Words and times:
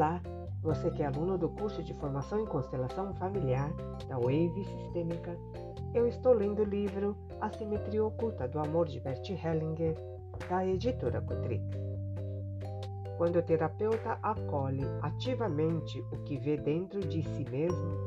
Olá, 0.00 0.18
você 0.62 0.90
que 0.90 1.02
é 1.02 1.06
aluno 1.08 1.36
do 1.36 1.50
curso 1.50 1.82
de 1.82 1.92
Formação 1.92 2.40
em 2.40 2.46
Constelação 2.46 3.12
Familiar 3.16 3.70
da 4.08 4.16
Wave 4.16 4.64
Sistêmica. 4.64 5.36
Eu 5.92 6.06
estou 6.06 6.32
lendo 6.32 6.62
o 6.62 6.64
livro 6.64 7.14
A 7.38 7.50
Simetria 7.50 8.02
Oculta 8.02 8.48
do 8.48 8.58
Amor 8.58 8.88
de 8.88 8.98
Bert 8.98 9.28
Hellinger, 9.28 9.94
da 10.48 10.66
editora 10.66 11.20
Cotrix. 11.20 11.62
Quando 13.18 13.40
o 13.40 13.42
terapeuta 13.42 14.18
acolhe 14.22 14.86
ativamente 15.02 16.00
o 16.10 16.16
que 16.24 16.38
vê 16.38 16.56
dentro 16.56 17.00
de 17.00 17.22
si 17.22 17.44
mesmo, 17.50 17.98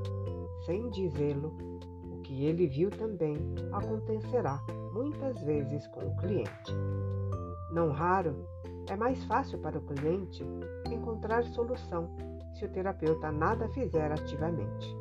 sem 0.66 0.90
dizê-lo, 0.90 1.56
o 2.12 2.22
que 2.24 2.44
ele 2.44 2.66
viu 2.66 2.90
também 2.90 3.38
acontecerá 3.72 4.60
muitas 4.92 5.40
vezes 5.44 5.86
com 5.90 6.08
o 6.08 6.18
cliente. 6.18 6.74
Não 7.72 7.92
raro, 7.92 8.48
é 8.88 8.96
mais 8.96 9.24
fácil 9.26 9.60
para 9.60 9.78
o 9.78 9.82
cliente 9.82 10.44
encontrar 10.92 11.44
solução 11.46 12.10
se 12.54 12.66
o 12.66 12.70
terapeuta 12.70 13.32
nada 13.32 13.68
fizer 13.70 14.12
ativamente. 14.12 14.96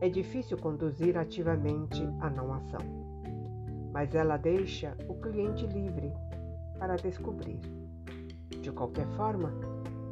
É 0.00 0.08
difícil 0.08 0.58
conduzir 0.58 1.16
ativamente 1.16 2.02
a 2.20 2.28
não 2.28 2.52
ação, 2.52 2.80
mas 3.92 4.14
ela 4.14 4.36
deixa 4.36 4.96
o 5.08 5.14
cliente 5.14 5.66
livre 5.66 6.12
para 6.78 6.96
descobrir. 6.96 7.60
De 8.60 8.72
qualquer 8.72 9.06
forma, 9.16 9.52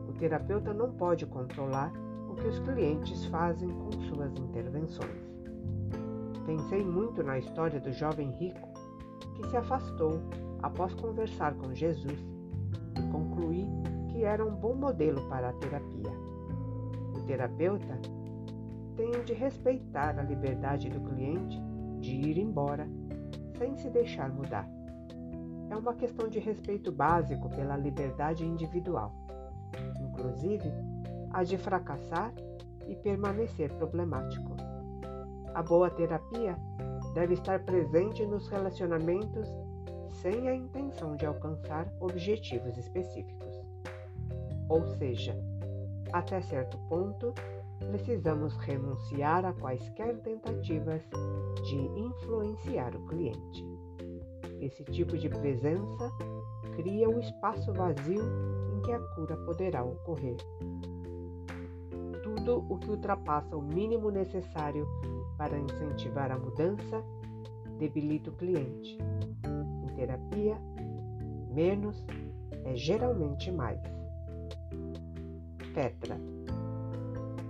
o 0.09 0.13
terapeuta 0.13 0.73
não 0.73 0.93
pode 0.93 1.27
controlar 1.27 1.93
o 2.29 2.35
que 2.35 2.47
os 2.47 2.59
clientes 2.61 3.25
fazem 3.27 3.69
com 3.69 3.91
suas 4.03 4.33
intervenções. 4.37 5.31
Pensei 6.47 6.85
muito 6.85 7.23
na 7.23 7.39
história 7.39 7.81
do 7.81 7.93
jovem 7.93 8.31
rico 8.31 8.69
que 9.37 9.49
se 9.49 9.57
afastou 9.57 10.21
após 10.63 10.95
conversar 10.95 11.55
com 11.55 11.75
Jesus 11.75 12.40
concluí 13.09 13.67
que 14.09 14.25
era 14.25 14.45
um 14.45 14.55
bom 14.55 14.75
modelo 14.75 15.29
para 15.29 15.51
a 15.51 15.53
terapia. 15.53 16.13
O 17.17 17.27
terapeuta 17.27 17.99
tem 18.97 19.11
de 19.25 19.33
respeitar 19.33 20.19
a 20.19 20.23
liberdade 20.23 20.89
do 20.89 21.01
cliente 21.01 21.59
de 22.01 22.15
ir 22.15 22.39
embora 22.39 22.87
sem 23.59 23.77
se 23.77 23.89
deixar 23.91 24.31
mudar. 24.31 24.69
É 25.71 25.77
uma 25.77 25.95
questão 25.95 26.29
de 26.29 26.39
respeito 26.39 26.91
básico 26.91 27.49
pela 27.51 27.77
liberdade 27.77 28.45
individual, 28.45 29.15
inclusive 30.01 30.71
a 31.31 31.45
de 31.45 31.57
fracassar 31.57 32.33
e 32.89 32.97
permanecer 32.97 33.73
problemático. 33.75 34.57
A 35.55 35.63
boa 35.63 35.91
terapia 35.91 36.57
deve 37.15 37.35
estar 37.35 37.65
presente 37.65 38.27
nos 38.27 38.49
relacionamentos 38.49 39.49
sem 40.23 40.49
a 40.49 40.55
intenção 40.55 41.17
de 41.17 41.25
alcançar 41.27 41.93
objetivos 42.01 42.77
específicos. 42.77 43.61
Ou 44.69 44.85
seja, 44.97 45.37
até 46.13 46.41
certo 46.43 46.79
ponto, 46.89 47.33
precisamos 47.91 48.57
renunciar 48.57 49.45
a 49.45 49.53
quaisquer 49.53 50.19
tentativas 50.19 51.03
de 51.65 51.77
influenciar 51.77 52.95
o 52.95 53.07
cliente. 53.07 53.65
Esse 54.61 54.85
tipo 54.85 55.17
de 55.17 55.29
presença 55.29 56.11
cria 56.77 57.09
um 57.09 57.19
espaço 57.19 57.73
vazio 57.73 58.23
em 58.75 58.83
que 58.83 58.93
a 58.93 58.99
cura 59.15 59.37
poderá 59.39 59.83
ocorrer. 59.83 60.37
Tudo 62.23 62.67
o 62.69 62.79
que 62.79 62.91
ultrapassa 62.91 63.57
o 63.57 63.63
mínimo 63.63 64.11
necessário 64.11 64.87
para 65.39 65.59
incentivar 65.59 66.31
a 66.31 66.39
mudança 66.39 67.03
debilita 67.79 68.29
o 68.29 68.35
cliente. 68.35 68.99
Terapia, 70.01 70.57
menos 71.53 72.07
é 72.65 72.75
geralmente 72.75 73.53
mais. 73.53 73.79
Petra. 75.75 76.17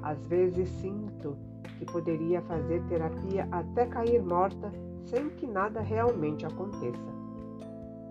Às 0.02 0.18
vezes 0.26 0.68
sinto 0.68 1.36
que 1.78 1.84
poderia 1.84 2.42
fazer 2.42 2.82
terapia 2.88 3.46
até 3.52 3.86
cair 3.86 4.20
morta 4.20 4.72
sem 5.04 5.30
que 5.30 5.46
nada 5.46 5.80
realmente 5.80 6.44
aconteça. 6.44 7.14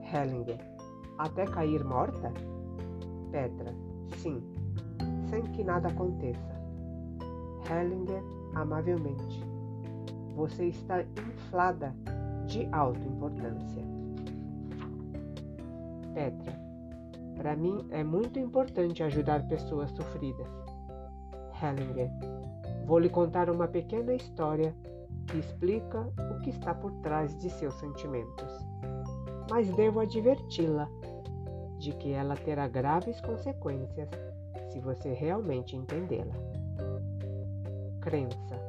Hellinger. 0.04 0.58
Até 1.18 1.44
cair 1.44 1.84
morta? 1.84 2.32
Petra. 3.32 3.76
Sim, 4.20 4.42
sem 5.30 5.44
que 5.52 5.66
nada 5.66 5.90
aconteça. 5.90 6.56
Hellinger, 7.70 8.24
amavelmente. 8.56 9.44
Você 10.34 10.68
está 10.68 11.02
inflada 11.02 11.94
de 12.48 12.70
autoimportância. 12.72 13.89
Petra. 16.20 16.52
Para 17.38 17.56
mim 17.56 17.88
é 17.92 18.04
muito 18.04 18.38
importante 18.38 19.02
ajudar 19.02 19.48
pessoas 19.48 19.90
sofridas. 19.92 20.50
Hellinger. 21.64 22.12
Vou 22.86 23.00
lhe 23.00 23.08
contar 23.08 23.50
uma 23.50 23.70
pequena 23.70 24.14
história 24.14 24.76
que 25.28 25.38
explica 25.38 26.12
o 26.30 26.42
que 26.42 26.50
está 26.50 26.76
por 26.76 26.92
trás 26.96 27.38
de 27.38 27.50
seus 27.50 27.74
sentimentos. 27.76 28.52
Mas 29.50 29.74
devo 29.78 30.02
adverti-la 30.02 30.90
de 31.78 31.94
que 31.94 32.12
ela 32.12 32.36
terá 32.36 32.68
graves 32.68 33.22
consequências 33.22 34.10
se 34.74 34.82
você 34.82 35.14
realmente 35.14 35.74
entendê-la. 35.74 36.36
Crença. 38.02 38.60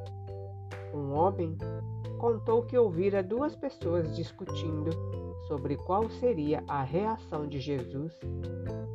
Um 0.95 1.11
homem 1.15 1.59
contou 2.19 2.63
que 2.63 2.79
ouvira 2.79 3.25
duas 3.25 3.57
pessoas 3.57 4.15
discutindo 4.15 4.91
sobre 5.51 5.77
qual 5.77 6.09
seria 6.09 6.63
a 6.69 6.85
reação 6.85 7.49
de 7.49 7.59
Jesus 7.59 8.17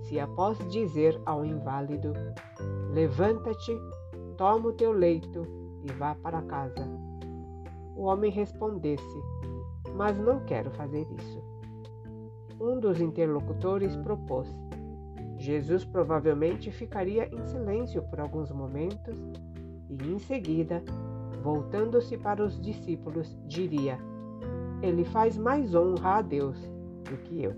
se, 0.04 0.18
após 0.18 0.58
dizer 0.70 1.22
ao 1.26 1.46
inválido: 1.46 2.14
Levanta-te, 2.94 3.78
toma 4.38 4.70
o 4.70 4.72
teu 4.72 4.94
leito 4.94 5.46
e 5.84 5.92
vá 5.92 6.16
para 6.16 6.42
casa, 6.44 6.88
o 7.94 8.04
homem 8.04 8.32
respondesse: 8.32 9.22
Mas 9.94 10.18
não 10.18 10.46
quero 10.46 10.72
fazer 10.72 11.06
isso. 11.20 11.44
Um 12.58 12.80
dos 12.80 13.02
interlocutores 13.02 13.94
propôs. 13.98 14.48
Jesus 15.38 15.84
provavelmente 15.84 16.72
ficaria 16.72 17.28
em 17.36 17.44
silêncio 17.44 18.02
por 18.04 18.22
alguns 18.22 18.50
momentos 18.50 19.20
e, 19.90 20.10
em 20.10 20.18
seguida, 20.20 20.82
voltando-se 21.44 22.18
para 22.18 22.42
os 22.42 22.58
discípulos, 22.62 23.38
diria: 23.46 24.00
ele 24.81 25.03
faz 25.06 25.38
mais 25.38 25.74
honra 25.74 26.18
a 26.18 26.22
Deus 26.22 26.58
do 27.03 27.18
que 27.18 27.44
eu. 27.44 27.53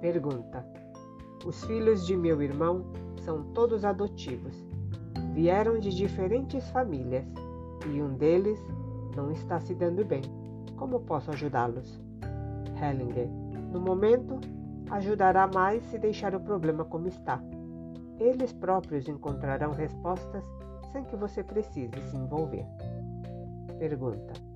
Pergunta: 0.00 0.66
Os 1.44 1.64
filhos 1.64 2.06
de 2.06 2.16
meu 2.16 2.42
irmão 2.42 2.84
são 3.24 3.44
todos 3.52 3.84
adotivos. 3.84 4.54
Vieram 5.34 5.78
de 5.78 5.90
diferentes 5.90 6.68
famílias 6.70 7.24
e 7.86 8.02
um 8.02 8.14
deles 8.14 8.58
não 9.14 9.30
está 9.30 9.60
se 9.60 9.74
dando 9.74 10.04
bem. 10.04 10.22
Como 10.76 11.00
posso 11.00 11.30
ajudá-los? 11.30 12.00
Hellinger: 12.80 13.28
No 13.72 13.80
momento, 13.80 14.40
ajudará 14.90 15.46
mais 15.46 15.82
se 15.84 15.98
deixar 15.98 16.34
o 16.34 16.40
problema 16.40 16.84
como 16.84 17.06
está. 17.06 17.40
Eles 18.18 18.52
próprios 18.52 19.08
encontrarão 19.08 19.72
respostas 19.72 20.44
sem 20.92 21.04
que 21.04 21.16
você 21.16 21.42
precise 21.42 22.00
se 22.10 22.16
envolver. 22.16 22.66
Pergunta: 23.78 24.49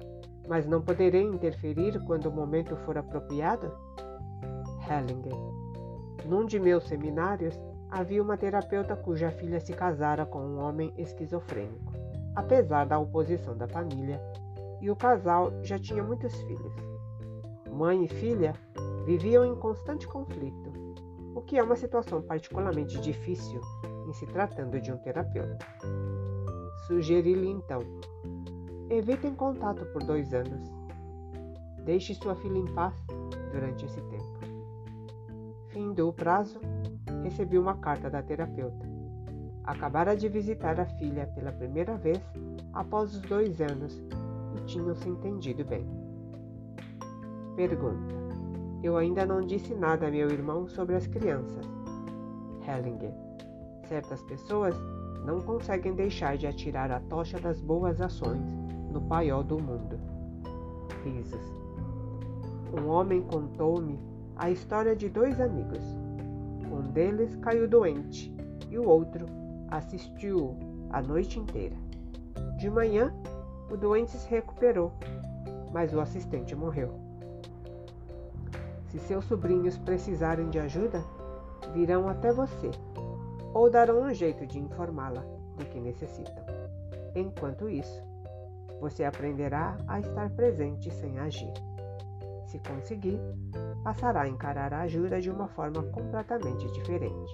mas 0.49 0.67
não 0.67 0.83
poderei 0.83 1.23
interferir 1.23 1.99
quando 2.05 2.27
o 2.27 2.33
momento 2.33 2.77
for 2.79 2.99
apropriado? 2.99 3.73
Hellinger. 4.89 5.35
Num 6.27 6.45
de 6.45 6.59
meus 6.59 6.85
seminários, 6.85 7.59
havia 7.91 8.23
uma 8.23 8.37
terapeuta 8.37 8.97
cuja 8.97 9.31
filha 9.31 9.61
se 9.61 9.73
casara 9.73 10.27
com 10.27 10.41
um 10.41 10.59
homem 10.59 10.93
esquizofrênico, 10.97 11.93
apesar 12.35 12.87
da 12.87 12.99
oposição 12.99 13.57
da 13.57 13.69
família, 13.69 14.21
e 14.81 14.91
o 14.91 14.97
casal 14.97 15.53
já 15.63 15.79
tinha 15.79 16.03
muitos 16.03 16.35
filhos. 16.43 16.75
Mãe 17.71 18.05
e 18.05 18.09
filha 18.09 18.53
viviam 19.07 19.45
em 19.45 19.55
constante 19.55 20.07
conflito, 20.07 20.73
o 21.35 21.41
que 21.41 21.59
é 21.59 21.63
uma 21.63 21.77
situação 21.77 22.23
particularmente 22.23 23.01
difícil 23.01 23.61
em 24.07 24.13
se 24.13 24.27
tratando 24.27 24.81
de 24.81 24.93
um 24.93 24.99
terapeuta. 24.99 25.67
Sugeri-lhe 26.87 27.49
então 27.49 27.81
Evitem 28.91 29.35
contato 29.35 29.87
por 29.87 30.03
dois 30.05 30.35
anos. 30.35 30.71
Deixe 31.85 32.15
sua 32.15 32.35
filha 32.35 32.59
em 32.59 32.67
paz 32.75 32.95
durante 33.51 33.87
esse 33.87 34.01
tempo. 34.03 34.39
Findou 35.69 36.11
o 36.11 36.13
prazo, 36.13 36.61
recebi 37.23 37.59
uma 37.59 37.79
carta 37.79 38.11
da 38.11 38.23
terapeuta. 38.23 38.87
Acabara 39.65 40.15
de 40.15 40.29
visitar 40.29 40.79
a 40.79 40.85
filha 40.85 41.27
pela 41.35 41.51
primeira 41.51 41.97
vez 41.97 42.21
após 42.75 43.15
os 43.15 43.23
dois 43.23 43.59
anos 43.63 44.03
e 44.55 44.61
tinham 44.67 44.95
se 44.95 45.09
entendido 45.09 45.65
bem. 45.65 45.87
Pergunta: 47.57 48.15
Eu 48.83 48.99
ainda 48.99 49.25
não 49.25 49.41
disse 49.41 49.75
nada 49.75 50.09
a 50.09 50.11
meu 50.11 50.29
irmão 50.29 50.69
sobre 50.69 50.95
as 50.95 51.07
crianças. 51.07 51.65
Hellinger: 52.69 53.15
Certas 53.89 54.23
pessoas 54.25 54.75
não 55.25 55.41
conseguem 55.41 55.95
deixar 55.95 56.37
de 56.37 56.47
atirar 56.47 56.91
a 56.91 57.01
tocha 57.01 57.41
das 57.41 57.63
boas 57.63 57.99
ações 57.99 58.64
no 58.95 59.03
paiol 59.03 59.43
do 59.43 59.61
mundo. 59.61 59.99
Risos. 61.03 61.53
Um 62.73 62.89
homem 62.89 63.23
contou-me 63.23 63.99
a 64.37 64.51
história 64.51 64.95
de 64.95 65.09
dois 65.09 65.41
amigos. 65.41 65.85
Um 66.71 66.93
deles 66.93 67.35
caiu 67.37 67.69
doente 67.69 68.33
e 68.71 68.79
o 68.79 68.89
outro 68.89 69.27
assistiu 69.69 70.57
a 70.91 71.03
noite 71.03 71.41
inteira. 71.41 71.77
De 72.57 72.71
manhã, 72.71 73.13
o 73.69 73.77
doente 73.77 74.13
se 74.13 74.31
recuperou, 74.31 74.93
mas 75.73 75.93
o 75.93 76.01
assistente 76.01 76.55
morreu. 76.55 76.95
Se 78.87 79.01
seus 79.01 79.25
sobrinhos 79.25 79.77
precisarem 79.77 80.51
de 80.51 80.61
ajuda, 80.61 81.03
virão 81.73 82.09
até 82.09 82.33
você 82.33 82.71
ou 83.53 83.69
darão 83.69 84.03
um 84.03 84.15
jeito 84.15 84.47
de 84.47 84.61
informá-la 84.61 85.25
do 85.57 85.65
que 85.65 85.81
necessitam. 85.81 86.45
Enquanto 87.15 87.69
isso, 87.69 88.14
você 88.81 89.05
aprenderá 89.05 89.77
a 89.87 90.01
estar 90.01 90.31
presente 90.31 90.91
sem 90.91 91.19
agir. 91.19 91.53
Se 92.47 92.59
conseguir, 92.61 93.19
passará 93.83 94.23
a 94.23 94.29
encarar 94.29 94.73
a 94.73 94.83
ajuda 94.83 95.21
de 95.21 95.31
uma 95.31 95.49
forma 95.49 95.83
completamente 95.85 96.71
diferente. 96.73 97.33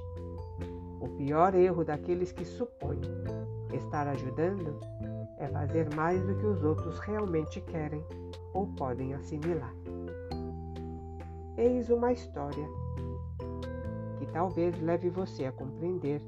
O 1.00 1.08
pior 1.16 1.54
erro 1.54 1.84
daqueles 1.84 2.32
que 2.32 2.44
supõem 2.44 3.00
estar 3.72 4.06
ajudando 4.08 4.78
é 5.38 5.48
fazer 5.48 5.94
mais 5.94 6.22
do 6.22 6.34
que 6.37 6.46
os 6.46 6.62
outros 6.62 6.98
realmente 7.00 7.60
querem 7.62 8.04
ou 8.52 8.66
podem 8.69 9.14
assimilar. 9.14 9.75
Eis 11.56 11.90
uma 11.90 12.12
história 12.12 12.66
que 14.19 14.26
talvez 14.32 14.81
leve 14.81 15.08
você 15.08 15.46
a 15.46 15.52
compreender 15.52 16.22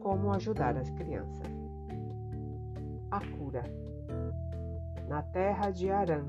como 0.00 0.32
ajudar 0.32 0.76
as 0.76 0.90
crianças. 0.90 1.46
A 3.10 3.20
cura. 3.36 3.64
Na 5.08 5.22
terra 5.22 5.70
de 5.70 5.90
Arã, 5.90 6.22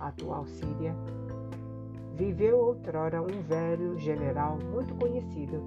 atual 0.00 0.44
Síria, 0.44 0.96
viveu 2.16 2.58
outrora 2.58 3.22
um 3.22 3.40
velho 3.42 3.96
general 3.96 4.58
muito 4.58 4.96
conhecido 4.96 5.62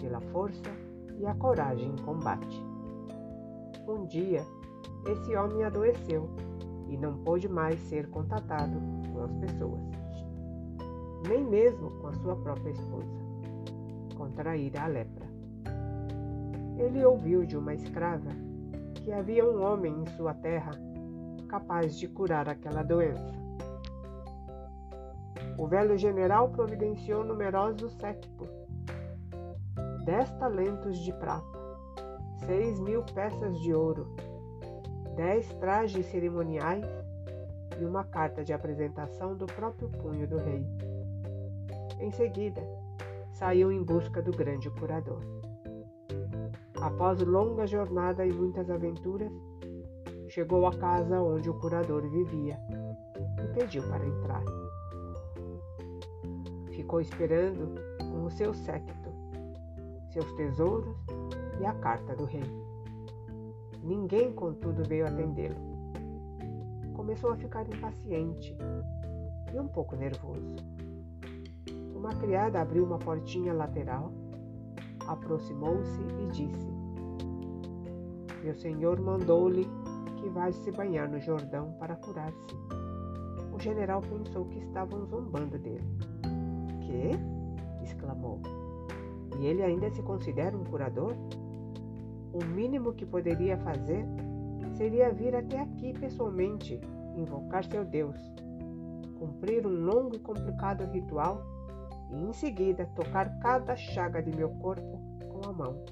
pela 0.00 0.20
força 0.20 0.72
e 1.20 1.24
a 1.24 1.32
coragem 1.36 1.92
em 1.92 2.04
combate. 2.04 2.60
Um 3.86 4.06
dia, 4.06 4.44
esse 5.06 5.36
homem 5.36 5.62
adoeceu 5.62 6.28
e 6.88 6.96
não 6.96 7.16
pôde 7.18 7.48
mais 7.48 7.78
ser 7.82 8.10
contatado 8.10 8.76
com 9.12 9.22
as 9.22 9.32
pessoas, 9.36 9.80
nem 11.28 11.44
mesmo 11.44 11.92
com 12.00 12.08
a 12.08 12.12
sua 12.14 12.34
própria 12.34 12.72
esposa, 12.72 13.16
contraíra 14.16 14.82
a 14.82 14.86
lepra. 14.88 15.26
Ele 16.76 17.04
ouviu 17.04 17.46
de 17.46 17.56
uma 17.56 17.72
escrava 17.72 18.30
que 18.96 19.12
havia 19.12 19.48
um 19.48 19.62
homem 19.62 20.02
em 20.02 20.06
sua 20.16 20.34
terra 20.34 20.72
capaz 21.54 21.96
de 21.96 22.08
curar 22.08 22.48
aquela 22.48 22.82
doença. 22.82 23.32
O 25.56 25.68
velho 25.68 25.96
general 25.96 26.48
providenciou 26.48 27.22
numerosos 27.22 27.92
séquipos, 27.92 28.48
dez 30.04 30.28
talentos 30.32 30.98
de 30.98 31.12
prata, 31.12 31.58
seis 32.44 32.80
mil 32.80 33.04
peças 33.04 33.56
de 33.60 33.72
ouro, 33.72 34.16
dez 35.14 35.46
trajes 35.60 36.04
cerimoniais 36.06 36.84
e 37.80 37.84
uma 37.84 38.02
carta 38.02 38.42
de 38.42 38.52
apresentação 38.52 39.36
do 39.36 39.46
próprio 39.46 39.88
punho 39.90 40.26
do 40.26 40.38
rei. 40.38 40.66
Em 42.00 42.10
seguida, 42.10 42.62
saiu 43.32 43.70
em 43.70 43.80
busca 43.80 44.20
do 44.20 44.32
grande 44.32 44.68
curador. 44.70 45.22
Após 46.80 47.20
longa 47.20 47.64
jornada 47.64 48.26
e 48.26 48.32
muitas 48.32 48.68
aventuras, 48.68 49.30
chegou 50.34 50.66
à 50.66 50.72
casa 50.72 51.22
onde 51.22 51.48
o 51.48 51.54
curador 51.54 52.02
vivia 52.08 52.58
e 53.40 53.54
pediu 53.54 53.84
para 53.84 54.04
entrar. 54.04 54.42
Ficou 56.72 57.00
esperando 57.00 57.80
com 58.00 58.24
o 58.24 58.30
seu 58.32 58.52
séquito, 58.52 59.10
seus 60.12 60.32
tesouros 60.32 60.96
e 61.60 61.64
a 61.64 61.72
carta 61.74 62.16
do 62.16 62.24
rei. 62.24 62.42
Ninguém, 63.80 64.32
contudo, 64.32 64.82
veio 64.82 65.06
atendê-lo. 65.06 65.54
Começou 66.94 67.30
a 67.30 67.36
ficar 67.36 67.64
impaciente 67.68 68.56
e 69.54 69.60
um 69.60 69.68
pouco 69.68 69.94
nervoso. 69.94 70.56
Uma 71.94 72.12
criada 72.16 72.60
abriu 72.60 72.84
uma 72.84 72.98
portinha 72.98 73.52
lateral, 73.52 74.10
aproximou-se 75.06 76.00
e 76.00 76.26
disse: 76.32 76.72
Meu 78.42 78.54
senhor 78.56 79.00
mandou-lhe 79.00 79.83
que 80.24 80.30
vá 80.30 80.50
se 80.50 80.70
banhar 80.70 81.06
no 81.06 81.20
Jordão 81.20 81.72
para 81.78 81.96
curar-se. 81.96 82.56
O 83.52 83.60
general 83.60 84.00
pensou 84.00 84.46
que 84.46 84.58
estavam 84.58 85.04
zombando 85.04 85.58
dele. 85.58 85.84
Que? 86.80 87.10
exclamou. 87.84 88.40
E 89.38 89.44
ele 89.44 89.62
ainda 89.62 89.90
se 89.90 90.02
considera 90.02 90.56
um 90.56 90.64
curador? 90.64 91.12
O 92.32 92.42
mínimo 92.42 92.94
que 92.94 93.04
poderia 93.04 93.58
fazer 93.58 94.06
seria 94.78 95.12
vir 95.12 95.36
até 95.36 95.60
aqui 95.60 95.92
pessoalmente, 95.92 96.80
invocar 97.16 97.62
seu 97.66 97.84
Deus, 97.84 98.16
cumprir 99.18 99.66
um 99.66 99.84
longo 99.84 100.16
e 100.16 100.20
complicado 100.20 100.90
ritual 100.90 101.42
e 102.10 102.16
em 102.16 102.32
seguida 102.32 102.86
tocar 102.96 103.38
cada 103.40 103.76
chaga 103.76 104.22
de 104.22 104.34
meu 104.34 104.48
corpo 104.48 104.98
com 105.28 105.46
a 105.46 105.52
mão. 105.52 105.84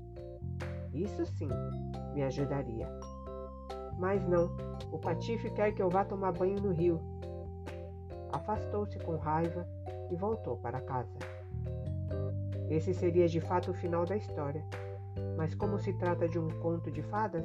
Isso 0.94 1.26
sim 1.26 1.48
me 2.14 2.22
ajudaria. 2.22 2.88
Mas 4.02 4.26
não, 4.26 4.50
o 4.90 4.98
Patife 4.98 5.48
quer 5.50 5.72
que 5.72 5.80
eu 5.80 5.88
vá 5.88 6.04
tomar 6.04 6.32
banho 6.32 6.60
no 6.60 6.72
rio. 6.72 7.00
Afastou-se 8.30 8.98
com 8.98 9.16
raiva 9.16 9.66
e 10.10 10.16
voltou 10.16 10.58
para 10.58 10.80
casa. 10.80 11.18
Esse 12.68 12.92
seria 12.92 13.28
de 13.28 13.40
fato 13.40 13.70
o 13.70 13.74
final 13.74 14.04
da 14.04 14.16
história 14.16 14.62
mas 15.36 15.54
como 15.54 15.78
se 15.78 15.92
trata 15.94 16.28
de 16.28 16.38
um 16.38 16.48
conto 16.60 16.90
de 16.90 17.02
fadas, 17.02 17.44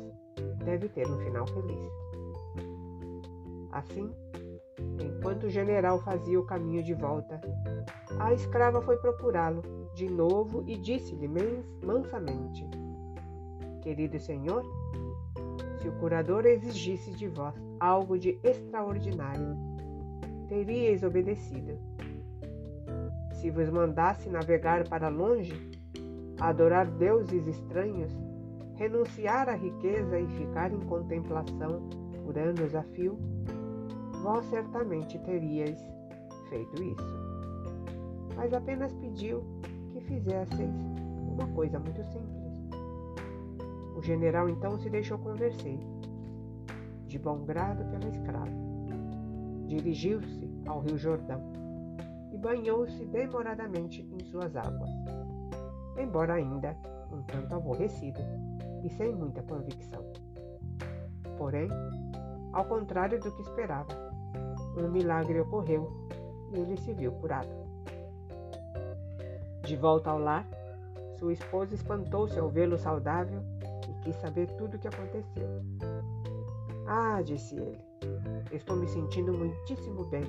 deve 0.64 0.90
ter 0.90 1.08
um 1.08 1.18
final 1.20 1.48
feliz. 1.48 1.92
Assim, 3.72 4.12
enquanto 5.02 5.46
o 5.46 5.50
general 5.50 6.00
fazia 6.02 6.40
o 6.40 6.46
caminho 6.46 6.84
de 6.84 6.94
volta, 6.94 7.40
a 8.20 8.34
escrava 8.34 8.82
foi 8.82 8.98
procurá-lo 8.98 9.62
de 9.94 10.10
novo 10.10 10.64
e 10.68 10.78
disse-lhe 10.78 11.28
mansamente: 11.84 12.70
Querido 13.82 14.20
senhor, 14.20 14.64
se 15.80 15.88
o 15.88 15.92
curador 15.94 16.46
exigisse 16.46 17.12
de 17.12 17.28
vós 17.28 17.56
algo 17.80 18.18
de 18.18 18.40
extraordinário, 18.44 19.56
teríeis 20.48 21.04
obedecido. 21.04 21.78
Se 23.34 23.52
vos 23.52 23.70
mandasse 23.70 24.30
navegar 24.30 24.88
para 24.88 25.10
longe, 25.10 25.54
adorar 26.40 26.88
deuses 26.88 27.48
estranhos, 27.48 28.12
renunciar 28.76 29.50
à 29.50 29.56
riqueza 29.56 30.20
e 30.20 30.28
ficar 30.28 30.72
em 30.72 30.80
contemplação 30.82 31.88
por 32.24 32.38
anos 32.38 32.76
a 32.76 32.84
fio, 32.84 33.18
vós 34.24 34.46
certamente 34.46 35.20
teríeis 35.20 35.80
feito 36.50 36.84
isso. 36.84 37.28
Mas 38.36 38.54
apenas 38.54 38.94
pediu 38.94 39.44
que 39.92 40.02
fizesseis 40.02 40.76
uma 41.28 41.48
coisa 41.54 41.80
muito 41.80 42.04
simples. 42.04 42.37
O 43.98 44.02
general 44.02 44.48
então 44.48 44.78
se 44.78 44.90
deixou 44.90 45.18
convencer, 45.18 45.80
de 47.08 47.20
bom 47.20 47.44
grado 47.44 47.84
pela 47.90 48.10
escrava. 48.10 48.52
Dirigiu-se 49.66 50.50
ao 50.66 50.80
Rio 50.80 50.98
Jordão 50.98 51.42
e 52.32 52.38
banhou-se 52.38 53.06
demoradamente 53.06 54.02
em 54.02 54.24
suas 54.24 54.56
águas 54.56 54.90
embora 56.00 56.36
ainda 56.36 56.76
um 57.12 57.22
tanto 57.24 57.56
aborrecido 57.56 58.20
e 58.84 58.90
sem 58.90 59.14
muita 59.14 59.42
convicção. 59.44 60.04
Porém, 61.38 61.70
ao 62.54 62.66
contrário 62.66 63.20
do 63.20 63.32
que 63.32 63.42
esperava, 63.42 63.88
um 64.78 64.90
milagre 64.90 65.40
ocorreu 65.40 65.92
e 66.54 66.60
ele 66.60 66.78
se 66.78 66.94
viu 66.94 67.12
curado. 67.14 67.50
De 69.64 69.76
volta 69.76 70.12
ao 70.12 70.20
lar, 70.20 70.48
sua 71.18 71.34
esposa 71.34 71.74
espantou-se 71.74 72.38
ao 72.40 72.50
vê-lo 72.50 72.78
saudável 72.78 73.42
quis 74.08 74.16
saber 74.22 74.48
tudo 74.52 74.78
o 74.78 74.80
que 74.80 74.88
aconteceu. 74.88 75.48
Ah, 76.88 77.22
disse 77.22 77.56
ele, 77.56 77.78
estou 78.54 78.78
me 78.78 78.88
sentindo 78.88 79.34
muitíssimo 79.34 80.06
bem, 80.06 80.24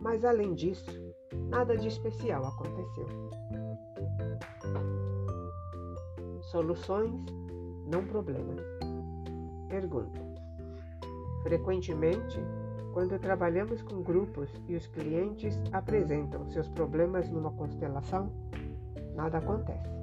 mas 0.00 0.24
além 0.24 0.54
disso, 0.54 0.90
nada 1.50 1.76
de 1.76 1.88
especial 1.88 2.46
aconteceu. 2.46 3.06
Soluções, 6.40 7.12
não 7.86 8.06
problemas. 8.06 8.64
Pergunta: 9.68 10.18
Frequentemente, 11.42 12.40
quando 12.94 13.18
trabalhamos 13.18 13.82
com 13.82 14.02
grupos 14.02 14.48
e 14.66 14.74
os 14.74 14.86
clientes 14.86 15.60
apresentam 15.70 16.46
seus 16.46 16.68
problemas 16.70 17.28
numa 17.28 17.52
constelação, 17.52 18.32
nada 19.14 19.36
acontece. 19.36 19.94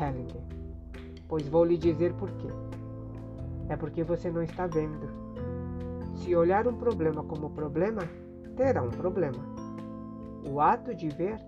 Hellinger: 0.00 0.65
Pois 1.28 1.48
vou 1.48 1.64
lhe 1.64 1.76
dizer 1.76 2.12
por 2.14 2.30
quê. 2.32 2.48
É 3.68 3.76
porque 3.76 4.04
você 4.04 4.30
não 4.30 4.42
está 4.42 4.66
vendo. 4.66 5.08
Se 6.14 6.34
olhar 6.34 6.66
um 6.66 6.76
problema 6.76 7.22
como 7.24 7.50
problema, 7.50 8.02
terá 8.56 8.82
um 8.82 8.90
problema. 8.90 9.38
O 10.48 10.60
ato 10.60 10.94
de 10.94 11.08
ver 11.08 11.38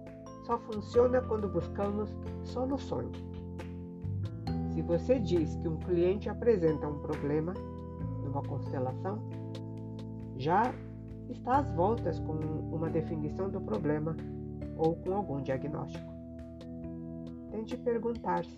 só 0.45 0.59
funciona 0.59 1.21
quando 1.23 1.49
buscamos 1.49 2.11
soluções. 2.43 3.17
Se 4.73 4.83
você 4.83 5.19
diz 5.19 5.55
que 5.57 5.69
um 5.69 5.77
cliente 5.77 6.29
apresenta 6.29 6.87
um 6.87 6.99
problema 7.01 7.53
numa 8.25 8.43
constelação, 8.43 9.19
já 10.37 10.73
está 11.29 11.59
às 11.59 11.71
voltas 11.73 12.19
com 12.21 12.33
uma 12.73 12.89
definição 12.89 13.51
do 13.51 13.61
problema 13.61 14.17
ou 14.77 14.97
com 14.97 15.15
algum 15.15 15.43
diagnóstico. 15.43 16.13
Tente 17.51 17.77
perguntar-se: 17.77 18.57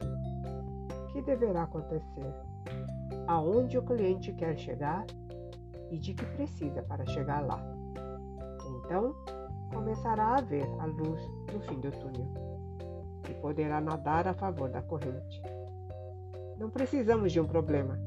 que 1.13 1.23
deverá 1.23 1.63
acontecer? 1.63 2.35
Aonde 3.27 3.79
o 3.79 3.83
cliente 3.83 4.33
quer 4.33 4.57
chegar 4.57 5.05
e 5.91 5.99
de 5.99 6.15
que 6.15 6.25
precisa 6.27 6.83
para 6.83 7.05
chegar 7.07 7.45
lá? 7.47 7.61
Então, 8.85 9.15
começará 9.73 10.37
a 10.37 10.41
ver 10.41 10.67
a 10.79 10.87
luz 10.87 11.21
no 11.53 11.61
fim 11.61 11.81
do 11.81 11.91
túnel 11.91 12.29
e 13.29 13.35
poderá 13.35 13.81
nadar 13.81 14.27
a 14.27 14.35
favor 14.35 14.71
da 14.71 14.83
corrente. 14.83 15.43
Não 16.59 16.71
precisamos 16.71 17.33
de 17.33 17.41
um 17.41 17.47
problema 17.47 17.99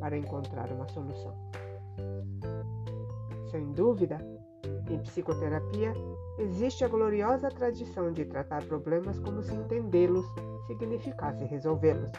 para 0.00 0.16
encontrar 0.16 0.70
uma 0.72 0.88
solução. 0.88 1.34
Sem 3.50 3.72
dúvida, 3.72 4.18
em 4.90 4.98
psicoterapia 5.00 5.92
existe 6.38 6.84
a 6.84 6.88
gloriosa 6.88 7.48
tradição 7.48 8.12
de 8.12 8.24
tratar 8.24 8.64
problemas 8.64 9.18
como 9.20 9.42
se 9.42 9.54
entendê-los 9.54 10.26
significasse 10.66 11.44
resolvê-los. 11.44 12.10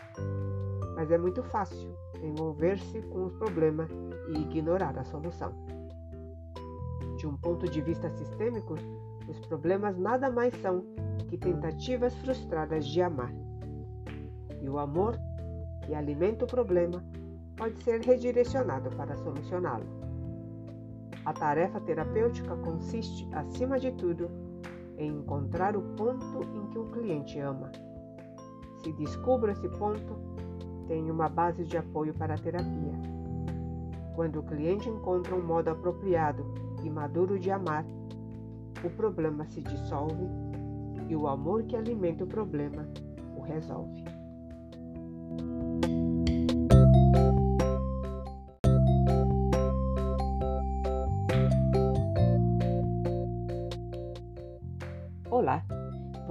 Mas 0.95 1.11
é 1.11 1.17
muito 1.17 1.43
fácil 1.43 1.95
envolver-se 2.21 3.01
com 3.03 3.25
os 3.25 3.35
problemas 3.35 3.89
e 4.29 4.41
ignorar 4.41 4.97
a 4.97 5.03
solução. 5.03 5.53
De 7.17 7.27
um 7.27 7.35
ponto 7.37 7.69
de 7.69 7.81
vista 7.81 8.09
sistêmico, 8.09 8.75
os 9.27 9.39
problemas 9.47 9.97
nada 9.97 10.29
mais 10.29 10.53
são 10.61 10.85
que 11.27 11.37
tentativas 11.37 12.15
frustradas 12.17 12.85
de 12.85 13.01
amar. 13.01 13.33
E 14.61 14.69
o 14.69 14.77
amor, 14.77 15.17
que 15.85 15.93
alimenta 15.93 16.45
o 16.45 16.47
problema, 16.47 17.03
pode 17.55 17.81
ser 17.83 18.01
redirecionado 18.01 18.89
para 18.95 19.15
solucioná-lo. 19.17 20.04
A 21.25 21.33
tarefa 21.33 21.81
terapêutica 21.81 22.55
consiste, 22.57 23.27
acima 23.33 23.79
de 23.79 23.91
tudo, 23.93 24.29
em 24.97 25.09
encontrar 25.17 25.75
o 25.75 25.81
ponto 25.81 26.41
em 26.53 26.67
que 26.69 26.77
o 26.77 26.85
cliente 26.91 27.39
ama. 27.39 27.71
Se 28.83 28.91
descubro 28.93 29.51
esse 29.51 29.67
ponto, 29.69 30.15
tenho 30.87 31.11
uma 31.11 31.27
base 31.27 31.63
de 31.63 31.77
apoio 31.77 32.13
para 32.13 32.35
a 32.35 32.37
terapia. 32.37 32.93
Quando 34.13 34.39
o 34.39 34.43
cliente 34.43 34.87
encontra 34.87 35.35
um 35.35 35.43
modo 35.43 35.69
apropriado 35.69 36.45
e 36.83 36.89
maduro 36.89 37.39
de 37.39 37.49
amar, 37.49 37.83
o 38.83 38.89
problema 38.91 39.45
se 39.45 39.61
dissolve 39.61 40.29
e 41.09 41.15
o 41.15 41.27
amor 41.27 41.63
que 41.63 41.75
alimenta 41.75 42.23
o 42.23 42.27
problema 42.27 42.87
o 43.35 43.41
resolve. 43.41 44.03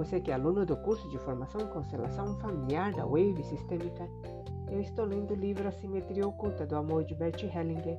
Você 0.05 0.21
que 0.21 0.31
é 0.31 0.35
aluno 0.35 0.67
do 0.67 0.77
curso 0.77 1.09
de 1.09 1.17
formação 1.19 1.63
em 1.63 1.67
constelação 1.67 2.37
familiar 2.37 2.93
da 2.93 3.07
Wave 3.07 3.43
Sistêmica, 3.43 4.07
eu 4.71 4.79
estou 4.79 5.07
lendo 5.07 5.31
o 5.31 5.35
livro 5.35 5.67
A 5.67 5.73
Simetria 5.73 6.29
Oculta 6.29 6.67
do 6.67 6.77
Amor 6.77 7.05
de 7.05 7.15
Bert 7.15 7.43
Hellinger, 7.43 7.99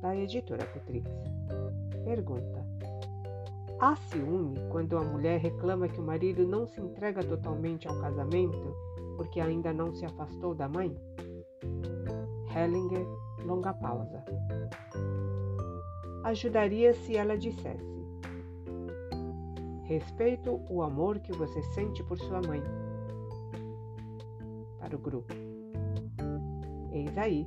da 0.00 0.16
editora 0.16 0.66
Cutrix. 0.66 1.08
Pergunta: 2.04 2.66
Há 3.78 3.94
ciúme 3.94 4.58
quando 4.68 4.98
a 4.98 5.04
mulher 5.04 5.38
reclama 5.38 5.86
que 5.86 6.00
o 6.00 6.04
marido 6.04 6.44
não 6.44 6.66
se 6.66 6.80
entrega 6.80 7.22
totalmente 7.22 7.86
ao 7.86 8.00
casamento 8.00 8.74
porque 9.16 9.38
ainda 9.40 9.72
não 9.72 9.94
se 9.94 10.04
afastou 10.04 10.56
da 10.56 10.68
mãe? 10.68 10.92
Hellinger, 12.52 13.06
longa 13.46 13.72
pausa. 13.74 14.24
Ajudaria 16.24 16.92
se 16.94 17.16
ela 17.16 17.38
dissesse: 17.38 17.93
Respeito 19.84 20.62
o 20.70 20.82
amor 20.82 21.18
que 21.18 21.30
você 21.32 21.62
sente 21.74 22.02
por 22.02 22.18
sua 22.18 22.40
mãe. 22.40 22.62
Para 24.78 24.96
o 24.96 24.98
grupo. 24.98 25.34
Eis 26.90 27.18
aí 27.18 27.46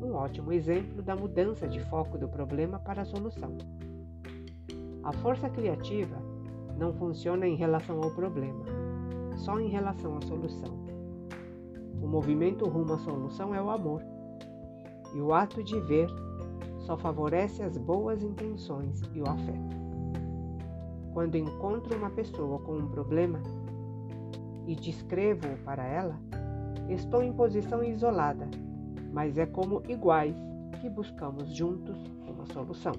um 0.00 0.14
ótimo 0.14 0.52
exemplo 0.52 1.02
da 1.02 1.16
mudança 1.16 1.66
de 1.66 1.80
foco 1.90 2.16
do 2.16 2.28
problema 2.28 2.78
para 2.78 3.02
a 3.02 3.04
solução. 3.04 3.58
A 5.02 5.12
força 5.14 5.50
criativa 5.50 6.16
não 6.78 6.92
funciona 6.94 7.44
em 7.44 7.56
relação 7.56 8.00
ao 8.00 8.10
problema, 8.12 8.64
só 9.36 9.58
em 9.58 9.68
relação 9.68 10.16
à 10.16 10.20
solução. 10.20 10.78
O 12.00 12.06
movimento 12.06 12.68
rumo 12.68 12.92
à 12.92 12.98
solução 12.98 13.52
é 13.52 13.60
o 13.60 13.70
amor, 13.70 14.00
e 15.12 15.20
o 15.20 15.34
ato 15.34 15.60
de 15.64 15.80
ver 15.80 16.08
só 16.78 16.96
favorece 16.96 17.64
as 17.64 17.76
boas 17.76 18.22
intenções 18.22 19.00
e 19.12 19.20
o 19.20 19.28
afeto. 19.28 19.93
Quando 21.14 21.36
encontro 21.36 21.96
uma 21.96 22.10
pessoa 22.10 22.58
com 22.58 22.76
um 22.76 22.88
problema 22.88 23.40
e 24.66 24.74
descrevo-o 24.74 25.56
para 25.64 25.86
ela, 25.86 26.18
estou 26.90 27.22
em 27.22 27.32
posição 27.32 27.82
isolada 27.82 28.46
mas 29.14 29.38
é 29.38 29.46
como 29.46 29.80
iguais 29.88 30.34
que 30.80 30.90
buscamos 30.90 31.54
juntos 31.54 31.96
uma 32.26 32.44
solução. 32.46 32.92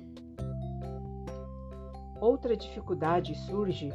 Outra 2.22 2.56
dificuldade 2.56 3.36
surge 3.36 3.92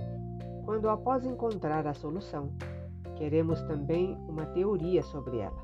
quando, 0.67 0.91
após 0.91 1.25
encontrar 1.25 1.87
a 1.87 1.95
solução, 1.95 2.50
queremos 3.17 3.62
também 3.62 4.15
uma 4.29 4.45
teoria 4.45 5.03
sobre 5.03 5.39
ela. 5.39 5.57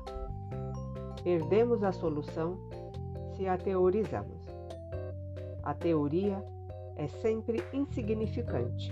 Perdemos 1.23 1.83
a 1.83 1.91
solução 1.91 2.57
se 3.35 3.47
a 3.47 3.55
teorizamos. 3.55 4.41
A 5.61 5.75
teoria 5.75 6.43
é 6.97 7.07
sempre 7.07 7.63
insignificante, 7.71 8.91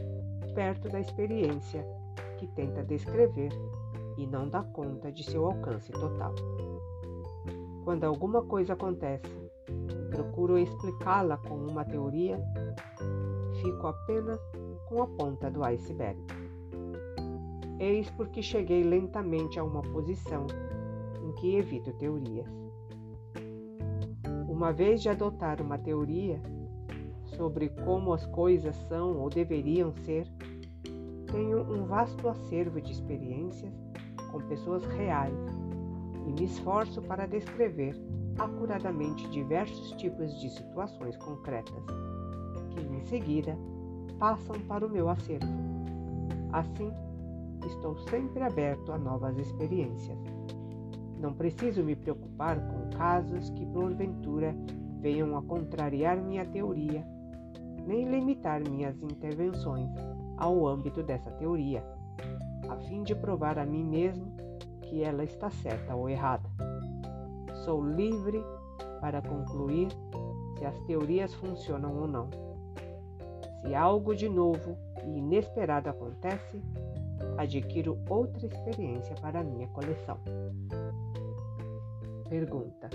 perto 0.54 0.88
da 0.90 1.00
experiência 1.00 1.86
que 2.38 2.48
tenta 2.48 2.84
descrever 2.84 3.52
e 4.18 4.26
não 4.28 4.48
dá 4.48 4.64
conta 4.64 5.12
de 5.12 5.24
seu 5.24 5.46
alcance 5.46 5.92
total. 5.92 6.34
Quando 7.84 8.04
alguma 8.04 8.44
coisa 8.44 8.74
acontece 8.74 9.28
e 9.68 10.10
procuro 10.10 10.58
explicá-la 10.58 11.38
com 11.38 11.56
uma 11.56 11.84
teoria, 11.84 12.40
fico 13.62 13.88
apenas 13.88 14.40
com 14.88 15.02
a 15.02 15.08
ponta 15.08 15.50
do 15.50 15.64
iceberg. 15.64 16.20
Eis 17.80 18.10
porque 18.12 18.42
cheguei 18.42 18.84
lentamente 18.84 19.60
a 19.60 19.64
uma 19.64 19.82
posição 19.82 20.48
em 21.22 21.32
que 21.34 21.58
evito 21.58 21.92
teorias. 21.94 22.48
Uma 24.48 24.72
vez 24.72 25.02
de 25.02 25.10
adotar 25.10 25.62
uma 25.62 25.78
teoria 25.78 26.40
sobre 27.36 27.70
como 27.84 28.13
as 28.13 28.25
coisas 28.27 28.75
são 28.88 29.18
ou 29.18 29.30
deveriam 29.30 29.94
ser, 30.04 30.27
tenho 31.32 31.62
um 31.62 31.86
vasto 31.86 32.27
acervo 32.27 32.82
de 32.82 32.92
experiências 32.92 33.74
com 34.32 34.39
pessoas 34.48 34.84
reais 34.86 35.34
e 36.27 36.32
me 36.32 36.46
esforço 36.46 37.01
para 37.01 37.25
descrever 37.25 37.96
acuradamente 38.38 39.27
diversos 39.30 39.92
tipos 39.94 40.39
de 40.39 40.50
situações 40.50 41.15
concretas, 41.18 41.84
que 42.72 42.82
em 42.82 43.01
seguida 43.01 43.58
passam 44.20 44.60
para 44.62 44.86
o 44.86 44.89
meu 44.89 45.10
acervo. 45.10 45.48
Assim, 46.51 46.92
estou 47.65 47.98
sempre 48.10 48.44
aberto 48.44 48.92
a 48.92 48.98
novas 48.98 49.38
experiências. 49.38 50.18
Não 51.20 51.34
preciso 51.34 51.84
me 51.84 51.96
preocupar 51.96 52.60
com 52.68 52.89
casos 52.98 53.50
que 53.51 53.65
porventura 53.68 54.56
venham 55.00 55.38
a 55.38 55.42
contrariar 55.42 56.18
minha 56.18 56.46
teoria, 56.46 57.06
nem 57.86 58.06
limitar 58.10 58.62
minhas 58.68 59.01
intervenções 59.01 59.89
ao 60.38 60.68
âmbito 60.68 61.04
dessa 61.04 61.32
teoria, 61.32 61.84
a 62.68 62.75
fim 62.77 63.04
de 63.04 63.15
provar 63.15 63.60
a 63.60 63.65
mim 63.65 63.84
mesmo 63.84 64.36
que 64.82 65.04
ela 65.04 65.24
está 65.24 65.50
certa 65.50 65.96
ou 65.96 66.10
errada. 66.10 66.50
Sou 67.63 67.84
livre 67.84 68.44
para 69.00 69.22
concluir 69.22 69.89
se 70.58 70.65
as 70.65 70.80
teorias 70.82 71.34
funcionam 71.36 71.96
ou 72.01 72.08
não. 72.08 72.30
Se 73.62 73.74
algo 73.74 74.15
de 74.15 74.30
novo 74.30 74.77
e 75.04 75.18
inesperado 75.18 75.89
acontece, 75.89 76.62
adquiro 77.38 77.98
outra 78.10 78.46
experiência 78.46 79.15
para 79.22 79.44
minha 79.44 79.68
coleção. 79.70 80.18
Pergunta: 82.30 82.89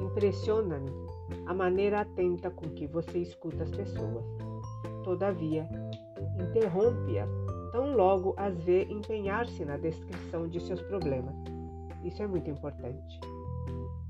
Impressiona-me 0.00 0.90
a 1.46 1.54
maneira 1.54 2.00
atenta 2.00 2.50
com 2.50 2.68
que 2.70 2.86
você 2.86 3.18
escuta 3.18 3.62
as 3.62 3.70
pessoas. 3.70 4.24
Todavia, 5.02 5.68
interrompe-as 6.40 7.28
tão 7.72 7.96
logo 7.96 8.34
as 8.36 8.56
vê 8.62 8.84
empenhar-se 8.84 9.64
na 9.64 9.76
descrição 9.76 10.48
de 10.48 10.60
seus 10.60 10.80
problemas. 10.82 11.34
Isso 12.04 12.22
é 12.22 12.26
muito 12.26 12.48
importante. 12.48 13.20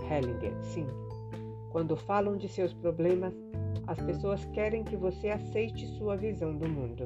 Hellinger, 0.03 0.55
sim. 0.63 0.87
Quando 1.71 1.97
falam 1.97 2.37
de 2.37 2.49
seus 2.49 2.75
problemas, 2.75 3.33
as 3.87 3.99
pessoas 4.01 4.45
querem 4.47 4.85
que 4.85 4.97
você 4.97 5.31
aceite 5.31 5.87
sua 5.97 6.17
visão 6.17 6.55
do 6.55 6.69
mundo. 6.69 7.05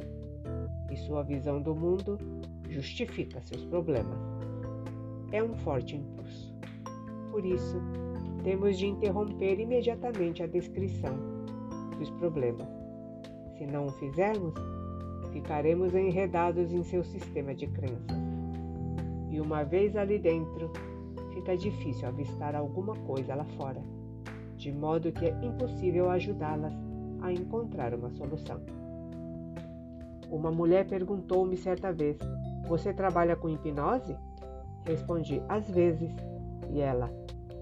e 0.91 0.97
sua 0.97 1.23
visão 1.23 1.61
do 1.61 1.75
mundo 1.75 2.19
justifica 2.69 3.41
seus 3.43 3.65
problemas. 3.67 4.19
É 5.33 5.43
um 5.43 5.55
forte 5.59 5.97
impulso. 5.97 6.55
Por 7.31 7.45
isso, 7.45 7.81
temos 8.49 8.79
de 8.79 8.87
interromper 8.87 9.61
imediatamente 9.61 10.43
a 10.43 10.47
descrição 10.47 11.15
dos 11.99 12.09
problemas. 12.13 12.67
Se 13.59 13.67
não 13.67 13.85
o 13.85 13.91
fizermos, 13.91 14.55
ficaremos 15.31 15.95
enredados 15.95 16.73
em 16.73 16.83
seu 16.83 17.05
sistema 17.05 17.55
de 17.55 17.67
crenças. 17.67 18.17
E 19.31 19.39
uma 19.39 19.65
vez 19.65 19.95
ali 19.95 20.19
dentro, 20.19 20.73
fica 21.35 21.59
difícil 21.59 22.09
avistar 22.09 22.55
alguma 22.55 22.95
coisa 23.01 23.35
lá 23.35 23.45
fora, 23.45 23.83
de 24.57 24.73
modo 24.73 25.13
que 25.13 25.27
é 25.27 25.45
impossível 25.45 26.09
ajudá-las 26.09 26.73
a 27.21 27.31
encontrar 27.31 27.93
uma 27.93 28.09
solução. 28.09 28.63
Uma 30.31 30.51
mulher 30.51 30.87
perguntou-me 30.87 31.59
certa 31.59 31.93
vez: 31.93 32.17
Você 32.67 32.95
trabalha 32.95 33.37
com 33.37 33.51
hipnose? 33.51 34.17
Respondi: 34.87 35.43
Às 35.51 35.69
vezes. 35.69 36.11
E 36.71 36.81
ela: 36.81 37.11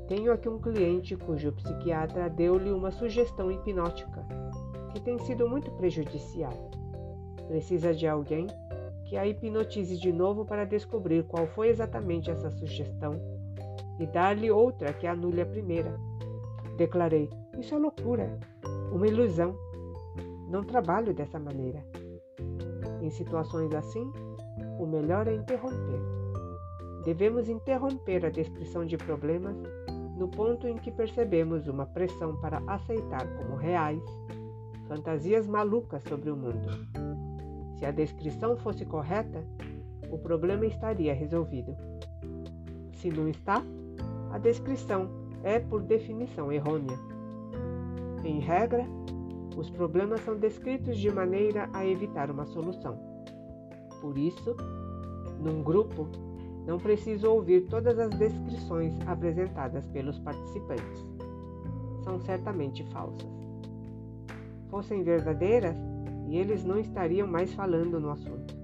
Tenho 0.09 0.33
aqui 0.33 0.49
um 0.49 0.59
cliente 0.59 1.17
cujo 1.17 1.51
psiquiatra 1.53 2.31
deu-lhe 2.31 2.71
uma 2.71 2.93
sugestão 2.93 3.51
hipnótica 3.51 4.25
que 4.93 5.01
tem 5.01 5.19
sido 5.19 5.49
muito 5.49 5.71
prejudicial. 5.73 6.71
Precisa 7.49 7.93
de 7.93 8.07
alguém 8.07 8.47
que 9.05 9.17
a 9.17 9.27
hipnotize 9.27 9.97
de 9.97 10.13
novo 10.13 10.45
para 10.45 10.65
descobrir 10.65 11.25
qual 11.25 11.47
foi 11.49 11.69
exatamente 11.69 12.31
essa 12.31 12.51
sugestão 12.51 13.21
e 13.99 14.07
dar-lhe 14.07 14.51
outra 14.51 14.93
que 14.93 15.09
anule 15.09 15.41
a 15.41 15.47
primeira. 15.47 15.99
Declarei: 16.77 17.29
Isso 17.59 17.75
é 17.75 17.79
loucura, 17.79 18.39
uma 18.93 19.09
ilusão. 19.09 19.57
Não 20.49 20.63
trabalho 20.63 21.13
dessa 21.13 21.41
maneira. 21.41 21.85
Em 23.03 23.11
situações 23.11 23.75
assim, 23.75 24.13
o 24.79 24.87
melhor 24.87 25.27
é 25.27 25.35
interromper. 25.35 26.01
Devemos 27.05 27.49
interromper 27.49 28.25
a 28.25 28.31
descrição 28.31 28.85
de 28.85 28.97
problemas 28.97 29.57
no 30.17 30.29
ponto 30.29 30.67
em 30.67 30.77
que 30.77 30.91
percebemos 30.91 31.69
uma 31.69 31.87
pressão 31.87 32.37
para 32.41 32.63
aceitar 32.67 33.27
como 33.37 33.55
reais 33.55 34.03
fantasias 34.89 35.47
malucas 35.47 36.03
sobre 36.05 36.31
o 36.31 36.37
mundo. 36.37 36.69
Se 37.79 37.85
a 37.85 37.91
descrição 37.91 38.57
fosse 38.57 38.87
correta, 38.87 39.45
o 40.11 40.19
problema 40.19 40.65
estaria 40.65 41.13
resolvido. 41.13 41.77
Se 42.93 43.11
não 43.11 43.29
está, 43.29 43.63
a 44.33 44.39
descrição 44.39 45.09
é, 45.43 45.59
por 45.59 45.83
definição, 45.83 46.51
errônea. 46.51 46.99
Em 48.25 48.41
regra, 48.41 48.85
os 49.57 49.71
problemas 49.71 50.21
são 50.21 50.37
descritos 50.37 50.97
de 50.99 51.11
maneira 51.11 51.69
a 51.73 51.87
evitar 51.87 52.31
uma 52.31 52.47
solução. 52.47 52.99
Por 54.01 54.17
isso, 54.17 54.57
num 55.39 55.63
grupo, 55.63 56.09
não 56.67 56.79
preciso 56.79 57.31
ouvir 57.31 57.69
todas 57.69 57.99
as 57.99 58.11
descrições 58.11 58.95
apresentadas 59.07 59.87
pelos 59.87 60.19
participantes. 60.19 61.05
São 62.03 62.19
certamente 62.21 62.85
falsas. 62.91 63.29
Fossem 64.69 65.03
verdadeiras, 65.05 65.77
e 66.29 66.37
eles 66.37 66.65
não 66.65 66.79
estariam 66.79 67.29
mais 67.29 67.53
falando 67.55 68.01
no 68.01 68.11
assunto. 68.11 68.55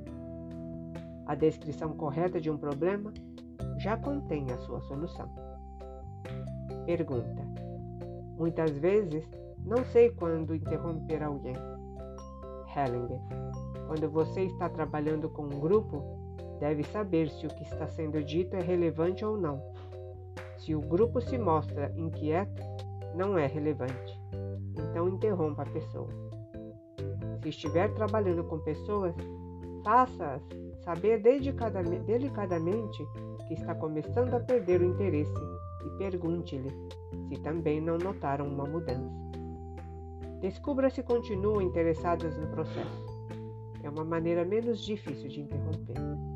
A 1.26 1.37
descrição 1.37 1.90
correta 1.90 2.40
de 2.40 2.50
um 2.50 2.59
problema 2.59 3.12
já 3.78 3.97
contém 3.97 4.50
a 4.50 4.59
sua 4.59 4.80
solução. 4.80 5.28
Pergunta: 6.85 7.42
Muitas 8.37 8.73
vezes 8.73 9.25
não 9.64 9.85
sei 9.85 10.11
quando 10.11 10.54
interromper 10.54 11.23
alguém. 11.23 11.54
Hellinger. 12.75 13.21
Quando 13.87 14.11
você 14.11 14.42
está 14.42 14.68
trabalhando 14.68 15.28
com 15.28 15.44
um 15.44 15.61
grupo, 15.61 16.22
deve 16.63 16.85
saber 16.85 17.29
se 17.29 17.45
o 17.45 17.49
que 17.49 17.65
está 17.65 17.89
sendo 17.89 18.23
dito 18.23 18.55
é 18.55 18.61
relevante 18.61 19.25
ou 19.25 19.37
não. 19.37 19.61
Se 20.59 20.77
o 20.77 20.81
grupo 20.81 21.21
se 21.21 21.37
mostra 21.37 21.93
inquieto, 21.97 22.63
não 23.17 23.37
é 23.37 23.49
relevante. 23.49 24.21
Então 24.79 25.09
interrompa 25.09 25.63
a 25.63 25.71
pessoa. 25.71 26.09
Se 27.43 27.49
estiver 27.49 27.93
trabalhando 27.95 28.45
com 28.45 28.61
pessoas, 28.61 29.13
faça-as 29.85 30.41
saber 30.85 31.21
delicadamente 31.21 33.05
que 33.49 33.55
está 33.55 33.75
começando 33.75 34.33
a 34.35 34.39
perder 34.39 34.83
o 34.83 34.85
interesse 34.85 35.35
e 35.85 35.99
pergunte-lhe 35.99 36.71
se 37.29 37.43
também 37.43 37.81
não 37.81 37.99
notaram 37.99 38.47
uma 38.47 38.67
mudança. 38.67 39.11
Descubra 40.41 40.91
se 40.91 41.03
continuam 41.03 41.61
interessadas 41.61 42.39
no 42.39 42.47
processo. 42.47 43.05
É 43.83 43.91
uma 43.91 44.05
maneira 44.05 44.45
menos 44.45 44.81
difícil 44.81 45.29
de 45.29 45.41
interromper. 45.41 46.31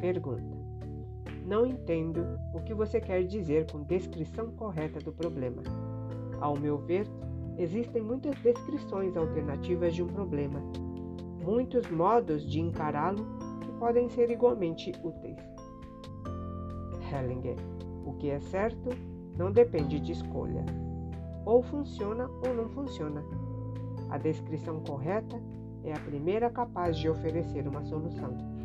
Pergunta: 0.00 0.56
Não 1.44 1.66
entendo 1.66 2.24
o 2.54 2.60
que 2.60 2.72
você 2.72 3.00
quer 3.00 3.24
dizer 3.24 3.70
com 3.70 3.82
descrição 3.82 4.50
correta 4.52 5.00
do 5.00 5.12
problema. 5.12 5.62
Ao 6.40 6.56
meu 6.56 6.78
ver, 6.78 7.06
existem 7.56 8.02
muitas 8.02 8.38
descrições 8.40 9.16
alternativas 9.16 9.94
de 9.94 10.02
um 10.02 10.06
problema, 10.06 10.62
muitos 11.44 11.90
modos 11.90 12.48
de 12.48 12.60
encará-lo 12.60 13.26
que 13.60 13.72
podem 13.72 14.08
ser 14.08 14.30
igualmente 14.30 14.92
úteis. 15.02 15.38
Hellinger: 17.12 17.56
O 18.06 18.12
que 18.14 18.30
é 18.30 18.38
certo 18.38 18.90
não 19.36 19.50
depende 19.50 19.98
de 19.98 20.12
escolha 20.12 20.64
ou 21.44 21.62
funciona 21.62 22.28
ou 22.46 22.54
não 22.54 22.68
funciona. 22.68 23.24
A 24.10 24.18
descrição 24.18 24.80
correta 24.80 25.40
é 25.82 25.92
a 25.92 26.00
primeira 26.00 26.50
capaz 26.50 26.98
de 26.98 27.08
oferecer 27.08 27.66
uma 27.66 27.82
solução. 27.82 28.57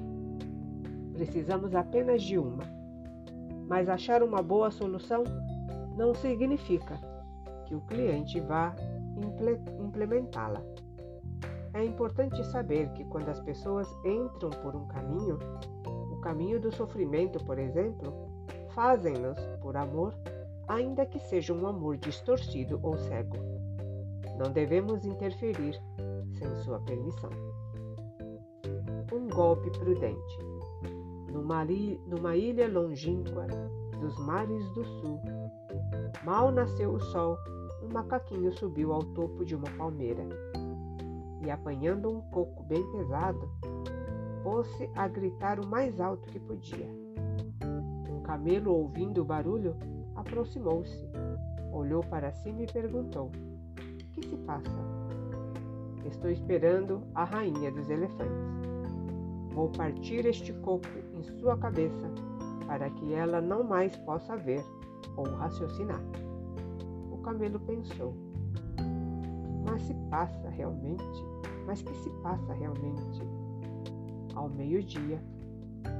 Precisamos 1.13 1.73
apenas 1.75 2.23
de 2.23 2.37
uma. 2.37 2.63
Mas 3.67 3.87
achar 3.87 4.21
uma 4.23 4.41
boa 4.41 4.69
solução 4.71 5.23
não 5.95 6.13
significa 6.13 6.99
que 7.65 7.75
o 7.75 7.81
cliente 7.81 8.39
vá 8.39 8.75
implementá-la. 9.79 10.61
É 11.73 11.83
importante 11.83 12.43
saber 12.45 12.89
que 12.93 13.03
quando 13.05 13.29
as 13.29 13.39
pessoas 13.39 13.87
entram 14.05 14.49
por 14.61 14.75
um 14.75 14.87
caminho, 14.87 15.39
o 16.11 16.17
caminho 16.17 16.59
do 16.59 16.71
sofrimento, 16.71 17.43
por 17.43 17.57
exemplo, 17.57 18.13
fazem-nos, 18.73 19.39
por 19.61 19.75
amor, 19.75 20.13
ainda 20.67 21.05
que 21.05 21.19
seja 21.19 21.53
um 21.53 21.65
amor 21.67 21.97
distorcido 21.97 22.79
ou 22.83 22.97
cego. 22.97 23.37
Não 24.37 24.51
devemos 24.51 25.05
interferir 25.05 25.79
sem 26.37 26.55
sua 26.63 26.79
permissão. 26.81 27.29
Um 29.11 29.27
golpe 29.29 29.69
prudente. 29.71 30.52
Numa, 31.33 32.35
ilha 32.35 32.67
longínqua 32.67 33.47
dos 33.99 34.17
mares 34.19 34.69
do 34.73 34.85
sul, 34.85 35.19
mal 36.23 36.51
nasceu 36.51 36.93
o 36.93 36.99
sol, 36.99 37.35
um 37.81 37.91
macaquinho 37.91 38.51
subiu 38.53 38.93
ao 38.93 39.03
topo 39.03 39.43
de 39.43 39.55
uma 39.55 39.69
palmeira 39.77 40.23
e, 41.41 41.49
apanhando 41.49 42.09
um 42.09 42.21
coco 42.29 42.63
bem 42.63 42.85
pesado, 42.91 43.49
pôs-se 44.43 44.89
a 44.95 45.07
gritar 45.07 45.59
o 45.59 45.67
mais 45.67 45.99
alto 45.99 46.29
que 46.29 46.39
podia. 46.39 46.87
Um 48.09 48.21
camelo, 48.21 48.71
ouvindo 48.71 49.21
o 49.21 49.25
barulho, 49.25 49.75
aproximou-se, 50.15 51.09
olhou 51.71 52.01
para 52.03 52.31
cima 52.31 52.61
e 52.61 52.71
perguntou: 52.71 53.31
Que 54.13 54.27
se 54.27 54.37
passa? 54.37 54.79
Estou 56.05 56.29
esperando 56.29 57.01
a 57.15 57.23
rainha 57.23 57.71
dos 57.71 57.89
elefantes. 57.89 58.53
Vou 59.53 59.69
partir 59.69 60.25
este 60.25 60.51
coco 60.53 60.87
sua 61.23 61.57
cabeça 61.57 62.09
para 62.67 62.89
que 62.89 63.13
ela 63.13 63.41
não 63.41 63.63
mais 63.63 63.95
possa 63.97 64.35
ver 64.35 64.63
ou 65.15 65.25
raciocinar. 65.25 66.01
O 67.11 67.17
camelo 67.17 67.59
pensou: 67.59 68.13
Mas 69.65 69.81
se 69.83 69.93
passa 70.09 70.49
realmente? 70.49 71.03
Mas 71.65 71.81
que 71.81 71.95
se 71.95 72.09
passa 72.21 72.53
realmente? 72.53 73.21
Ao 74.35 74.49
meio-dia, 74.49 75.21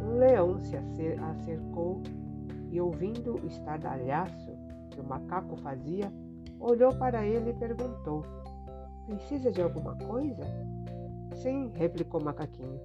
um 0.04 0.18
leão 0.18 0.60
se 0.60 0.76
acercou 0.76 2.02
e, 2.72 2.82
ouvindo 2.82 3.36
o 3.36 3.48
estardalhaço 3.48 4.52
que 4.90 5.00
o 5.00 5.04
macaco 5.04 5.56
fazia, 5.58 6.12
olhou 6.60 6.94
para 6.96 7.26
ele 7.26 7.52
e 7.52 7.54
perguntou: 7.54 8.26
Precisa 9.06 9.52
de 9.52 9.62
alguma 9.62 9.96
coisa? 9.96 10.44
Sim, 11.36 11.72
replicou 11.76 12.22
o 12.22 12.24
macaquinho. 12.24 12.82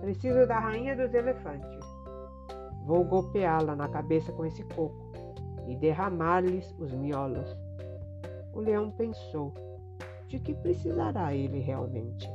Preciso 0.00 0.46
da 0.46 0.58
rainha 0.58 0.94
dos 0.96 1.12
elefantes. 1.12 1.80
Vou 2.84 3.04
golpeá-la 3.04 3.74
na 3.74 3.88
cabeça 3.88 4.32
com 4.32 4.44
esse 4.44 4.62
coco 4.64 5.10
e 5.66 5.76
derramar-lhes 5.76 6.74
os 6.78 6.92
miolos. 6.92 7.56
O 8.52 8.60
leão 8.60 8.90
pensou: 8.90 9.52
de 10.28 10.38
que 10.38 10.54
precisará 10.54 11.34
ele 11.34 11.60
realmente? 11.60 12.28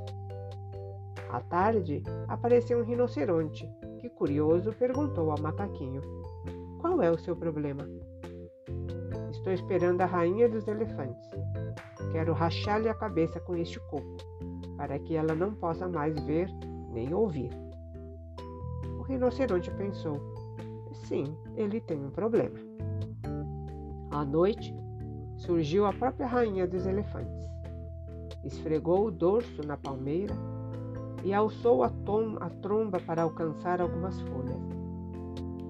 À 1.30 1.39
tarde, 1.41 2.04
apareceu 2.28 2.80
um 2.80 2.84
rinoceronte 2.84 3.69
que, 4.00 4.10
curioso, 4.10 4.74
perguntou 4.74 5.32
ao 5.32 5.39
macaquinho: 5.39 6.02
qual 6.82 7.02
é 7.02 7.10
o 7.10 7.17
seu 7.17 7.36
problema? 7.36 7.88
Estou 9.30 9.54
esperando 9.54 10.02
a 10.02 10.06
rainha 10.06 10.50
dos 10.50 10.67
elefantes. 10.67 11.30
Quero 12.12 12.34
rachar-lhe 12.34 12.89
a 12.89 12.93
cabeça 12.93 13.39
com 13.39 13.56
este 13.56 13.80
coco, 13.89 14.17
para 14.76 15.00
que 15.00 15.15
ela 15.15 15.34
não 15.34 15.54
possa 15.54 15.88
mais 15.88 16.19
ver 16.26 16.50
nem 16.91 17.13
ouvir. 17.13 17.51
O 18.99 19.01
rinoceronte 19.04 19.71
pensou: 19.71 20.19
sim, 21.08 21.36
ele 21.56 21.80
tem 21.82 22.04
um 22.06 22.12
problema. 22.12 22.58
À 24.12 24.25
noite, 24.25 24.75
surgiu 25.38 25.86
a 25.86 25.93
própria 25.93 26.27
rainha 26.27 26.67
dos 26.67 26.86
elefantes. 26.86 27.49
Esfregou 28.43 29.06
o 29.06 29.12
dorso 29.12 29.65
na 29.65 29.77
palmeira 29.77 30.34
e 31.23 31.34
alçou 31.34 31.84
a, 31.84 31.91
a 32.39 32.49
tromba 32.62 32.99
para 32.99 33.23
alcançar 33.23 33.80
algumas 33.80 34.19
folhas. 34.21 34.62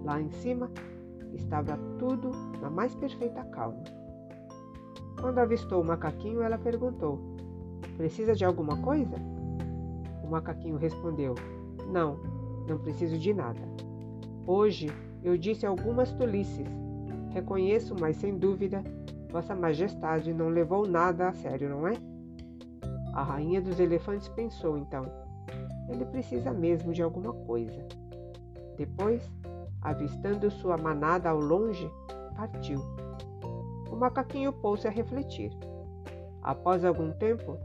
Lá 0.03 0.19
em 0.21 0.31
cima 0.31 0.71
estava 1.33 1.77
tudo 1.99 2.31
na 2.61 2.69
mais 2.69 2.95
perfeita 2.95 3.43
calma. 3.45 3.83
Quando 5.19 5.37
avistou 5.39 5.81
o 5.81 5.85
macaquinho, 5.85 6.41
ela 6.41 6.57
perguntou: 6.57 7.19
Precisa 7.95 8.33
de 8.33 8.43
alguma 8.43 8.77
coisa? 8.77 9.15
Macaquinho 10.31 10.77
respondeu: 10.77 11.35
Não, 11.91 12.17
não 12.67 12.77
preciso 12.79 13.17
de 13.17 13.33
nada. 13.33 13.61
Hoje 14.47 14.89
eu 15.23 15.37
disse 15.37 15.65
algumas 15.65 16.11
tolices. 16.13 16.67
Reconheço, 17.29 17.95
mas 17.99 18.17
sem 18.17 18.37
dúvida, 18.37 18.83
Vossa 19.29 19.55
Majestade 19.55 20.33
não 20.33 20.49
levou 20.49 20.87
nada 20.87 21.29
a 21.29 21.33
sério, 21.33 21.69
não 21.69 21.87
é? 21.87 21.93
A 23.13 23.23
rainha 23.23 23.61
dos 23.61 23.79
elefantes 23.79 24.27
pensou 24.29 24.77
então: 24.77 25.05
ele 25.89 26.05
precisa 26.05 26.51
mesmo 26.51 26.93
de 26.93 27.03
alguma 27.03 27.33
coisa. 27.33 27.85
Depois, 28.77 29.21
avistando 29.81 30.49
sua 30.49 30.77
manada 30.77 31.29
ao 31.29 31.39
longe, 31.39 31.89
partiu. 32.35 32.79
O 33.91 33.95
macaquinho 33.95 34.53
pôs-se 34.53 34.87
a 34.87 34.91
refletir. 34.91 35.51
Após 36.41 36.83
algum 36.83 37.11
tempo, 37.11 37.57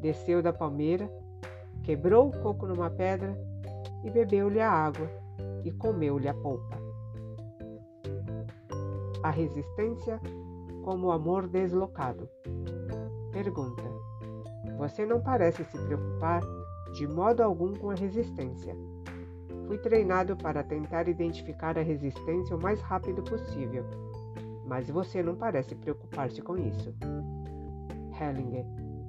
desceu 0.00 0.42
da 0.42 0.52
palmeira, 0.52 1.10
quebrou 1.84 2.28
o 2.28 2.42
coco 2.42 2.66
numa 2.66 2.90
pedra 2.90 3.38
e 4.02 4.10
bebeu-lhe 4.10 4.60
a 4.60 4.70
água 4.70 5.08
e 5.64 5.70
comeu-lhe 5.70 6.28
a 6.28 6.34
polpa. 6.34 6.76
A 9.22 9.30
resistência 9.30 10.20
como 10.82 11.12
amor 11.12 11.46
deslocado. 11.46 12.28
Pergunta: 13.32 13.82
Você 14.78 15.06
não 15.06 15.20
parece 15.20 15.64
se 15.64 15.78
preocupar 15.78 16.42
de 16.94 17.06
modo 17.06 17.42
algum 17.42 17.72
com 17.74 17.90
a 17.90 17.94
resistência. 17.94 18.76
Fui 19.66 19.78
treinado 19.78 20.36
para 20.36 20.62
tentar 20.62 21.08
identificar 21.08 21.78
a 21.78 21.82
resistência 21.82 22.54
o 22.54 22.60
mais 22.60 22.80
rápido 22.80 23.22
possível, 23.22 23.84
mas 24.66 24.90
você 24.90 25.22
não 25.22 25.34
parece 25.34 25.74
preocupar-se 25.74 26.42
com 26.42 26.56
isso. 26.56 26.94
Hellinger, 28.20 28.64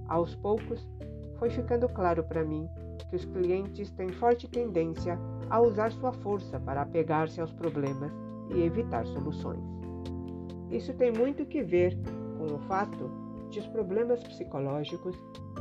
aos 0.07 0.33
poucos, 0.35 0.87
foi 1.37 1.49
ficando 1.49 1.87
claro 1.89 2.23
para 2.23 2.43
mim 2.43 2.67
que 3.09 3.15
os 3.15 3.25
clientes 3.25 3.91
têm 3.91 4.09
forte 4.09 4.47
tendência 4.47 5.19
a 5.49 5.61
usar 5.61 5.91
sua 5.91 6.11
força 6.11 6.59
para 6.59 6.81
apegar-se 6.81 7.39
aos 7.39 7.51
problemas 7.53 8.11
e 8.53 8.61
evitar 8.61 9.05
soluções. 9.07 9.63
Isso 10.71 10.93
tem 10.93 11.11
muito 11.11 11.45
que 11.45 11.61
ver 11.61 11.97
com 12.37 12.55
o 12.55 12.59
fato 12.59 13.09
de 13.49 13.59
os 13.59 13.67
problemas 13.67 14.23
psicológicos, 14.23 15.15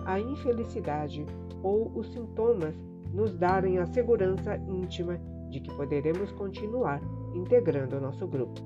a 0.07 0.19
infelicidade 0.19 1.25
ou 1.63 1.93
os 1.95 2.13
sintomas 2.13 2.75
nos 3.13 3.37
darem 3.37 3.79
a 3.79 3.87
segurança 3.87 4.57
íntima 4.57 5.21
de 5.51 5.61
que 5.61 5.73
poderemos 5.77 6.33
continuar 6.33 7.01
integrando 7.35 7.97
o 7.97 8.01
nosso 8.01 8.27
grupo. 8.27 8.61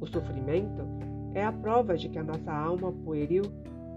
O 0.00 0.06
sofrimento 0.06 0.82
é 1.34 1.44
a 1.44 1.52
prova 1.52 1.96
de 1.96 2.08
que 2.08 2.18
a 2.18 2.24
nossa 2.24 2.52
alma 2.52 2.92
pueril 2.92 3.42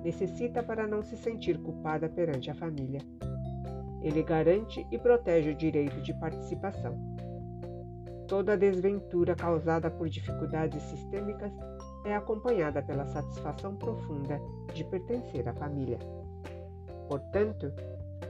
necessita 0.06 0.62
para 0.62 0.86
não 0.86 1.02
se 1.02 1.18
sentir 1.18 1.58
culpada 1.58 2.08
perante 2.08 2.52
a 2.52 2.54
família. 2.54 3.02
Ele 4.04 4.22
garante 4.22 4.86
e 4.92 5.00
protege 5.00 5.50
o 5.50 5.56
direito 5.56 6.00
de 6.04 6.14
participação. 6.14 6.96
Toda 8.28 8.56
desventura 8.56 9.36
causada 9.36 9.90
por 9.90 10.08
dificuldades 10.08 10.84
sistêmicas 10.84 11.52
é 12.06 12.16
acompanhada 12.16 12.84
pela 12.84 13.08
satisfação 13.08 13.76
profunda 13.76 14.40
de 14.76 14.84
pertencer 14.84 15.50
à 15.50 15.54
família. 15.56 15.98
Portanto, 17.08 17.74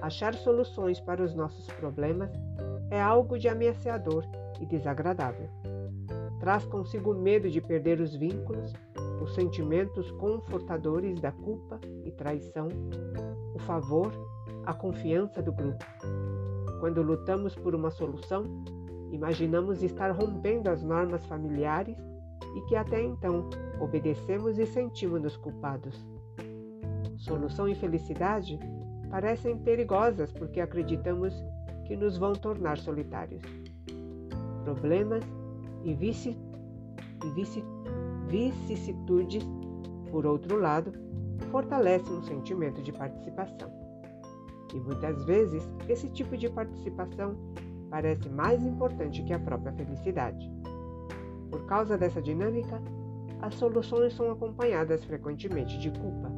achar 0.02 0.34
soluções 0.34 1.02
para 1.02 1.22
os 1.22 1.36
nossos 1.36 1.68
problemas 1.74 2.32
é 2.90 3.02
algo 3.02 3.38
de 3.38 3.50
ameaçador 3.50 4.24
e 4.62 4.66
desagradável. 4.66 5.50
Traz 6.40 6.64
consigo 6.66 7.14
medo 7.14 7.50
de 7.50 7.60
perder 7.60 8.00
os 8.00 8.16
vínculos, 8.16 8.72
os 9.22 9.34
sentimentos 9.34 10.12
confortadores 10.12 11.20
da 11.20 11.32
culpa 11.32 11.80
e 12.04 12.12
traição, 12.12 12.68
o 13.54 13.60
favor, 13.60 14.12
a 14.66 14.74
confiança 14.74 15.42
do 15.42 15.52
grupo. 15.52 15.86
Quando 16.80 17.02
lutamos 17.02 17.56
por 17.56 17.74
uma 17.74 17.90
solução, 17.90 18.44
imaginamos 19.12 19.82
estar 19.82 20.12
rompendo 20.12 20.70
as 20.70 20.84
normas 20.84 21.26
familiares 21.26 21.98
e 22.56 22.62
que 22.62 22.76
até 22.76 23.02
então 23.02 23.50
obedecemos 23.80 24.58
e 24.60 24.66
sentimos-nos 24.66 25.38
culpados. 25.38 26.06
Solução 27.18 27.68
e 27.68 27.76
felicidade 27.76 28.60
parecem 29.10 29.58
perigosas 29.58 30.32
porque 30.32 30.60
acreditamos 30.60 31.34
que 31.86 31.96
nos 31.96 32.18
vão 32.18 32.34
tornar 32.34 32.78
solitários. 32.78 33.42
Problemas 34.64 35.24
e, 35.84 35.94
vici, 35.94 36.38
e 37.24 37.30
vici, 37.32 37.64
vicissitudes, 38.28 39.44
por 40.12 40.26
outro 40.26 40.60
lado, 40.60 40.92
fortalecem 41.52 42.16
um 42.16 42.24
sentimento 42.24 42.82
de 42.82 42.92
participação. 42.92 43.72
E 44.74 44.80
muitas 44.80 45.24
vezes 45.26 45.64
esse 45.88 46.10
tipo 46.10 46.36
de 46.36 46.50
participação 46.50 47.36
parece 47.90 48.28
mais 48.30 48.62
importante 48.66 49.24
que 49.24 49.34
a 49.34 49.40
própria 49.40 49.72
felicidade. 49.74 50.52
Por 51.50 51.66
causa 51.66 51.98
dessa 51.98 52.22
dinâmica, 52.22 52.82
as 53.42 53.54
soluções 53.56 54.14
são 54.14 54.32
acompanhadas 54.32 55.04
frequentemente 55.06 55.78
de 55.80 55.92
culpa. 55.92 56.32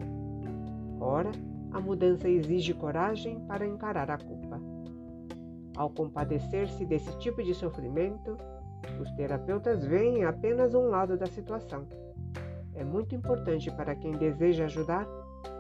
Ora, 1.00 1.32
a 1.72 1.80
mudança 1.80 2.30
exige 2.30 2.74
coragem 2.74 3.40
para 3.48 3.66
encarar 3.66 4.12
a 4.12 4.18
culpa. 4.18 4.60
Ao 5.76 5.90
compadecer-se 5.90 6.86
desse 6.86 7.16
tipo 7.20 7.42
de 7.44 7.54
sofrimento, 7.54 8.38
os 9.00 9.12
terapeutas 9.12 9.86
veem 9.86 10.24
apenas 10.24 10.74
um 10.74 10.88
lado 10.88 11.18
da 11.18 11.26
situação. 11.28 11.86
É 12.76 12.84
muito 12.84 13.16
importante 13.16 13.72
para 13.72 13.96
quem 13.96 14.12
deseja 14.12 14.66
ajudar 14.66 15.08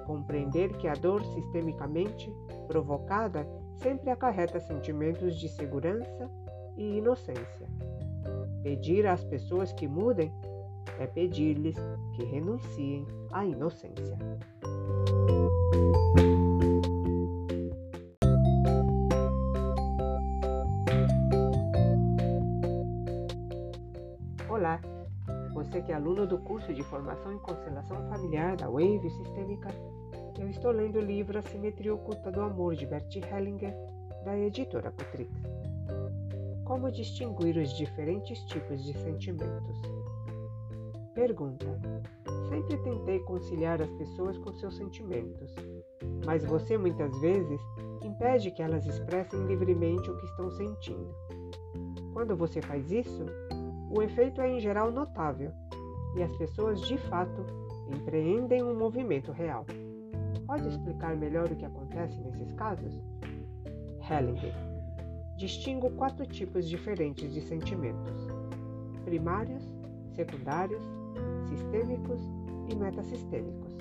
compreender 0.08 0.70
que 0.78 0.88
a 0.88 0.94
dor 0.94 1.22
sistemicamente 1.26 2.34
provocada 2.66 3.46
sempre 3.76 4.10
acarreta 4.10 4.60
sentimentos 4.60 5.36
de 5.36 5.50
segurança 5.50 6.32
e 6.78 6.98
inocência. 6.98 7.68
Pedir 8.64 9.06
às 9.06 9.24
pessoas 9.26 9.74
que 9.74 9.88
mudem 9.88 10.32
é 10.98 11.06
pedir-lhes 11.06 11.78
que 12.16 12.24
renunciem 12.24 13.06
à 13.32 13.46
inocência. 13.46 14.18
Que 25.88 25.94
aluno 25.94 26.28
do 26.28 26.38
curso 26.40 26.74
de 26.74 26.84
Formação 26.84 27.32
em 27.32 27.40
Constelação 27.40 28.10
Familiar 28.10 28.58
da 28.58 28.70
Wave 28.70 29.10
Sistêmica, 29.10 29.70
eu 30.38 30.50
estou 30.50 30.72
lendo 30.72 30.98
o 30.98 31.02
livro 31.02 31.40
A 31.40 31.42
Simetria 31.42 31.96
Oculta 31.96 32.30
do 32.30 32.42
Amor 32.42 32.76
de 32.76 32.86
Bert 32.86 33.16
Hellinger, 33.16 33.74
da 34.26 34.38
editora 34.38 34.92
Cotrix. 34.92 35.32
Como 36.66 36.92
distinguir 36.92 37.56
os 37.56 37.70
diferentes 37.78 38.38
tipos 38.48 38.84
de 38.84 38.92
sentimentos? 38.98 39.82
Pergunta: 41.16 41.66
Sempre 42.50 42.78
tentei 42.80 43.20
conciliar 43.22 43.82
as 43.82 43.90
pessoas 43.92 44.38
com 44.40 44.52
seus 44.56 44.76
sentimentos, 44.76 45.56
mas 46.26 46.44
você 46.44 46.78
muitas 46.78 47.18
vezes 47.22 47.62
impede 48.04 48.52
que 48.52 48.62
elas 48.62 48.86
expressem 48.86 49.42
livremente 49.46 50.12
o 50.12 50.18
que 50.18 50.26
estão 50.26 50.52
sentindo. 50.52 51.16
Quando 52.12 52.36
você 52.36 52.62
faz 52.62 52.92
isso, 52.92 53.26
o 53.90 54.02
efeito 54.02 54.42
é 54.42 54.50
em 54.50 54.60
geral 54.60 54.92
notável 54.92 55.54
e 56.18 56.24
as 56.24 56.36
pessoas 56.36 56.82
de 56.82 56.98
fato 56.98 57.46
empreendem 57.94 58.64
um 58.64 58.76
movimento 58.76 59.32
real. 59.32 59.66
Pode 60.48 60.68
explicar 60.68 61.16
melhor 61.16 61.52
o 61.52 61.56
que 61.56 61.66
acontece 61.66 62.20
nesses 62.22 62.52
casos? 62.54 63.02
Hellinger. 64.10 64.54
Distingo 65.38 65.92
quatro 65.92 66.26
tipos 66.26 66.68
diferentes 66.68 67.32
de 67.34 67.42
sentimentos: 67.42 68.28
primários, 69.06 69.64
secundários, 70.16 70.84
sistêmicos 71.50 72.22
e 72.70 72.76
metasistêmicos. 72.76 73.78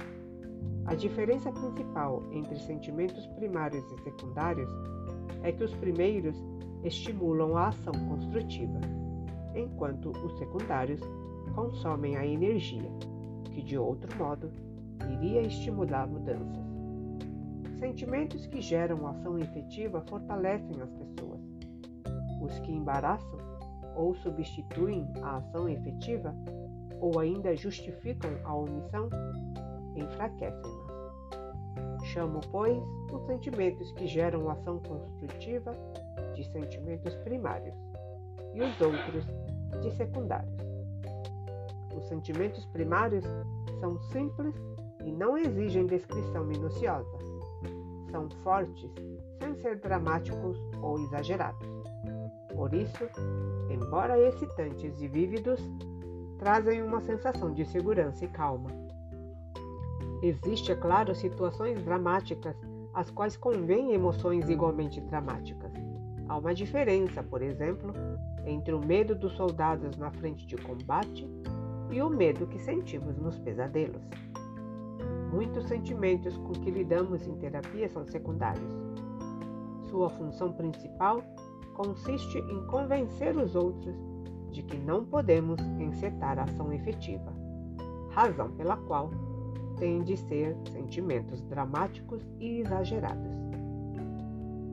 A 0.84 0.94
diferença 0.94 1.50
principal 1.50 2.22
entre 2.32 2.58
sentimentos 2.58 3.26
primários 3.28 3.84
e 3.92 4.02
secundários 4.02 4.70
é 5.42 5.50
que 5.52 5.64
os 5.64 5.74
primeiros 5.74 6.36
estimulam 6.84 7.56
a 7.56 7.68
ação 7.68 7.94
construtiva, 8.08 8.80
enquanto 9.54 10.10
os 10.10 10.38
secundários 10.38 11.00
consomem 11.50 12.16
a 12.16 12.26
energia, 12.26 12.90
que 13.52 13.62
de 13.62 13.78
outro 13.78 14.14
modo 14.16 14.50
iria 15.12 15.42
estimular 15.42 16.06
mudanças. 16.06 16.66
Sentimentos 17.78 18.46
que 18.46 18.60
geram 18.60 19.06
ação 19.06 19.38
efetiva 19.38 20.02
fortalecem 20.08 20.80
as 20.80 20.90
pessoas. 20.90 21.40
Os 22.40 22.58
que 22.60 22.72
embaraçam 22.72 23.38
ou 23.94 24.14
substituem 24.16 25.06
a 25.22 25.36
ação 25.36 25.68
efetiva 25.68 26.34
ou 27.00 27.18
ainda 27.18 27.54
justificam 27.54 28.30
a 28.44 28.54
omissão 28.54 29.08
enfraquecem-nas. 29.94 30.86
Chamo, 32.04 32.40
pois, 32.50 32.82
os 33.12 33.26
sentimentos 33.26 33.92
que 33.92 34.06
geram 34.06 34.48
ação 34.48 34.80
construtiva 34.80 35.72
de 36.34 36.44
sentimentos 36.44 37.14
primários 37.16 37.74
e 38.54 38.62
os 38.62 38.80
outros 38.80 39.24
de 39.82 39.90
secundários. 39.96 40.65
Os 41.96 42.06
sentimentos 42.08 42.66
primários 42.66 43.24
são 43.80 43.98
simples 44.12 44.54
e 45.04 45.10
não 45.10 45.38
exigem 45.38 45.86
descrição 45.86 46.44
minuciosa. 46.44 47.18
São 48.10 48.28
fortes, 48.42 48.90
sem 49.40 49.54
ser 49.56 49.80
dramáticos 49.80 50.58
ou 50.80 50.98
exagerados. 50.98 51.66
Por 52.54 52.72
isso, 52.74 53.04
embora 53.70 54.18
excitantes 54.18 55.00
e 55.00 55.08
vívidos, 55.08 55.60
trazem 56.38 56.82
uma 56.82 57.00
sensação 57.00 57.52
de 57.52 57.64
segurança 57.64 58.24
e 58.24 58.28
calma. 58.28 58.70
Existe, 60.22 60.72
é 60.72 60.76
claro, 60.76 61.14
situações 61.14 61.82
dramáticas 61.82 62.56
às 62.94 63.10
quais 63.10 63.36
convêm 63.36 63.92
emoções 63.92 64.48
igualmente 64.48 65.00
dramáticas. 65.00 65.72
Há 66.28 66.38
uma 66.38 66.54
diferença, 66.54 67.22
por 67.22 67.42
exemplo, 67.42 67.92
entre 68.46 68.72
o 68.72 68.80
medo 68.80 69.14
dos 69.14 69.32
soldados 69.34 69.96
na 69.96 70.10
frente 70.10 70.46
de 70.46 70.56
combate 70.56 71.28
e 71.90 72.02
o 72.02 72.08
medo 72.08 72.46
que 72.46 72.58
sentimos 72.58 73.16
nos 73.16 73.38
pesadelos. 73.38 74.02
Muitos 75.32 75.66
sentimentos 75.66 76.36
com 76.36 76.52
que 76.52 76.70
lidamos 76.70 77.26
em 77.26 77.36
terapia 77.36 77.88
são 77.88 78.04
secundários. 78.06 78.72
Sua 79.90 80.08
função 80.10 80.52
principal 80.52 81.22
consiste 81.74 82.38
em 82.38 82.66
convencer 82.66 83.36
os 83.36 83.54
outros 83.54 83.94
de 84.50 84.62
que 84.62 84.78
não 84.78 85.04
podemos 85.04 85.60
encetar 85.78 86.38
ação 86.38 86.72
efetiva, 86.72 87.32
razão 88.10 88.50
pela 88.52 88.76
qual 88.76 89.10
têm 89.76 90.02
de 90.02 90.16
ser 90.16 90.56
sentimentos 90.72 91.42
dramáticos 91.42 92.22
e 92.40 92.60
exagerados. 92.60 93.30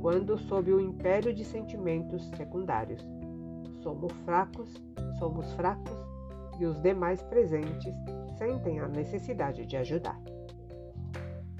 Quando 0.01 0.37
sob 0.37 0.71
o 0.71 0.79
império 0.79 1.33
de 1.33 1.43
sentimentos 1.43 2.29
secundários, 2.37 3.05
somos 3.81 4.11
fracos, 4.25 4.81
somos 5.19 5.51
fracos 5.53 6.12
e 6.59 6.65
os 6.65 6.79
demais 6.81 7.21
presentes 7.23 7.95
sentem 8.37 8.79
a 8.79 8.87
necessidade 8.87 9.65
de 9.65 9.77
ajudar. 9.77 10.19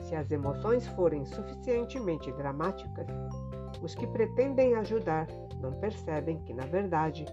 Se 0.02 0.16
as 0.16 0.32
emoções 0.32 0.88
forem 0.90 1.26
suficientemente 1.26 2.32
dramáticas, 2.34 3.08
os 3.82 3.96
que 3.96 4.06
pretendem 4.08 4.76
ajudar 4.76 5.28
não 5.62 5.72
percebem 5.74 6.40
que, 6.40 6.54
na 6.54 6.66
verdade, 6.66 7.26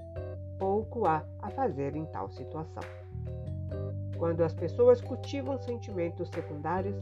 pouco 0.59 1.07
há 1.07 1.25
a 1.41 1.51
fazer 1.51 1.97
em 1.97 2.05
tal 2.07 2.31
situação. 2.31 2.83
Quando 4.17 4.43
as 4.43 4.55
pessoas 4.55 5.01
cultivam 5.01 5.59
sentimentos 5.59 6.29
secundários, 6.29 6.97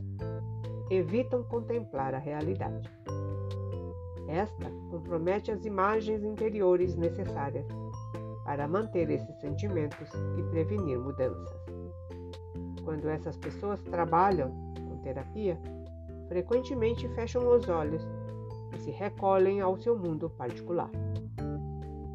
evitam 0.91 1.43
contemplar 1.45 2.15
a 2.15 2.19
realidade. 2.19 2.89
Esta 4.29 4.71
compromete 4.91 5.51
as 5.51 5.65
imagens 5.65 6.23
interiores 6.23 6.95
necessárias 6.97 7.67
para 8.49 8.67
manter 8.67 9.11
esses 9.11 9.37
sentimentos 9.41 10.09
e 10.39 10.43
prevenir 10.45 10.99
mudanças. 10.99 11.61
Quando 12.83 13.07
essas 13.07 13.37
pessoas 13.37 13.83
trabalham 13.83 14.49
com 14.89 14.97
terapia, 15.03 15.61
frequentemente 16.29 17.07
fecham 17.11 17.47
os 17.47 17.69
olhos 17.69 18.03
e 18.75 18.79
se 18.79 18.91
recolhem 18.91 19.61
ao 19.61 19.77
seu 19.77 19.99
mundo 19.99 20.31
particular. 20.31 20.89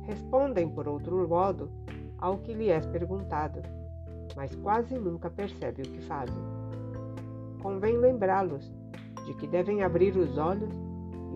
Respondem, 0.07 0.67
por 0.67 0.87
outro 0.87 1.27
modo, 1.27 1.69
ao 2.17 2.39
que 2.39 2.51
lhe 2.51 2.71
é 2.71 2.79
perguntado 2.79 3.61
mas 4.35 4.55
quase 4.55 4.97
nunca 4.97 5.29
percebe 5.29 5.83
o 5.83 5.85
que 5.85 6.01
fazem. 6.01 6.43
Convém 7.61 7.95
lembrá-los 7.95 8.73
de 9.27 9.35
que 9.35 9.45
devem 9.45 9.83
abrir 9.83 10.17
os 10.17 10.35
olhos 10.39 10.73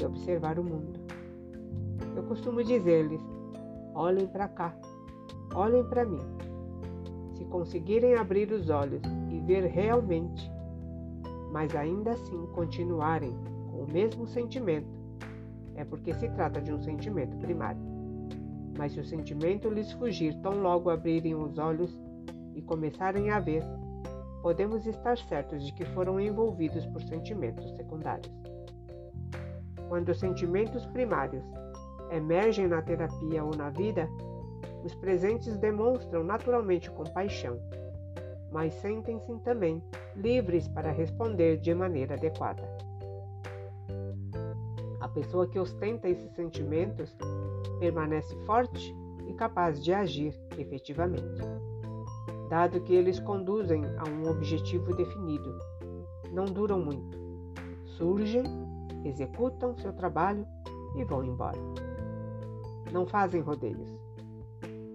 e 0.02 0.04
observar 0.04 0.58
o 0.58 0.64
mundo. 0.64 1.00
Eu 2.16 2.24
costumo 2.24 2.64
dizer-lhes: 2.64 3.22
olhem 3.98 4.28
para 4.28 4.48
cá, 4.48 4.74
olhem 5.54 5.84
para 5.84 6.06
mim. 6.06 6.22
Se 7.34 7.44
conseguirem 7.46 8.16
abrir 8.16 8.52
os 8.52 8.70
olhos 8.70 9.02
e 9.30 9.40
ver 9.40 9.66
realmente, 9.66 10.52
mas 11.52 11.76
ainda 11.76 12.12
assim 12.12 12.46
continuarem 12.54 13.36
com 13.72 13.84
o 13.84 13.92
mesmo 13.92 14.28
sentimento, 14.28 14.88
é 15.76 15.84
porque 15.84 16.14
se 16.14 16.30
trata 16.30 16.62
de 16.62 16.72
um 16.72 16.82
sentimento 16.82 17.38
primário. 17.38 17.82
Mas 18.78 18.94
se 18.94 19.00
o 19.00 19.06
sentimento 19.06 19.70
lhes 19.70 19.92
fugir 19.94 20.36
tão 20.42 20.62
logo 20.62 20.90
abrirem 20.90 21.36
os 21.36 21.58
olhos, 21.58 21.98
e 22.58 22.62
começarem 22.64 23.30
a 23.30 23.40
ver, 23.40 23.64
podemos 24.42 24.88
estar 24.88 25.16
certos 25.16 25.64
de 25.64 25.72
que 25.74 25.86
foram 25.86 26.20
envolvidos 26.20 26.88
por 26.88 27.04
sentimentos 27.04 27.70
secundários. 27.76 28.34
Quando 29.88 30.10
os 30.10 30.20
sentimentos 30.20 30.84
primários 30.88 31.44
emergem 32.12 32.68
na 32.68 32.82
terapia 32.82 33.44
ou 33.44 33.56
na 33.56 33.70
vida, 33.70 34.10
os 34.84 34.94
presentes 34.96 35.58
demonstram 35.58 36.24
naturalmente 36.24 36.90
compaixão, 36.92 37.60
mas 38.52 38.74
sentem-se 38.76 39.38
também 39.40 39.84
livres 40.16 40.68
para 40.68 40.92
responder 40.92 41.58
de 41.58 41.74
maneira 41.74 42.16
adequada. 42.16 42.64
A 45.00 45.08
pessoa 45.08 45.48
que 45.48 45.60
ostenta 45.60 46.10
esses 46.10 46.32
sentimentos 46.34 47.16
permanece 47.80 48.36
forte 48.46 48.96
e 49.28 49.34
capaz 49.34 49.84
de 49.84 49.94
agir 49.94 50.34
efetivamente 50.58 51.42
dado 52.50 52.80
que 52.82 52.94
eles 52.94 53.20
conduzem 53.20 53.84
a 53.98 54.10
um 54.10 54.30
objetivo 54.30 54.96
definido. 54.96 55.58
Não 56.32 56.46
duram 56.46 56.80
muito. 56.80 57.18
Surgem, 57.98 58.44
executam 59.04 59.76
seu 59.78 59.94
trabalho 59.94 60.46
e 60.96 61.04
vão 61.04 61.24
embora. 61.24 61.87
Não 62.92 63.06
fazem 63.06 63.42
rodeios. 63.42 63.90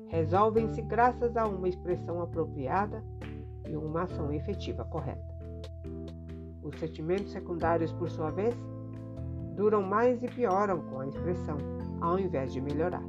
Resolvem-se 0.09 0.83
graças 0.83 1.37
a 1.37 1.47
uma 1.47 1.69
expressão 1.69 2.21
apropriada 2.21 3.03
e 3.69 3.77
uma 3.77 4.03
ação 4.03 4.33
efetiva 4.33 4.85
correta. 4.85 5.33
Os 6.63 6.79
sentimentos 6.79 7.33
secundários, 7.33 7.93
por 7.93 8.11
sua 8.11 8.31
vez, 8.31 8.55
duram 9.57 9.83
mais 9.83 10.23
e 10.23 10.29
pioram 10.29 10.83
com 10.83 11.01
a 11.01 11.07
expressão, 11.07 11.57
ao 12.01 12.19
invés 12.19 12.53
de 12.53 12.61
melhorar. 12.61 13.03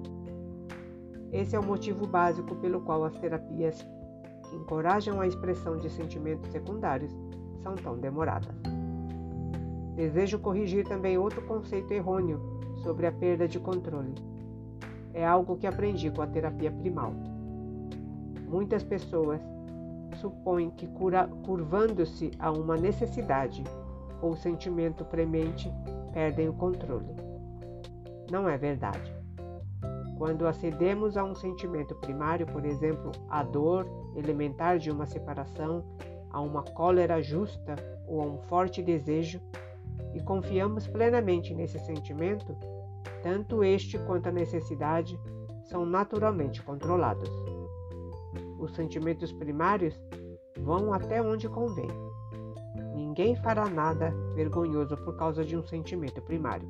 Esse 1.31 1.55
é 1.55 1.59
o 1.59 1.65
motivo 1.65 2.05
básico 2.05 2.55
pelo 2.55 2.81
qual 2.81 3.03
as 3.03 3.17
terapias 3.17 3.81
que 4.49 4.55
encorajam 4.55 5.19
a 5.19 5.27
expressão 5.27 5.77
de 5.77 5.89
sentimentos 5.89 6.51
secundários 6.51 7.11
são 7.61 7.75
tão 7.75 7.97
demoradas. 7.97 8.55
Desejo 9.95 10.39
corrigir 10.39 10.87
também 10.87 11.17
outro 11.17 11.41
conceito 11.43 11.91
errôneo 11.91 12.39
sobre 12.83 13.07
a 13.07 13.11
perda 13.11 13.47
de 13.47 13.59
controle. 13.59 14.13
É 15.13 15.25
algo 15.25 15.57
que 15.57 15.67
aprendi 15.67 16.09
com 16.09 16.21
a 16.21 16.27
terapia 16.27 16.71
primal. 16.71 17.13
Muitas 18.47 18.83
pessoas 18.83 19.41
supõem 20.19 20.69
que 20.71 20.87
curvando-se 21.43 22.31
a 22.39 22.51
uma 22.51 22.77
necessidade 22.77 23.63
ou 24.21 24.35
sentimento 24.35 25.03
premente, 25.03 25.71
perdem 26.13 26.47
o 26.47 26.53
controle. 26.53 27.13
Não 28.31 28.47
é 28.47 28.57
verdade. 28.57 29.13
Quando 30.17 30.47
acedemos 30.47 31.17
a 31.17 31.23
um 31.23 31.35
sentimento 31.35 31.93
primário, 31.95 32.45
por 32.45 32.65
exemplo, 32.65 33.11
a 33.29 33.43
dor 33.43 33.85
elementar 34.15 34.77
de 34.77 34.89
uma 34.89 35.05
separação, 35.05 35.83
a 36.31 36.39
uma 36.39 36.63
cólera 36.63 37.21
justa 37.21 37.75
ou 38.07 38.21
a 38.21 38.25
um 38.25 38.37
forte 38.43 38.81
desejo, 38.81 39.41
e 40.13 40.21
confiamos 40.21 40.87
plenamente 40.87 41.53
nesse 41.53 41.79
sentimento, 41.79 42.55
tanto 43.21 43.63
este 43.63 43.97
quanto 43.99 44.27
a 44.27 44.31
necessidade 44.31 45.19
são 45.63 45.85
naturalmente 45.85 46.61
controlados. 46.61 47.29
Os 48.59 48.73
sentimentos 48.75 49.31
primários 49.31 49.99
vão 50.59 50.93
até 50.93 51.21
onde 51.21 51.49
convém. 51.49 51.87
Ninguém 52.95 53.35
fará 53.35 53.69
nada 53.69 54.11
vergonhoso 54.35 54.95
por 54.97 55.15
causa 55.17 55.43
de 55.43 55.57
um 55.57 55.63
sentimento 55.63 56.21
primário, 56.21 56.69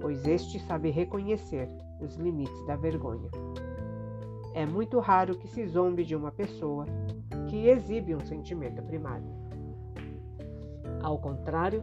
pois 0.00 0.26
este 0.26 0.58
sabe 0.60 0.90
reconhecer 0.90 1.68
os 2.00 2.16
limites 2.16 2.66
da 2.66 2.76
vergonha. 2.76 3.30
É 4.54 4.66
muito 4.66 4.98
raro 4.98 5.38
que 5.38 5.48
se 5.48 5.66
zombe 5.66 6.04
de 6.04 6.14
uma 6.14 6.30
pessoa 6.30 6.84
que 7.48 7.68
exibe 7.68 8.14
um 8.14 8.20
sentimento 8.20 8.82
primário. 8.82 9.26
Ao 11.02 11.18
contrário, 11.18 11.82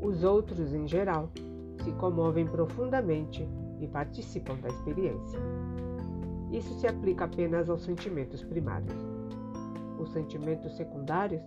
os 0.00 0.22
outros, 0.22 0.74
em 0.74 0.86
geral, 0.86 1.30
se 1.82 1.92
comovem 1.92 2.46
profundamente 2.46 3.48
e 3.80 3.86
participam 3.86 4.56
da 4.56 4.68
experiência. 4.68 5.38
Isso 6.50 6.72
se 6.80 6.86
aplica 6.86 7.24
apenas 7.24 7.68
aos 7.68 7.82
sentimentos 7.82 8.42
primários. 8.44 8.94
Os 9.98 10.10
sentimentos 10.12 10.76
secundários 10.76 11.42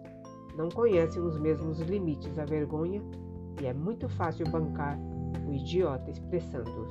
não 0.55 0.69
conhecem 0.69 1.21
os 1.21 1.39
mesmos 1.39 1.79
limites 1.79 2.37
à 2.37 2.45
vergonha 2.45 3.01
e 3.61 3.65
é 3.65 3.73
muito 3.73 4.09
fácil 4.09 4.49
bancar 4.49 4.99
o 5.47 5.53
idiota 5.53 6.09
expressando-os. 6.09 6.89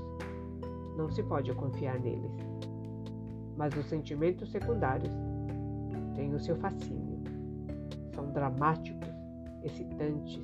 Não 0.96 1.11
se 1.11 1.22
pode 1.22 1.53
confiar 1.55 1.98
neles. 2.01 2.33
Mas 3.57 3.77
os 3.77 3.87
sentimentos 3.87 4.51
secundários 4.51 5.12
têm 6.14 6.35
o 6.35 6.40
seu 6.40 6.57
fascínio. 6.57 7.18
São 8.14 8.33
dramáticos, 8.33 9.09
excitantes, 9.62 10.42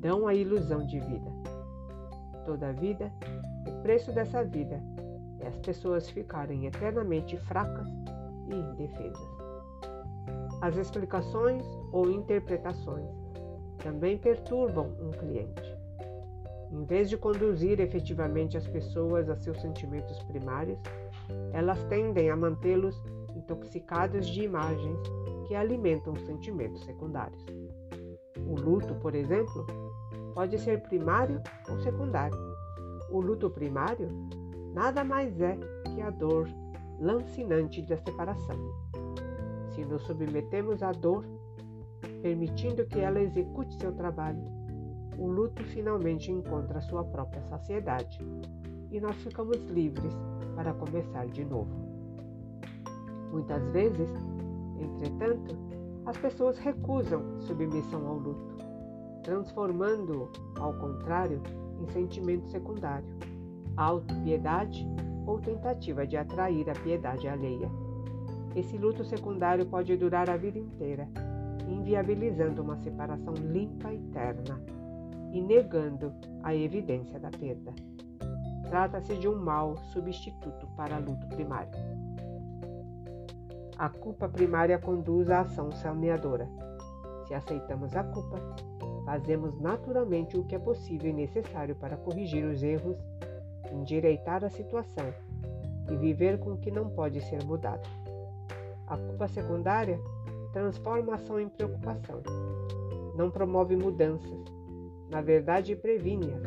dão 0.00 0.26
a 0.26 0.34
ilusão 0.34 0.84
de 0.86 0.98
vida. 1.00 1.30
Toda 2.48 2.72
vida, 2.72 3.12
o 3.66 3.82
preço 3.82 4.10
dessa 4.10 4.42
vida 4.42 4.82
é 5.38 5.48
as 5.48 5.58
pessoas 5.58 6.08
ficarem 6.08 6.64
eternamente 6.64 7.36
fracas 7.40 7.86
e 8.48 8.54
indefesas. 8.54 9.28
As 10.62 10.74
explicações 10.78 11.62
ou 11.92 12.10
interpretações 12.10 13.06
também 13.76 14.16
perturbam 14.16 14.90
um 14.98 15.10
cliente. 15.10 15.76
Em 16.72 16.86
vez 16.86 17.10
de 17.10 17.18
conduzir 17.18 17.80
efetivamente 17.80 18.56
as 18.56 18.66
pessoas 18.66 19.28
a 19.28 19.36
seus 19.36 19.60
sentimentos 19.60 20.18
primários, 20.22 20.78
elas 21.52 21.84
tendem 21.84 22.30
a 22.30 22.36
mantê-los 22.36 22.98
intoxicados 23.36 24.26
de 24.26 24.44
imagens 24.44 24.98
que 25.46 25.54
alimentam 25.54 26.14
os 26.14 26.24
sentimentos 26.24 26.82
secundários. 26.86 27.44
O 28.46 28.58
luto, 28.58 28.94
por 28.94 29.14
exemplo, 29.14 29.66
pode 30.34 30.58
ser 30.58 30.82
primário 30.82 31.40
ou 31.68 31.78
secundário. 31.80 32.38
O 33.10 33.20
luto 33.20 33.50
primário 33.50 34.08
nada 34.74 35.02
mais 35.04 35.40
é 35.40 35.56
que 35.94 36.00
a 36.00 36.10
dor 36.10 36.48
lancinante 37.00 37.82
da 37.82 37.96
separação. 37.96 38.56
Se 39.70 39.84
nos 39.84 40.02
submetemos 40.02 40.82
à 40.82 40.92
dor, 40.92 41.24
permitindo 42.22 42.84
que 42.86 42.98
ela 42.98 43.20
execute 43.20 43.74
seu 43.74 43.92
trabalho, 43.92 44.42
o 45.18 45.26
luto 45.26 45.62
finalmente 45.64 46.30
encontra 46.30 46.80
sua 46.80 47.04
própria 47.04 47.42
saciedade 47.42 48.18
e 48.90 49.00
nós 49.00 49.16
ficamos 49.16 49.58
livres 49.66 50.14
para 50.54 50.72
começar 50.74 51.26
de 51.26 51.44
novo. 51.44 51.70
Muitas 53.30 53.62
vezes, 53.70 54.10
entretanto, 54.80 55.56
as 56.06 56.16
pessoas 56.16 56.58
recusam 56.58 57.40
submissão 57.40 58.06
ao 58.06 58.16
luto, 58.16 58.57
transformando-o, 59.28 60.30
ao 60.58 60.72
contrário, 60.72 61.42
em 61.78 61.86
sentimento 61.88 62.48
secundário, 62.48 63.06
autopiedade 63.76 64.88
ou 65.26 65.38
tentativa 65.38 66.06
de 66.06 66.16
atrair 66.16 66.68
a 66.70 66.72
piedade 66.72 67.28
alheia. 67.28 67.70
Esse 68.56 68.78
luto 68.78 69.04
secundário 69.04 69.66
pode 69.66 69.94
durar 69.98 70.30
a 70.30 70.36
vida 70.38 70.58
inteira, 70.58 71.06
inviabilizando 71.68 72.62
uma 72.62 72.78
separação 72.78 73.34
limpa 73.34 73.92
e 73.92 73.98
terna 74.14 74.58
e 75.30 75.42
negando 75.42 76.10
a 76.42 76.54
evidência 76.54 77.20
da 77.20 77.28
perda. 77.30 77.74
Trata-se 78.66 79.14
de 79.16 79.28
um 79.28 79.36
mal 79.36 79.76
substituto 79.92 80.66
para 80.74 80.96
luto 80.96 81.26
primário. 81.28 81.70
A 83.76 83.90
culpa 83.90 84.26
primária 84.26 84.78
conduz 84.78 85.28
à 85.28 85.40
ação 85.40 85.70
saneadora. 85.70 86.48
Se 87.26 87.34
aceitamos 87.34 87.94
a 87.94 88.02
culpa, 88.02 88.40
fazemos 89.08 89.58
naturalmente 89.58 90.36
o 90.36 90.44
que 90.44 90.54
é 90.54 90.58
possível 90.58 91.08
e 91.08 91.14
necessário 91.14 91.74
para 91.74 91.96
corrigir 91.96 92.44
os 92.44 92.62
erros, 92.62 92.98
endireitar 93.72 94.44
a 94.44 94.50
situação 94.50 95.14
e 95.90 95.96
viver 95.96 96.38
com 96.38 96.52
o 96.52 96.58
que 96.58 96.70
não 96.70 96.90
pode 96.90 97.22
ser 97.22 97.42
mudado. 97.44 97.88
A 98.86 98.98
culpa 98.98 99.26
secundária 99.26 99.98
transforma 100.52 101.12
a 101.12 101.14
ação 101.14 101.40
em 101.40 101.48
preocupação. 101.48 102.20
Não 103.16 103.30
promove 103.30 103.76
mudanças, 103.76 104.44
na 105.08 105.22
verdade 105.22 105.74
previne-as. 105.74 106.42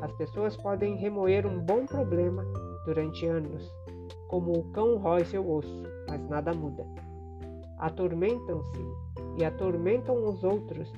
As 0.00 0.12
pessoas 0.12 0.56
podem 0.56 0.94
remoer 0.94 1.48
um 1.48 1.58
bom 1.58 1.84
problema 1.84 2.44
durante 2.84 3.26
anos, 3.26 3.68
como 4.28 4.52
o 4.52 4.70
cão 4.70 4.98
rói 4.98 5.24
seu 5.24 5.50
osso, 5.50 5.82
mas 6.08 6.28
nada 6.28 6.54
muda. 6.54 6.86
Atormentam-se 7.76 8.86
e 9.36 9.44
atormentam 9.44 10.28
os 10.28 10.44
outros 10.44 10.88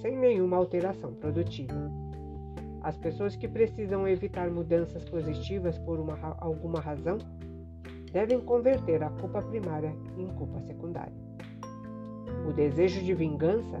sem 0.00 0.16
nenhuma 0.16 0.56
alteração 0.56 1.14
produtiva. 1.14 1.90
As 2.82 2.96
pessoas 2.96 3.36
que 3.36 3.46
precisam 3.46 4.08
evitar 4.08 4.50
mudanças 4.50 5.04
positivas 5.04 5.78
por 5.78 6.00
uma, 6.00 6.18
alguma 6.38 6.80
razão 6.80 7.18
devem 8.10 8.40
converter 8.40 9.02
a 9.02 9.10
culpa 9.10 9.42
primária 9.42 9.94
em 10.16 10.26
culpa 10.28 10.60
secundária. 10.62 11.12
O 12.48 12.52
desejo 12.52 13.02
de 13.04 13.14
vingança 13.14 13.78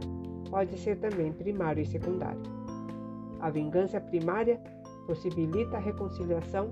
pode 0.50 0.78
ser 0.78 0.98
também 0.98 1.32
primário 1.32 1.82
e 1.82 1.86
secundário. 1.86 2.42
A 3.40 3.48
vingança 3.48 4.00
primária 4.00 4.60
possibilita 5.06 5.76
a 5.76 5.80
reconciliação 5.80 6.70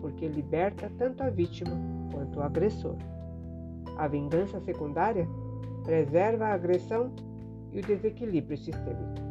porque 0.00 0.26
liberta 0.26 0.90
tanto 0.96 1.22
a 1.22 1.28
vítima 1.28 1.72
quanto 2.10 2.38
o 2.38 2.42
agressor. 2.42 2.96
A 3.98 4.08
vingança 4.08 4.58
secundária 4.60 5.28
preserva 5.84 6.46
a 6.46 6.54
agressão 6.54 7.12
e 7.72 7.78
o 7.78 7.82
desequilíbrio 7.82 8.58
sistêmico 8.58 9.30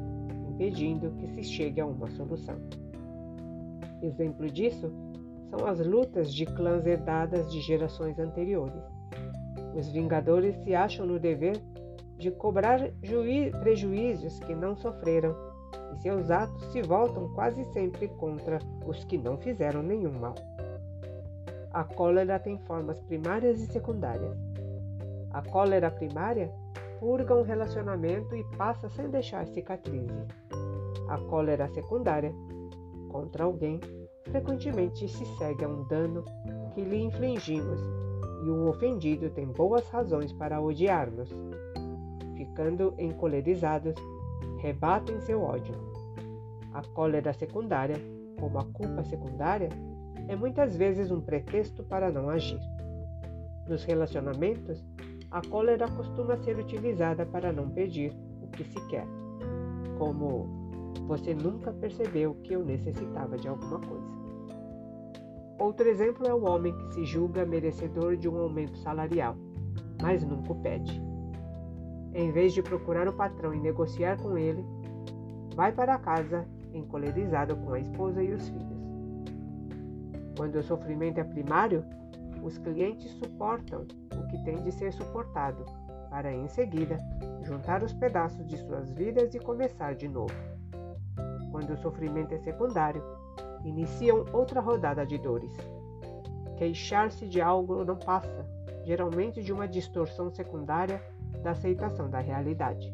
impedindo 0.60 1.12
que 1.12 1.28
se 1.28 1.44
chegue 1.44 1.80
a 1.80 1.86
uma 1.86 2.10
solução. 2.10 2.58
Exemplo 4.02 4.50
disso 4.52 4.92
são 5.50 5.66
as 5.66 5.80
lutas 5.80 6.34
de 6.34 6.46
clãs 6.46 6.86
herdadas 6.86 7.50
de 7.50 7.62
gerações 7.62 8.20
anteriores. 8.20 8.84
Os 9.74 9.88
Vingadores 9.88 10.56
se 10.58 10.76
acham 10.76 11.06
no 11.06 11.18
dever 11.18 11.60
de 12.18 12.30
cobrar 12.30 12.82
prejuízos 13.62 14.38
que 14.42 14.54
não 14.54 14.76
sofreram, 14.76 15.34
e 15.94 16.02
seus 16.02 16.30
atos 16.30 16.62
se 16.72 16.82
voltam 16.82 17.34
quase 17.34 17.64
sempre 17.72 18.10
contra 18.10 18.60
os 18.86 19.04
que 19.06 19.18
não 19.18 19.38
fizeram 19.38 19.82
nenhum 19.82 20.12
mal. 20.20 20.36
A 21.72 21.84
cólera 21.84 22.38
tem 22.38 22.60
formas 22.60 23.00
primárias 23.00 23.62
e 23.62 23.68
secundárias. 23.68 24.38
A 25.32 25.42
cólera 25.42 25.90
primária 25.90 26.52
purga 27.00 27.34
um 27.34 27.42
relacionamento 27.42 28.36
e 28.36 28.44
passa 28.58 28.90
sem 28.90 29.10
deixar 29.10 29.48
cicatrizes. 29.48 30.28
A 31.08 31.18
cólera 31.18 31.68
secundária 31.70 32.34
contra 33.10 33.46
alguém 33.46 33.80
frequentemente 34.30 35.08
se 35.08 35.26
segue 35.38 35.66
a 35.66 35.70
um 35.70 35.84
dano 35.88 36.24
que 36.74 36.82
lhe 36.82 37.02
infligimos 37.02 37.80
e 38.44 38.50
o 38.50 38.68
ofendido 38.68 39.30
tem 39.30 39.48
boas 39.48 39.88
razões 39.90 40.32
para 40.34 40.62
odiar-nos. 40.62 41.30
Ficando 42.36 42.94
encolerizados, 42.98 43.96
rebatem 44.60 45.20
seu 45.22 45.42
ódio. 45.42 45.76
A 46.74 46.82
cólera 46.94 47.34
secundária, 47.34 47.98
como 48.40 48.60
a 48.60 48.66
culpa 48.66 49.04
secundária, 49.04 49.70
é 50.28 50.36
muitas 50.36 50.76
vezes 50.76 51.12
um 51.12 51.20
pretexto 51.20 51.84
para 51.84 52.12
não 52.12 52.30
agir. 52.30 52.60
Nos 53.68 53.84
relacionamentos, 53.84 54.84
a 55.32 55.42
cólera 55.48 55.88
costuma 55.90 56.38
ser 56.38 56.58
utilizada 56.58 57.26
para 57.26 57.52
não 57.52 57.70
pedir 57.70 58.16
o 58.42 58.48
que 58.48 58.64
se 58.64 58.88
quer, 58.88 59.06
como 59.98 60.48
você 61.08 61.34
nunca 61.36 61.72
percebeu 61.72 62.36
que 62.44 62.54
eu 62.54 62.64
necessitava 62.64 63.38
de 63.38 63.48
alguma 63.48 63.80
coisa. 63.80 64.20
Outro 65.60 65.88
exemplo 65.88 66.26
é 66.28 66.34
o 66.34 66.50
homem 66.50 66.76
que 66.76 66.94
se 66.94 67.06
julga 67.06 67.46
merecedor 67.46 68.16
de 68.16 68.30
um 68.30 68.38
aumento 68.38 68.78
salarial, 68.78 69.36
mas 70.02 70.24
nunca 70.24 70.54
o 70.54 70.62
pede. 70.62 71.02
Em 72.14 72.32
vez 72.32 72.54
de 72.54 72.64
procurar 72.64 73.08
o 73.08 73.14
patrão 73.14 73.54
e 73.54 73.60
negociar 73.60 74.18
com 74.18 74.38
ele, 74.38 74.64
vai 75.56 75.72
para 75.72 76.00
casa 76.00 76.48
encolerizado 76.74 77.56
com 77.58 77.74
a 77.74 77.80
esposa 77.80 78.24
e 78.24 78.34
os 78.34 78.48
filhos. 78.48 78.80
Quando 80.38 80.56
o 80.56 80.64
sofrimento 80.64 81.20
é 81.20 81.24
primário, 81.24 81.84
os 82.44 82.58
clientes 82.58 83.12
suportam 83.12 83.86
o 84.16 84.28
que 84.28 84.44
tem 84.44 84.62
de 84.64 84.72
ser 84.72 84.92
suportado, 84.94 85.66
para 86.10 86.34
em 86.34 86.48
seguida 86.48 87.00
juntar 87.44 87.84
os 87.84 87.94
pedaços 87.94 88.46
de 88.48 88.58
suas 88.58 88.92
vidas 88.92 89.34
e 89.34 89.40
começar 89.40 89.96
de 89.96 90.08
novo. 90.08 90.34
Quando 91.52 91.74
o 91.74 91.78
sofrimento 91.78 92.34
é 92.34 92.38
secundário, 92.40 93.04
iniciam 93.64 94.26
outra 94.32 94.60
rodada 94.60 95.06
de 95.06 95.18
dores. 95.18 95.56
Queixar-se 96.58 97.28
de 97.28 97.42
algo 97.42 97.84
não 97.84 97.96
passa, 97.96 98.46
geralmente 98.84 99.42
de 99.42 99.52
uma 99.52 99.68
distorção 99.68 100.30
secundária 100.30 101.02
da 101.44 101.52
aceitação 101.52 102.10
da 102.10 102.20
realidade. 102.20 102.94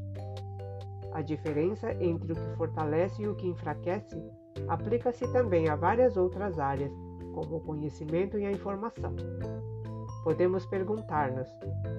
A 1.11 1.21
diferença 1.21 1.91
entre 1.93 2.33
o 2.33 2.35
que 2.35 2.57
fortalece 2.57 3.23
e 3.23 3.27
o 3.27 3.35
que 3.35 3.47
enfraquece 3.47 4.21
aplica-se 4.67 5.31
também 5.31 5.69
a 5.69 5.75
várias 5.75 6.17
outras 6.17 6.59
áreas 6.59 6.91
como 7.35 7.57
o 7.57 7.59
conhecimento 7.59 8.39
e 8.39 8.45
a 8.45 8.51
informação. 8.51 9.13
Podemos 10.23 10.65
perguntar-nos: 10.65 11.47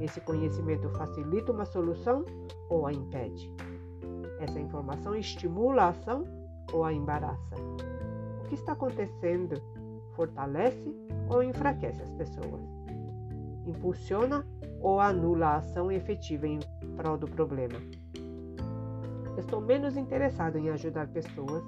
esse 0.00 0.20
conhecimento 0.22 0.88
facilita 0.90 1.52
uma 1.52 1.66
solução 1.66 2.24
ou 2.70 2.86
a 2.86 2.92
impede? 2.92 3.52
Essa 4.40 4.58
informação 4.58 5.14
estimula 5.14 5.82
a 5.82 5.88
ação 5.90 6.24
ou 6.72 6.84
a 6.84 6.92
embaraça? 6.92 7.54
O 8.40 8.48
que 8.48 8.54
está 8.54 8.72
acontecendo 8.72 9.60
fortalece 10.14 10.96
ou 11.28 11.42
enfraquece 11.42 12.02
as 12.02 12.10
pessoas? 12.12 12.62
Impulsiona 13.66 14.46
ou 14.80 15.00
anula 15.00 15.46
a 15.46 15.56
ação 15.56 15.92
efetiva 15.92 16.46
em 16.46 16.58
prol 16.96 17.18
do 17.18 17.28
problema? 17.28 17.78
estou 19.36 19.60
menos 19.60 19.98
interessado 19.98 20.56
em 20.56 20.70
ajudar 20.70 21.08
pessoas 21.08 21.62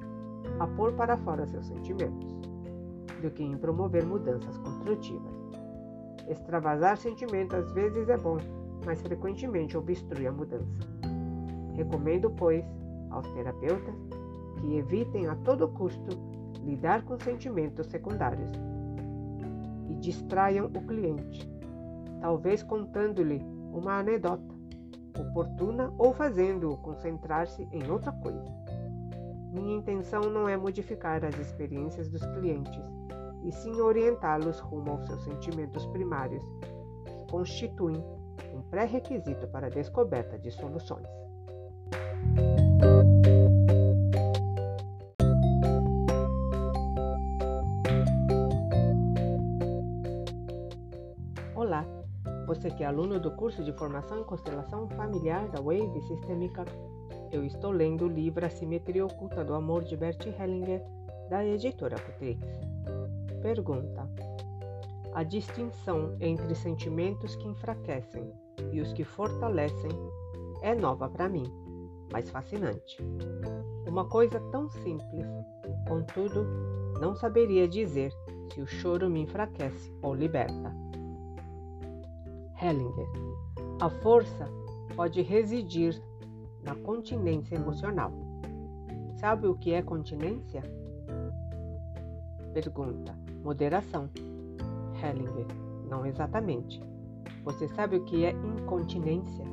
a 0.58 0.66
pôr 0.66 0.94
para 0.94 1.18
fora 1.18 1.46
seus 1.46 1.66
sentimentos 1.66 2.47
do 3.20 3.30
que 3.30 3.42
em 3.42 3.56
promover 3.56 4.04
mudanças 4.04 4.56
construtivas. 4.58 5.32
Extravasar 6.28 6.96
sentimento 6.96 7.56
às 7.56 7.72
vezes 7.72 8.08
é 8.08 8.16
bom, 8.16 8.38
mas 8.84 9.00
frequentemente 9.00 9.76
obstrui 9.76 10.26
a 10.26 10.32
mudança. 10.32 10.78
Recomendo, 11.74 12.30
pois, 12.30 12.64
aos 13.10 13.26
terapeutas 13.32 13.94
que 14.60 14.76
evitem 14.76 15.26
a 15.26 15.36
todo 15.36 15.68
custo 15.68 16.16
lidar 16.62 17.04
com 17.04 17.18
sentimentos 17.18 17.86
secundários 17.86 18.50
e 19.88 19.94
distraiam 19.94 20.66
o 20.66 20.86
cliente, 20.86 21.50
talvez 22.20 22.62
contando-lhe 22.62 23.40
uma 23.72 23.98
anedota 23.98 24.58
oportuna 25.18 25.92
ou 25.98 26.12
fazendo-o 26.12 26.76
concentrar-se 26.78 27.66
em 27.72 27.90
outra 27.90 28.12
coisa. 28.12 28.44
Minha 29.52 29.76
intenção 29.76 30.22
não 30.30 30.48
é 30.48 30.56
modificar 30.56 31.24
as 31.24 31.38
experiências 31.38 32.08
dos 32.08 32.24
clientes, 32.26 32.82
e 33.42 33.52
sim 33.52 33.80
orientá-los 33.80 34.60
rumo 34.60 34.92
aos 34.92 35.06
seus 35.06 35.22
sentimentos 35.24 35.86
primários, 35.86 36.42
que 37.04 37.30
constituem 37.30 37.96
um 38.54 38.62
pré-requisito 38.70 39.46
para 39.48 39.66
a 39.66 39.70
descoberta 39.70 40.38
de 40.38 40.50
soluções. 40.50 41.06
Olá, 51.54 51.84
você 52.46 52.70
que 52.70 52.82
é 52.82 52.86
aluno 52.86 53.20
do 53.20 53.30
curso 53.32 53.62
de 53.62 53.72
formação 53.72 54.20
em 54.20 54.24
constelação 54.24 54.88
familiar 54.88 55.48
da 55.48 55.60
Wave 55.60 56.00
Sistêmica, 56.02 56.64
eu 57.30 57.44
estou 57.44 57.70
lendo 57.70 58.06
o 58.06 58.08
livro 58.08 58.44
A 58.46 58.48
Simetria 58.48 59.04
Oculta 59.04 59.44
do 59.44 59.54
Amor 59.54 59.84
de 59.84 59.96
Bert 59.96 60.24
Hellinger, 60.26 60.82
da 61.28 61.44
editora 61.44 61.98
Cutrix. 62.00 62.77
Pergunta: 63.42 64.08
A 65.14 65.22
distinção 65.22 66.16
entre 66.20 66.54
sentimentos 66.54 67.36
que 67.36 67.48
enfraquecem 67.48 68.32
e 68.72 68.80
os 68.80 68.92
que 68.92 69.04
fortalecem 69.04 69.90
é 70.62 70.74
nova 70.74 71.08
para 71.08 71.28
mim, 71.28 71.46
mas 72.12 72.30
fascinante. 72.30 72.98
Uma 73.86 74.08
coisa 74.08 74.40
tão 74.50 74.68
simples, 74.68 75.26
contudo, 75.86 76.44
não 77.00 77.14
saberia 77.14 77.68
dizer 77.68 78.12
se 78.52 78.60
o 78.60 78.66
choro 78.66 79.08
me 79.08 79.20
enfraquece 79.20 79.92
ou 80.02 80.14
liberta. 80.14 80.74
Hellinger. 82.60 83.08
A 83.80 83.88
força 83.88 84.48
pode 84.96 85.22
residir 85.22 86.02
na 86.62 86.74
continência 86.74 87.54
emocional. 87.54 88.12
Sabe 89.20 89.46
o 89.46 89.54
que 89.54 89.72
é 89.72 89.82
continência? 89.82 90.62
Pergunta. 92.52 93.27
Moderação. 93.42 94.08
Hellinger. 95.02 95.46
Não 95.88 96.04
exatamente. 96.04 96.82
Você 97.44 97.68
sabe 97.68 97.96
o 97.96 98.04
que 98.04 98.24
é 98.24 98.32
incontinência? 98.32 99.44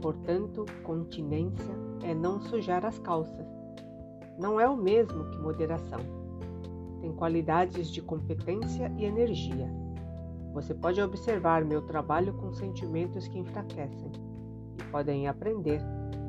Portanto, 0.00 0.64
continência 0.82 1.74
é 2.02 2.14
não 2.14 2.40
sujar 2.40 2.84
as 2.84 2.98
calças. 2.98 3.46
Não 4.38 4.60
é 4.60 4.68
o 4.68 4.76
mesmo 4.76 5.30
que 5.30 5.38
moderação. 5.38 6.00
Tem 7.00 7.12
qualidades 7.12 7.90
de 7.90 8.00
competência 8.00 8.92
e 8.96 9.04
energia. 9.04 9.68
Você 10.52 10.74
pode 10.74 11.00
observar 11.00 11.64
meu 11.64 11.82
trabalho 11.82 12.32
com 12.34 12.52
sentimentos 12.52 13.28
que 13.28 13.38
enfraquecem 13.38 14.10
e 14.78 14.82
podem 14.90 15.28
aprender 15.28 15.80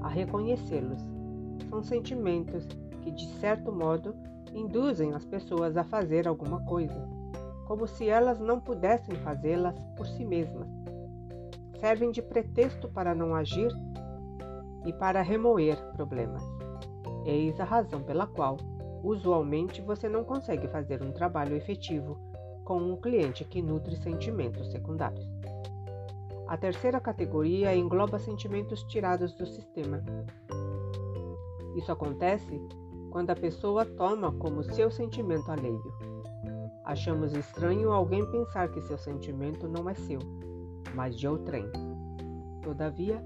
a 0.02 0.08
reconhecê-los. 0.08 1.02
São 1.70 1.82
sentimentos 1.84 2.68
que, 3.02 3.12
de 3.12 3.28
certo 3.40 3.72
modo, 3.72 4.14
induzem 4.54 5.14
as 5.14 5.26
pessoas 5.26 5.78
a 5.78 5.84
fazer 5.84 6.28
alguma 6.28 6.64
coisa, 6.66 7.08
como 7.66 7.88
se 7.88 8.10
elas 8.10 8.40
não 8.40 8.60
pudessem 8.60 9.16
fazê-las 9.18 9.76
por 9.96 10.08
si 10.08 10.26
mesmas. 10.26 10.68
Servem 11.80 12.12
de 12.12 12.22
pretexto 12.22 12.90
para 12.90 13.16
não 13.16 13.36
agir 13.36 13.72
e 14.86 14.94
para 14.94 15.22
remoer 15.22 15.78
problemas. 15.94 16.44
Eis 17.26 17.60
a 17.60 17.64
razão 17.64 18.02
pela 18.02 18.28
qual, 18.28 18.58
usualmente, 19.04 19.82
você 19.82 20.10
não 20.10 20.24
consegue 20.24 20.68
fazer 20.68 21.02
um 21.02 21.12
trabalho 21.12 21.56
efetivo 21.56 22.18
com 22.64 22.78
um 22.78 22.96
cliente 22.96 23.44
que 23.46 23.62
nutre 23.62 23.96
sentimentos 23.96 24.72
secundários. 24.72 25.28
A 26.48 26.58
terceira 26.58 27.00
categoria 27.00 27.76
engloba 27.76 28.18
sentimentos 28.18 28.84
tirados 28.84 29.34
do 29.34 29.46
sistema. 29.46 30.04
Isso 31.76 31.92
acontece 31.92 32.60
quando 33.12 33.30
a 33.32 33.36
pessoa 33.36 33.86
toma 33.86 34.32
como 34.34 34.64
seu 34.64 34.90
sentimento 34.92 35.52
alheio. 35.52 35.82
Achamos 36.84 37.34
estranho 37.34 37.92
alguém 37.92 38.26
pensar 38.32 38.70
que 38.72 38.82
seu 38.82 38.98
sentimento 38.98 39.68
não 39.68 39.90
é 39.90 39.94
seu, 39.94 40.20
mas 40.96 41.18
de 41.18 41.28
outrem. 41.28 41.66
Todavia, 42.64 43.24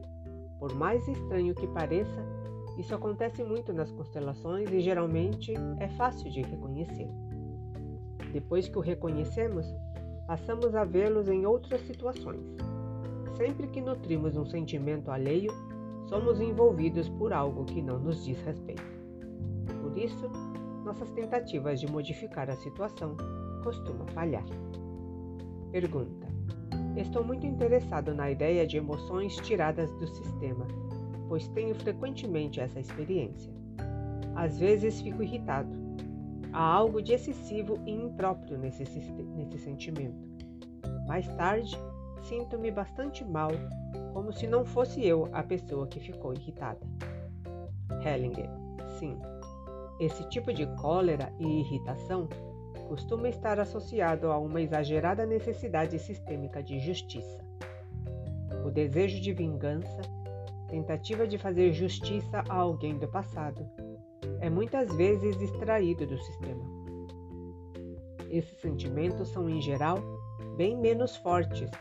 por 0.59 0.73
mais 0.75 1.07
estranho 1.07 1.55
que 1.55 1.67
pareça, 1.67 2.25
isso 2.77 2.95
acontece 2.95 3.43
muito 3.43 3.71
nas 3.71 3.91
constelações 3.91 4.71
e 4.71 4.79
geralmente 4.79 5.53
é 5.79 5.87
fácil 5.89 6.29
de 6.31 6.41
reconhecer. 6.41 7.09
Depois 8.31 8.67
que 8.67 8.77
o 8.77 8.81
reconhecemos, 8.81 9.65
passamos 10.25 10.73
a 10.73 10.83
vê-los 10.83 11.29
em 11.29 11.45
outras 11.45 11.81
situações. 11.81 12.41
Sempre 13.37 13.67
que 13.67 13.81
nutrimos 13.81 14.35
um 14.35 14.45
sentimento 14.45 15.11
alheio, 15.11 15.51
somos 16.07 16.39
envolvidos 16.41 17.09
por 17.09 17.31
algo 17.31 17.65
que 17.65 17.81
não 17.81 17.99
nos 17.99 18.25
diz 18.25 18.41
respeito. 18.41 18.92
Por 19.93 20.01
isso, 20.01 20.27
nossas 20.83 21.11
tentativas 21.11 21.79
de 21.79 21.85
modificar 21.85 22.49
a 22.49 22.55
situação 22.55 23.15
costumam 23.63 24.07
falhar. 24.07 24.43
Pergunta: 25.71 26.27
Estou 26.97 27.23
muito 27.23 27.45
interessado 27.45 28.11
na 28.11 28.31
ideia 28.31 28.65
de 28.65 28.77
emoções 28.77 29.35
tiradas 29.37 29.93
do 29.93 30.07
sistema, 30.07 30.65
pois 31.29 31.47
tenho 31.49 31.75
frequentemente 31.75 32.59
essa 32.59 32.79
experiência. 32.79 33.53
Às 34.35 34.57
vezes 34.57 34.99
fico 34.99 35.21
irritado, 35.21 35.69
Há 36.51 36.61
algo 36.61 37.01
de 37.01 37.13
excessivo 37.13 37.79
e 37.85 37.91
impróprio 37.91 38.57
nesse, 38.57 38.83
nesse 39.35 39.59
sentimento. 39.59 40.27
Mais 41.07 41.27
tarde, 41.35 41.75
sinto-me 42.23 42.71
bastante 42.71 43.23
mal, 43.23 43.49
como 44.11 44.33
se 44.33 44.47
não 44.47 44.65
fosse 44.65 45.05
eu 45.05 45.27
a 45.33 45.43
pessoa 45.43 45.87
que 45.87 45.99
ficou 45.99 46.33
irritada. 46.33 46.81
Hellinger, 48.03 48.49
sim. 48.99 49.17
Esse 50.03 50.27
tipo 50.27 50.51
de 50.51 50.65
cólera 50.75 51.31
e 51.39 51.61
irritação 51.61 52.27
costuma 52.89 53.29
estar 53.29 53.57
associado 53.57 54.33
a 54.33 54.37
uma 54.37 54.59
exagerada 54.59 55.25
necessidade 55.25 55.97
sistêmica 55.97 56.61
de 56.61 56.77
justiça. 56.77 57.41
O 58.65 58.69
desejo 58.69 59.21
de 59.21 59.31
vingança, 59.31 60.01
tentativa 60.67 61.25
de 61.25 61.37
fazer 61.37 61.71
justiça 61.71 62.43
a 62.49 62.53
alguém 62.53 62.97
do 62.97 63.07
passado, 63.07 63.65
é 64.41 64.49
muitas 64.49 64.93
vezes 64.93 65.39
extraído 65.39 66.05
do 66.05 66.17
sistema. 66.17 66.65
Esses 68.29 68.59
sentimentos 68.59 69.29
são, 69.29 69.49
em 69.49 69.61
geral, 69.61 69.99
bem 70.57 70.77
menos 70.77 71.15
fortes 71.15 71.71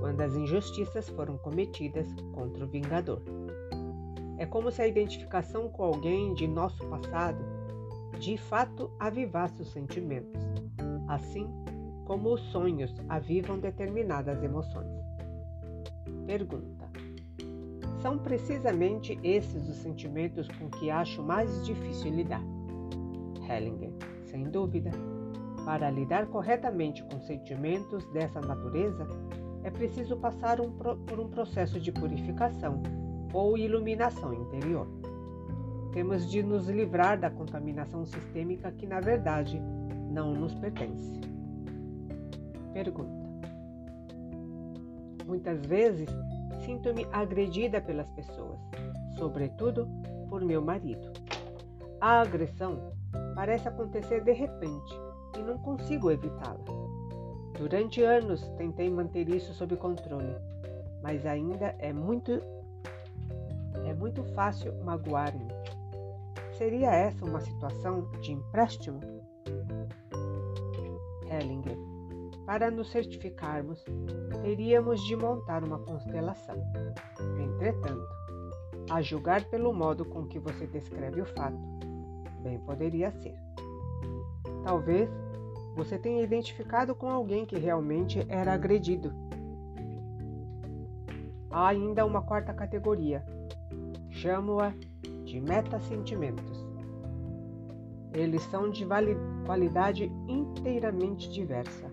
quando 0.00 0.20
as 0.20 0.34
injustiças 0.34 1.08
foram 1.10 1.38
cometidas 1.38 2.08
contra 2.34 2.64
o 2.64 2.68
vingador. 2.68 3.22
É 4.36 4.46
como 4.46 4.72
se 4.72 4.82
a 4.82 4.88
identificação 4.88 5.68
com 5.68 5.84
alguém 5.84 6.34
de 6.34 6.48
nosso 6.48 6.84
passado 6.88 7.51
de 8.22 8.36
fato 8.36 8.88
avivasse 9.00 9.60
os 9.62 9.72
sentimentos, 9.72 10.40
assim 11.08 11.44
como 12.04 12.32
os 12.32 12.40
sonhos 12.52 12.94
avivam 13.08 13.58
determinadas 13.58 14.40
emoções. 14.44 14.92
Pergunta: 16.24 16.88
são 18.00 18.18
precisamente 18.18 19.18
esses 19.24 19.68
os 19.68 19.76
sentimentos 19.78 20.46
com 20.46 20.70
que 20.70 20.88
acho 20.88 21.20
mais 21.20 21.66
difícil 21.66 22.12
lidar. 22.12 22.42
Hellinger, 23.50 23.90
sem 24.26 24.44
dúvida. 24.44 24.92
Para 25.64 25.90
lidar 25.90 26.26
corretamente 26.26 27.02
com 27.02 27.20
sentimentos 27.22 28.06
dessa 28.12 28.40
natureza, 28.40 29.04
é 29.64 29.70
preciso 29.70 30.16
passar 30.16 30.60
um, 30.60 30.70
por 30.70 31.18
um 31.18 31.28
processo 31.28 31.80
de 31.80 31.90
purificação 31.90 32.80
ou 33.32 33.58
iluminação 33.58 34.32
interior. 34.32 35.01
Temos 35.92 36.30
de 36.30 36.42
nos 36.42 36.68
livrar 36.68 37.20
da 37.20 37.30
contaminação 37.30 38.06
sistêmica 38.06 38.72
que, 38.72 38.86
na 38.86 39.00
verdade, 39.00 39.60
não 40.10 40.32
nos 40.34 40.54
pertence. 40.54 41.20
Pergunta: 42.72 43.22
Muitas 45.26 45.64
vezes 45.66 46.08
sinto-me 46.64 47.06
agredida 47.12 47.80
pelas 47.80 48.08
pessoas, 48.10 48.58
sobretudo 49.18 49.88
por 50.28 50.42
meu 50.42 50.62
marido. 50.62 51.12
A 52.00 52.22
agressão 52.22 52.92
parece 53.34 53.68
acontecer 53.68 54.24
de 54.24 54.32
repente 54.32 54.98
e 55.38 55.42
não 55.42 55.58
consigo 55.58 56.10
evitá-la. 56.10 56.64
Durante 57.58 58.02
anos 58.02 58.48
tentei 58.56 58.88
manter 58.90 59.28
isso 59.28 59.52
sob 59.52 59.76
controle, 59.76 60.34
mas 61.02 61.26
ainda 61.26 61.74
é 61.78 61.92
muito 61.92 62.40
é 63.84 63.94
muito 63.94 64.22
fácil 64.34 64.72
magoar-me. 64.84 65.51
Seria 66.62 66.94
essa 66.94 67.24
uma 67.24 67.40
situação 67.40 68.08
de 68.20 68.30
empréstimo? 68.30 69.00
Hellinger. 71.28 71.76
Para 72.46 72.70
nos 72.70 72.88
certificarmos, 72.92 73.84
teríamos 74.42 75.02
de 75.02 75.16
montar 75.16 75.64
uma 75.64 75.80
constelação. 75.80 76.54
Entretanto, 77.42 78.06
a 78.88 79.02
julgar 79.02 79.44
pelo 79.46 79.72
modo 79.72 80.04
com 80.04 80.24
que 80.28 80.38
você 80.38 80.64
descreve 80.68 81.20
o 81.20 81.26
fato, 81.26 81.58
bem 82.44 82.60
poderia 82.60 83.10
ser. 83.10 83.34
Talvez 84.62 85.10
você 85.74 85.98
tenha 85.98 86.22
identificado 86.22 86.94
com 86.94 87.10
alguém 87.10 87.44
que 87.44 87.58
realmente 87.58 88.24
era 88.28 88.52
agredido. 88.52 89.12
Há 91.50 91.66
ainda 91.66 92.06
uma 92.06 92.22
quarta 92.22 92.54
categoria. 92.54 93.24
Chamo-a 94.10 94.72
de 95.32 95.40
metasentimentos. 95.40 96.51
Eles 98.14 98.42
são 98.44 98.70
de 98.70 98.86
qualidade 99.46 100.12
inteiramente 100.28 101.30
diversa. 101.30 101.90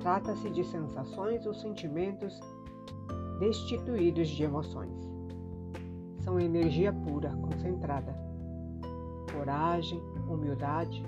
Trata-se 0.00 0.50
de 0.50 0.64
sensações 0.64 1.46
ou 1.46 1.54
sentimentos 1.54 2.38
destituídos 3.38 4.28
de 4.28 4.42
emoções. 4.42 4.92
São 6.20 6.40
energia 6.40 6.92
pura, 6.92 7.30
concentrada. 7.36 8.14
Coragem, 9.32 10.00
humildade, 10.28 11.04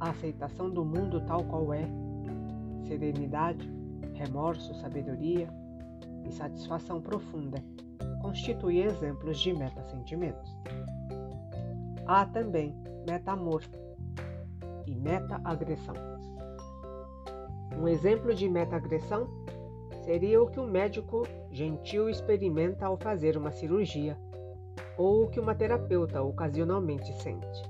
a 0.00 0.10
aceitação 0.10 0.70
do 0.70 0.84
mundo 0.84 1.20
tal 1.26 1.44
qual 1.44 1.72
é, 1.74 1.86
serenidade, 2.86 3.70
remorso, 4.14 4.74
sabedoria 4.74 5.48
e 6.26 6.32
satisfação 6.32 7.00
profunda 7.00 7.62
constituem 8.22 8.80
exemplos 8.80 9.38
de 9.40 9.52
metasentimentos. 9.52 10.54
Há 12.12 12.26
também 12.26 12.74
meta-amor 13.08 13.62
e 14.84 14.96
meta-agressão. 14.96 15.94
Um 17.78 17.86
exemplo 17.86 18.34
de 18.34 18.48
meta-agressão 18.48 19.28
seria 20.04 20.42
o 20.42 20.50
que 20.50 20.58
o 20.58 20.66
médico 20.66 21.22
gentil 21.52 22.10
experimenta 22.10 22.84
ao 22.84 22.96
fazer 22.96 23.36
uma 23.36 23.52
cirurgia 23.52 24.18
ou 24.98 25.22
o 25.22 25.30
que 25.30 25.38
uma 25.38 25.54
terapeuta 25.54 26.20
ocasionalmente 26.20 27.12
sente. 27.22 27.62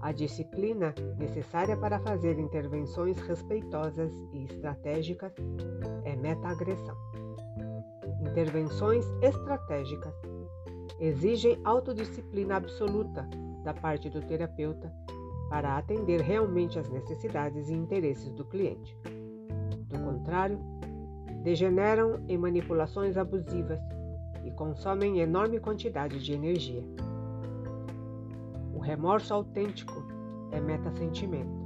A 0.00 0.10
disciplina 0.10 0.94
necessária 1.18 1.76
para 1.76 2.00
fazer 2.00 2.38
intervenções 2.38 3.20
respeitosas 3.20 4.10
e 4.32 4.44
estratégicas 4.44 5.34
é 6.02 6.16
meta-agressão. 6.16 6.96
Intervenções 8.22 9.04
estratégicas 9.20 10.14
exigem 10.98 11.58
autodisciplina 11.64 12.56
absoluta 12.56 13.28
da 13.64 13.72
parte 13.72 14.10
do 14.10 14.20
terapeuta 14.20 14.92
para 15.48 15.78
atender 15.78 16.20
realmente 16.20 16.78
às 16.78 16.88
necessidades 16.90 17.68
e 17.68 17.74
interesses 17.74 18.32
do 18.32 18.44
cliente. 18.44 18.96
Do 19.88 19.98
contrário, 20.00 20.58
degeneram 21.42 22.20
em 22.28 22.36
manipulações 22.36 23.16
abusivas 23.16 23.80
e 24.44 24.50
consomem 24.50 25.20
enorme 25.20 25.60
quantidade 25.60 26.22
de 26.22 26.32
energia. 26.32 26.84
O 28.74 28.78
remorso 28.78 29.32
autêntico 29.32 30.04
é 30.50 30.60
metassentimento. 30.60 31.58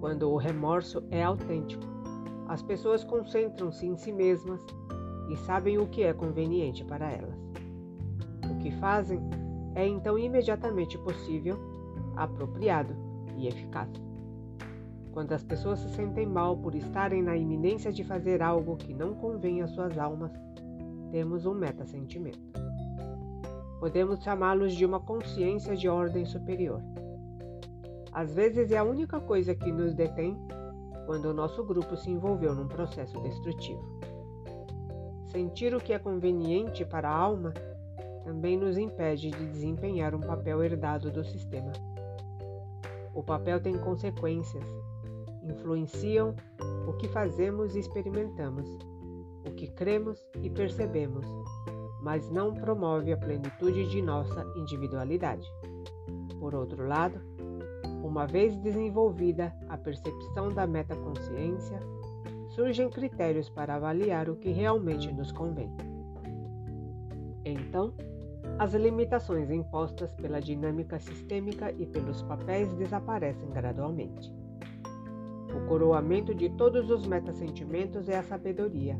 Quando 0.00 0.30
o 0.30 0.36
remorso 0.36 1.04
é 1.10 1.22
autêntico, 1.22 1.84
as 2.48 2.62
pessoas 2.62 3.04
concentram-se 3.04 3.86
em 3.86 3.96
si 3.96 4.12
mesmas 4.12 4.64
e 5.30 5.36
sabem 5.36 5.78
o 5.78 5.86
que 5.86 6.02
é 6.02 6.12
conveniente 6.12 6.84
para 6.84 7.10
elas. 7.10 7.38
Que 8.60 8.70
fazem 8.72 9.20
é 9.74 9.86
então 9.86 10.18
imediatamente 10.18 10.98
possível, 10.98 11.56
apropriado 12.16 12.94
e 13.36 13.46
eficaz. 13.46 13.88
Quando 15.12 15.32
as 15.32 15.42
pessoas 15.42 15.80
se 15.80 15.88
sentem 15.90 16.26
mal 16.26 16.56
por 16.56 16.74
estarem 16.74 17.22
na 17.22 17.36
iminência 17.36 17.92
de 17.92 18.04
fazer 18.04 18.42
algo 18.42 18.76
que 18.76 18.94
não 18.94 19.14
convém 19.14 19.60
às 19.60 19.70
suas 19.70 19.98
almas, 19.98 20.32
temos 21.10 21.46
um 21.46 21.54
metassentimento. 21.54 22.38
Podemos 23.80 24.22
chamá-los 24.22 24.74
de 24.74 24.84
uma 24.84 25.00
consciência 25.00 25.74
de 25.74 25.88
ordem 25.88 26.24
superior. 26.24 26.80
Às 28.12 28.34
vezes 28.34 28.70
é 28.70 28.76
a 28.76 28.84
única 28.84 29.20
coisa 29.20 29.54
que 29.54 29.72
nos 29.72 29.94
detém 29.94 30.36
quando 31.06 31.26
o 31.26 31.34
nosso 31.34 31.64
grupo 31.64 31.96
se 31.96 32.10
envolveu 32.10 32.54
num 32.54 32.68
processo 32.68 33.18
destrutivo. 33.20 33.82
Sentir 35.32 35.74
o 35.74 35.80
que 35.80 35.92
é 35.92 35.98
conveniente 35.98 36.84
para 36.84 37.08
a 37.08 37.16
alma 37.16 37.52
também 38.30 38.56
nos 38.56 38.78
impede 38.78 39.28
de 39.28 39.46
desempenhar 39.48 40.14
um 40.14 40.20
papel 40.20 40.62
herdado 40.62 41.10
do 41.10 41.24
sistema. 41.24 41.72
O 43.12 43.24
papel 43.24 43.60
tem 43.60 43.76
consequências, 43.76 44.64
influenciam 45.42 46.36
o 46.86 46.92
que 46.92 47.08
fazemos 47.08 47.74
e 47.74 47.80
experimentamos, 47.80 48.78
o 49.44 49.50
que 49.50 49.66
cremos 49.66 50.24
e 50.40 50.48
percebemos, 50.48 51.26
mas 52.00 52.30
não 52.30 52.54
promove 52.54 53.12
a 53.12 53.16
plenitude 53.16 53.88
de 53.88 54.00
nossa 54.00 54.46
individualidade. 54.56 55.44
Por 56.38 56.54
outro 56.54 56.86
lado, 56.86 57.20
uma 58.00 58.28
vez 58.28 58.56
desenvolvida 58.58 59.52
a 59.68 59.76
percepção 59.76 60.50
da 60.50 60.68
metaconsciência, 60.68 61.80
surgem 62.50 62.88
critérios 62.90 63.50
para 63.50 63.74
avaliar 63.74 64.30
o 64.30 64.36
que 64.36 64.50
realmente 64.50 65.12
nos 65.12 65.32
convém. 65.32 65.68
Então, 67.44 67.92
as 68.60 68.74
limitações 68.74 69.50
impostas 69.50 70.12
pela 70.12 70.38
dinâmica 70.38 70.98
sistêmica 70.98 71.72
e 71.72 71.86
pelos 71.86 72.20
papéis 72.20 72.70
desaparecem 72.74 73.48
gradualmente. 73.48 74.30
O 75.56 75.66
coroamento 75.66 76.34
de 76.34 76.50
todos 76.50 76.90
os 76.90 77.06
metasentimentos 77.06 78.06
é 78.06 78.18
a 78.18 78.22
sabedoria. 78.22 78.98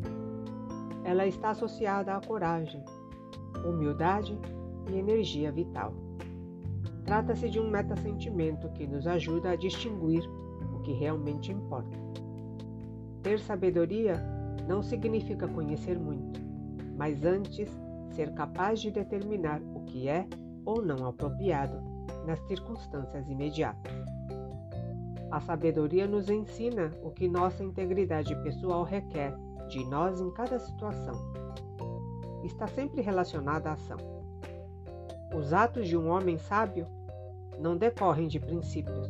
Ela 1.05 1.27
está 1.27 1.51
associada 1.51 2.17
à 2.17 2.21
coragem, 2.23 2.83
humildade 3.63 4.35
e 4.91 4.97
energia 4.97 5.53
vital. 5.53 5.93
Trata-se 7.05 7.51
de 7.51 7.61
um 7.61 7.69
metasentimento 7.69 8.67
que 8.71 8.87
nos 8.87 9.07
ajuda 9.07 9.51
a 9.51 9.57
distinguir 9.57 10.27
o 10.75 10.81
que 10.81 10.93
realmente 10.95 11.53
importa. 11.53 11.99
Ter 13.23 13.39
sabedoria 13.39 14.25
não 14.67 14.83
significa 14.83 15.47
conhecer 15.47 15.99
muito, 15.99 16.41
mas 16.97 17.27
antes 17.27 17.71
ser 18.15 18.33
capaz 18.33 18.81
de 18.81 18.91
determinar 18.91 19.61
o 19.75 19.81
que 19.81 20.09
é 20.09 20.27
ou 20.65 20.83
não 20.83 21.07
apropriado 21.07 21.81
nas 22.27 22.41
circunstâncias 22.47 23.29
imediatas. 23.29 23.93
A 25.31 25.41
sabedoria 25.41 26.07
nos 26.07 26.29
ensina 26.29 26.91
o 27.03 27.11
que 27.11 27.29
nossa 27.29 27.63
integridade 27.63 28.35
pessoal 28.43 28.83
requer 28.83 29.33
de 29.69 29.85
nós 29.85 30.21
em 30.21 30.31
cada 30.33 30.59
situação. 30.59 31.15
Está 32.43 32.67
sempre 32.67 33.01
relacionada 33.01 33.71
à 33.71 33.73
ação. 33.75 33.97
Os 35.35 35.53
atos 35.53 35.87
de 35.87 35.97
um 35.97 36.09
homem 36.09 36.37
sábio 36.37 36.87
não 37.61 37.77
decorrem 37.77 38.27
de 38.27 38.41
princípios, 38.41 39.09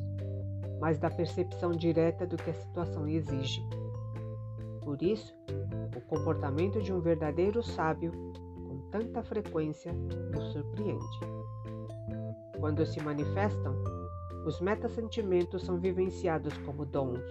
mas 0.79 0.99
da 0.99 1.11
percepção 1.11 1.71
direta 1.71 2.27
do 2.27 2.37
que 2.37 2.51
a 2.51 2.55
situação 2.55 3.09
exige. 3.09 3.65
Por 4.83 5.03
isso, 5.03 5.35
o 5.97 6.01
comportamento 6.03 6.83
de 6.83 6.93
um 6.93 7.01
verdadeiro 7.01 7.63
sábio 7.63 8.13
tanta 8.91 9.23
frequência 9.23 9.93
nos 9.93 10.53
surpreende. 10.53 11.21
Quando 12.59 12.85
se 12.85 13.03
manifestam, 13.03 13.75
os 14.47 14.61
metasentimentos 14.61 15.63
são 15.63 15.79
vivenciados 15.79 16.57
como 16.59 16.85
dons. 16.85 17.25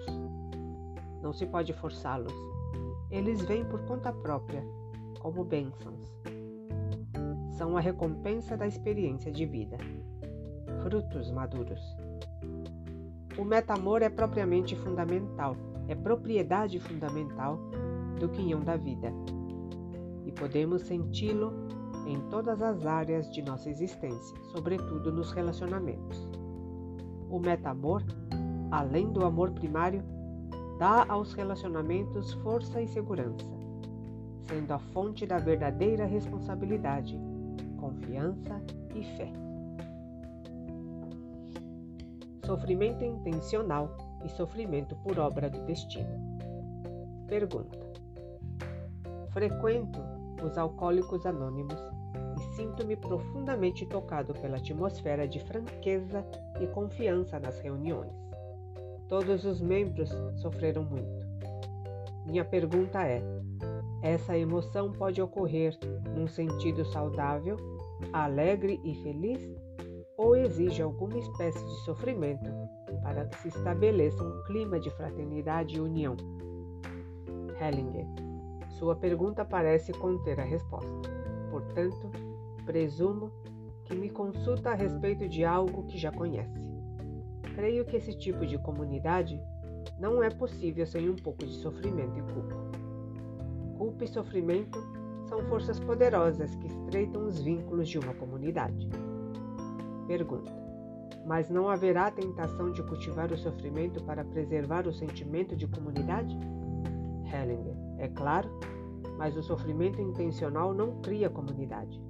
Não 1.22 1.34
se 1.34 1.46
pode 1.46 1.74
forçá-los. 1.74 2.34
Eles 3.12 3.42
vêm 3.42 3.66
por 3.66 3.82
conta 3.86 4.12
própria, 4.12 4.64
como 5.20 5.44
bênçãos. 5.44 6.10
São 7.58 7.76
a 7.76 7.80
recompensa 7.80 8.56
da 8.56 8.68
experiência 8.68 9.32
de 9.32 9.46
vida 9.46 9.78
frutos 10.82 11.30
maduros. 11.32 11.82
O 13.38 13.44
metamor 13.44 14.02
é 14.02 14.10
propriamente 14.10 14.76
fundamental, 14.76 15.56
é 15.88 15.96
propriedade 15.96 16.80
fundamental 16.80 17.58
do 18.20 18.30
quinhão 18.30 18.62
da 18.62 18.76
vida. 18.76 19.14
Podemos 20.40 20.84
senti-lo 20.84 21.54
em 22.08 22.20
todas 22.30 22.62
as 22.62 22.86
áreas 22.86 23.30
de 23.32 23.42
nossa 23.42 23.70
existência, 23.70 24.38
sobretudo 24.52 25.12
nos 25.12 25.32
relacionamentos. 25.32 26.28
O 27.30 27.40
metamor, 27.40 28.02
além 28.72 29.12
do 29.12 29.26
amor 29.26 29.52
primário, 29.52 30.02
dá 30.80 31.06
aos 31.10 31.34
relacionamentos 31.34 32.34
força 32.36 32.82
e 32.82 32.88
segurança, 32.88 33.46
sendo 34.48 34.72
a 34.72 34.80
fonte 34.80 35.28
da 35.28 35.38
verdadeira 35.38 36.06
responsabilidade, 36.06 37.20
confiança 37.78 38.60
e 38.96 39.04
fé. 39.18 39.32
sofrimento 42.50 43.06
intencional 43.06 43.96
e 44.26 44.30
sofrimento 44.30 44.96
por 45.04 45.20
obra 45.20 45.52
do 45.52 45.64
destino. 45.68 46.10
Pergunta: 47.28 47.78
Frequento 49.32 50.19
os 50.44 50.58
alcoólicos 50.58 51.26
anônimos 51.26 51.76
e 52.38 52.56
sinto-me 52.56 52.96
profundamente 52.96 53.86
tocado 53.86 54.34
pela 54.34 54.58
atmosfera 54.58 55.28
de 55.28 55.40
franqueza 55.40 56.26
e 56.60 56.68
confiança 56.68 57.40
nas 57.40 57.60
reuniões. 57.60 58.12
Todos 59.08 59.44
os 59.46 59.60
membros 59.60 60.10
sofreram 60.36 60.84
muito. 60.84 61.28
Minha 62.26 62.46
pergunta 62.46 63.04
é: 63.04 63.22
essa 64.02 64.38
emoção 64.38 64.92
pode 64.92 65.22
ocorrer 65.22 65.78
num 66.16 66.28
sentido 66.28 66.86
saudável, 66.86 67.58
alegre 68.14 68.80
e 68.84 68.96
feliz? 69.04 69.42
Ou 70.18 70.36
exige 70.36 70.82
alguma 70.82 71.18
espécie 71.18 71.66
de 71.66 71.76
sofrimento 71.86 72.50
para 73.02 73.26
que 73.26 73.38
se 73.40 73.48
estabeleça 73.48 74.22
um 74.22 74.44
clima 74.44 74.80
de 74.80 74.90
fraternidade 74.92 75.78
e 75.78 75.80
união? 75.80 76.16
Hellinger, 77.60 78.06
sua 78.80 78.96
pergunta 78.96 79.44
parece 79.44 79.92
conter 79.92 80.40
a 80.40 80.44
resposta. 80.44 80.90
Portanto, 81.52 82.10
presumo 82.66 83.30
que 83.84 83.94
me 83.94 84.10
consulta 84.10 84.72
a 84.72 84.74
respeito 84.74 85.28
de 85.28 85.44
algo 85.44 85.86
que 85.86 85.98
já 85.98 86.12
conhece. 86.12 86.66
Creio 87.56 87.84
que 87.84 87.98
esse 87.98 88.18
tipo 88.18 88.46
de 88.46 88.58
comunidade 88.58 89.42
não 90.00 90.24
é 90.24 90.30
possível 90.30 90.86
sem 90.86 91.10
um 91.10 91.16
pouco 91.18 91.46
de 91.46 91.54
sofrimento 91.56 92.18
e 92.18 92.34
culpa. 92.34 92.56
Culpa 93.78 94.04
e 94.06 94.08
sofrimento 94.08 94.80
são 95.28 95.44
forças 95.50 95.78
poderosas 95.80 96.56
que 96.56 96.68
estreitam 96.68 97.26
os 97.28 97.42
vínculos 97.42 97.90
de 97.90 98.00
uma 98.00 98.14
comunidade. 98.14 98.88
Pergunta: 100.08 100.52
Mas 101.26 101.50
não 101.50 101.70
haverá 101.70 102.10
tentação 102.12 102.72
de 102.72 102.82
cultivar 102.84 103.32
o 103.32 103.38
sofrimento 103.38 104.02
para 104.06 104.24
preservar 104.24 104.88
o 104.88 104.94
sentimento 104.94 105.56
de 105.56 105.68
comunidade? 105.68 106.38
Hellinger: 107.26 107.79
É 108.00 108.08
claro, 108.08 108.50
mas 109.18 109.36
o 109.36 109.44
sofrimento 109.44 110.02
intencional 110.02 110.74
não 110.74 111.02
cria 111.02 111.30
comunidade. 111.30 112.02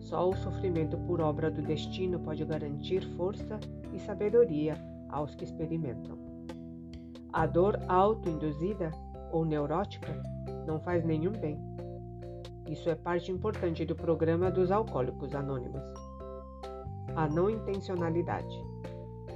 Só 0.00 0.30
o 0.30 0.36
sofrimento 0.36 0.96
por 1.06 1.20
obra 1.20 1.50
do 1.50 1.60
destino 1.60 2.18
pode 2.18 2.42
garantir 2.46 3.02
força 3.14 3.60
e 3.92 4.00
sabedoria 4.00 4.74
aos 5.10 5.34
que 5.34 5.44
experimentam. 5.44 6.18
A 7.30 7.46
dor 7.46 7.78
autoinduzida 7.88 8.90
ou 9.30 9.44
neurótica 9.44 10.22
não 10.66 10.80
faz 10.80 11.04
nenhum 11.04 11.32
bem. 11.32 11.58
Isso 12.66 12.88
é 12.88 12.94
parte 12.94 13.30
importante 13.30 13.84
do 13.84 13.94
programa 13.94 14.50
dos 14.50 14.70
Alcoólicos 14.70 15.34
Anônimos. 15.34 15.82
A 17.14 17.28
não 17.28 17.50
intencionalidade. 17.50 18.64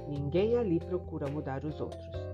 Ninguém 0.07 0.57
ali 0.57 0.79
procura 0.79 1.29
mudar 1.29 1.63
os 1.63 1.79
outros. 1.79 2.33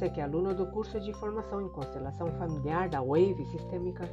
Você 0.00 0.08
que 0.08 0.18
é 0.18 0.24
aluno 0.24 0.54
do 0.54 0.64
curso 0.64 0.98
de 0.98 1.12
formação 1.12 1.60
em 1.60 1.68
constelação 1.68 2.26
familiar 2.38 2.88
da 2.88 3.02
Wave 3.02 3.44
Sistêmica, 3.50 4.08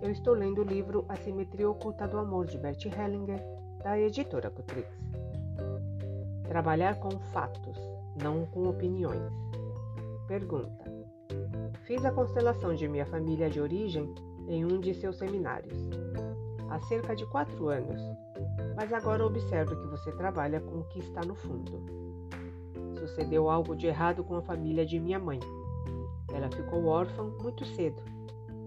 eu 0.00 0.10
estou 0.10 0.32
lendo 0.32 0.62
o 0.62 0.64
livro 0.64 1.04
A 1.10 1.16
Simetria 1.16 1.68
Oculta 1.68 2.08
do 2.08 2.16
Amor 2.16 2.46
de 2.46 2.56
Bert 2.56 2.82
Hellinger, 2.86 3.38
da 3.84 4.00
editora 4.00 4.50
Cutrix. 4.50 4.88
Trabalhar 6.48 6.98
com 7.00 7.10
fatos, 7.34 7.76
não 8.22 8.46
com 8.46 8.66
opiniões. 8.66 9.30
Pergunta: 10.26 10.90
Fiz 11.82 12.02
a 12.06 12.12
constelação 12.12 12.74
de 12.74 12.88
minha 12.88 13.04
família 13.04 13.50
de 13.50 13.60
origem 13.60 14.14
em 14.48 14.64
um 14.64 14.80
de 14.80 14.94
seus 14.94 15.18
seminários, 15.18 15.76
há 16.70 16.80
cerca 16.88 17.14
de 17.14 17.26
quatro 17.26 17.68
anos, 17.68 18.00
mas 18.74 18.90
agora 18.90 19.26
observo 19.26 19.76
que 19.76 19.86
você 19.88 20.10
trabalha 20.12 20.62
com 20.62 20.78
o 20.78 20.84
que 20.84 21.00
está 21.00 21.20
no 21.20 21.34
fundo 21.34 22.05
sucedeu 23.06 23.48
algo 23.48 23.76
de 23.76 23.86
errado 23.86 24.24
com 24.24 24.34
a 24.34 24.42
família 24.42 24.84
de 24.84 24.98
minha 24.98 25.18
mãe. 25.18 25.38
Ela 26.32 26.50
ficou 26.50 26.86
órfã 26.86 27.22
muito 27.42 27.64
cedo 27.64 28.02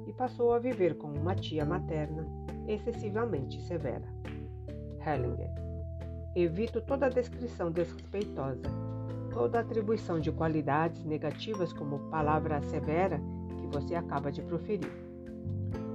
e 0.08 0.14
passou 0.14 0.54
a 0.54 0.60
viver 0.60 0.98
com 0.98 1.08
uma 1.08 1.36
tia 1.36 1.66
materna 1.66 2.26
excessivamente 2.68 3.62
severa. 3.64 4.08
Hellinger. 5.06 5.50
Evito 6.36 6.82
toda 6.82 7.10
descrição 7.10 7.72
desrespeitosa, 7.72 8.62
toda 9.32 9.60
atribuição 9.60 10.20
de 10.20 10.32
qualidades 10.32 11.04
negativas 11.04 11.74
como 11.74 12.00
palavra 12.10 12.62
severa 12.62 13.20
que 13.60 13.68
você 13.68 13.96
acaba 13.96 14.32
de 14.32 14.42
proferir. 14.42 14.92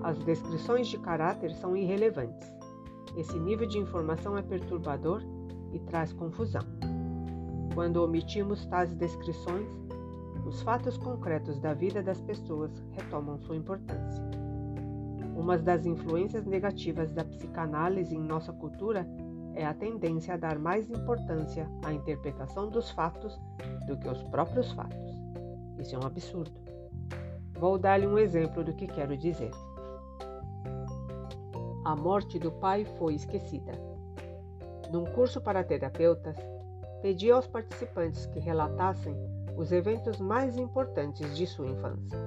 As 0.02 0.18
descrições 0.18 0.88
de 0.88 0.98
caráter 0.98 1.50
são 1.52 1.76
irrelevantes. 1.76 2.52
Esse 3.16 3.38
nível 3.38 3.66
de 3.66 3.78
informação 3.78 4.36
é 4.36 4.42
perturbador 4.42 5.22
e 5.72 5.78
traz 5.78 6.12
confusão. 6.12 6.62
Quando 7.74 7.96
omitimos 7.96 8.64
tais 8.66 8.94
descrições, 8.94 9.68
os 10.46 10.62
fatos 10.62 10.96
concretos 10.96 11.58
da 11.58 11.74
vida 11.74 12.00
das 12.00 12.20
pessoas 12.20 12.70
retomam 12.92 13.36
sua 13.38 13.56
importância. 13.56 14.22
Uma 15.36 15.58
das 15.58 15.84
influências 15.84 16.46
negativas 16.46 17.10
da 17.10 17.24
psicanálise 17.24 18.14
em 18.14 18.22
nossa 18.22 18.52
cultura 18.52 19.04
é 19.54 19.66
a 19.66 19.74
tendência 19.74 20.34
a 20.34 20.36
dar 20.36 20.56
mais 20.56 20.88
importância 20.88 21.68
à 21.84 21.92
interpretação 21.92 22.70
dos 22.70 22.90
fatos 22.92 23.36
do 23.88 23.96
que 23.96 24.06
aos 24.08 24.22
próprios 24.24 24.70
fatos. 24.70 25.12
Isso 25.80 25.96
é 25.96 25.98
um 25.98 26.06
absurdo. 26.06 26.52
Vou 27.58 27.76
dar-lhe 27.76 28.06
um 28.06 28.18
exemplo 28.18 28.62
do 28.62 28.72
que 28.72 28.86
quero 28.86 29.16
dizer. 29.16 29.50
A 31.84 31.96
morte 31.96 32.38
do 32.38 32.52
pai 32.52 32.84
foi 32.98 33.14
esquecida. 33.14 33.72
Num 34.92 35.04
curso 35.06 35.40
para 35.40 35.64
terapeutas, 35.64 36.36
pedi 37.04 37.30
aos 37.30 37.46
participantes 37.46 38.24
que 38.24 38.40
relatassem 38.40 39.14
os 39.58 39.70
eventos 39.70 40.18
mais 40.18 40.56
importantes 40.56 41.36
de 41.36 41.46
sua 41.46 41.66
infância. 41.66 42.18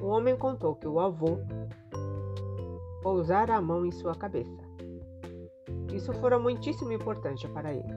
O 0.00 0.06
homem 0.06 0.36
contou 0.36 0.76
que 0.76 0.86
o 0.86 1.00
avô 1.00 1.40
pousara 3.02 3.56
a 3.56 3.60
mão 3.60 3.84
em 3.84 3.90
sua 3.90 4.14
cabeça. 4.14 4.62
Isso 5.92 6.12
fora 6.12 6.38
muitíssimo 6.38 6.92
importante 6.92 7.48
para 7.48 7.74
ele. 7.74 7.92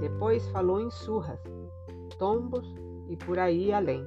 Depois 0.00 0.44
falou 0.48 0.80
em 0.80 0.90
surras, 0.90 1.38
tombos 2.18 2.66
e 3.08 3.16
por 3.16 3.38
aí 3.38 3.72
além, 3.72 4.04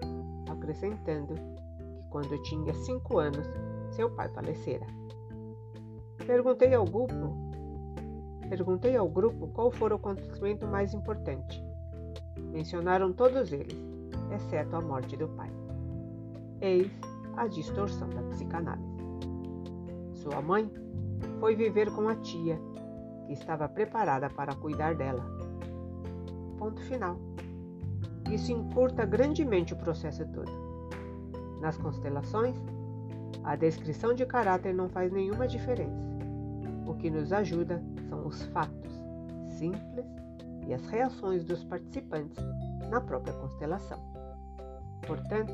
acrescentando 0.51 1.33
que 1.33 2.03
quando 2.09 2.43
tinha 2.43 2.73
cinco 2.73 3.19
anos, 3.19 3.47
seu 3.91 4.09
pai 4.09 4.27
falecera. 4.27 4.85
Perguntei 6.27 6.73
ao 6.73 6.83
grupo 6.83 7.42
Perguntei 8.55 8.95
ao 8.95 9.09
grupo 9.09 9.47
qual 9.47 9.71
fora 9.71 9.95
o 9.95 9.97
acontecimento 9.97 10.67
mais 10.67 10.93
importante. 10.93 11.59
Mencionaram 12.37 13.11
todos 13.11 13.51
eles, 13.51 13.75
exceto 14.31 14.75
a 14.75 14.79
morte 14.79 15.17
do 15.17 15.27
pai. 15.29 15.49
Eis 16.61 16.91
a 17.35 17.47
distorção 17.47 18.07
da 18.09 18.21
psicanálise. 18.21 18.95
Sua 20.13 20.39
mãe 20.39 20.71
foi 21.39 21.55
viver 21.55 21.89
com 21.95 22.07
a 22.07 22.15
tia, 22.17 22.59
que 23.25 23.33
estava 23.33 23.67
preparada 23.67 24.29
para 24.29 24.53
cuidar 24.53 24.93
dela. 24.93 25.25
Ponto 26.59 26.79
final. 26.81 27.17
Isso 28.31 28.51
encurta 28.51 29.03
grandemente 29.03 29.73
o 29.73 29.77
processo 29.77 30.27
todo. 30.27 30.51
Nas 31.59 31.75
constelações, 31.75 32.55
a 33.43 33.55
descrição 33.55 34.13
de 34.13 34.27
caráter 34.27 34.75
não 34.75 34.89
faz 34.89 35.11
nenhuma 35.11 35.47
diferença. 35.47 36.12
O 36.85 36.93
que 36.95 37.09
nos 37.09 37.31
ajuda 37.31 37.81
são 38.09 38.27
os 38.27 38.43
fatos 38.47 38.91
simples 39.57 40.05
e 40.67 40.73
as 40.73 40.85
reações 40.87 41.43
dos 41.43 41.63
participantes 41.63 42.43
na 42.89 42.99
própria 43.01 43.33
constelação. 43.33 43.99
Portanto, 45.05 45.53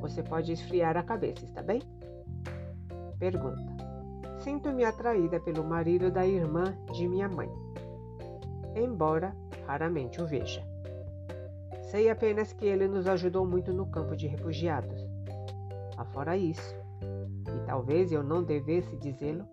você 0.00 0.22
pode 0.22 0.52
esfriar 0.52 0.96
a 0.96 1.02
cabeça, 1.02 1.44
está 1.44 1.62
bem? 1.62 1.82
Pergunta: 3.18 3.64
Sinto-me 4.38 4.84
atraída 4.84 5.40
pelo 5.40 5.64
marido 5.64 6.10
da 6.10 6.26
irmã 6.26 6.76
de 6.92 7.08
minha 7.08 7.28
mãe, 7.28 7.48
embora 8.74 9.34
raramente 9.66 10.20
o 10.20 10.26
veja. 10.26 10.62
Sei 11.90 12.10
apenas 12.10 12.52
que 12.52 12.66
ele 12.66 12.86
nos 12.88 13.06
ajudou 13.06 13.46
muito 13.46 13.72
no 13.72 13.86
campo 13.86 14.16
de 14.16 14.26
refugiados. 14.26 15.08
Afora 15.96 16.36
isso, 16.36 16.76
talvez 17.66 18.12
eu 18.12 18.22
não 18.22 18.42
devesse 18.42 18.96
dizê-lo, 18.96 19.46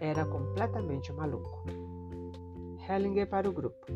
era 0.00 0.24
completamente 0.24 1.12
maluco. 1.12 1.64
Hellinger 2.88 3.28
para 3.28 3.48
o 3.48 3.52
grupo. 3.52 3.86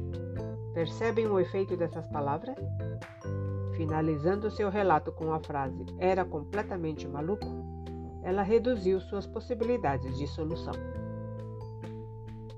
Percebem 0.73 1.27
o 1.27 1.39
efeito 1.39 1.77
dessas 1.77 2.07
palavras? 2.09 2.57
Finalizando 3.77 4.51
seu 4.51 4.71
relato 4.71 5.13
com 5.13 5.33
a 5.33 5.41
frase 5.41 5.85
era 5.99 6.25
completamente 6.25 7.07
maluco, 7.07 7.47
ela 8.23 8.43
reduziu 8.43 9.01
suas 9.01 9.27
possibilidades 9.27 10.17
de 10.19 10.27
solução. 10.27 10.75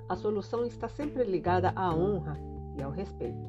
A 0.09 0.16
solução 0.16 0.64
está 0.64 0.88
sempre 0.88 1.22
ligada 1.24 1.72
à 1.76 1.95
honra 1.95 2.36
e 2.76 2.82
ao 2.82 2.91
respeito. 2.91 3.49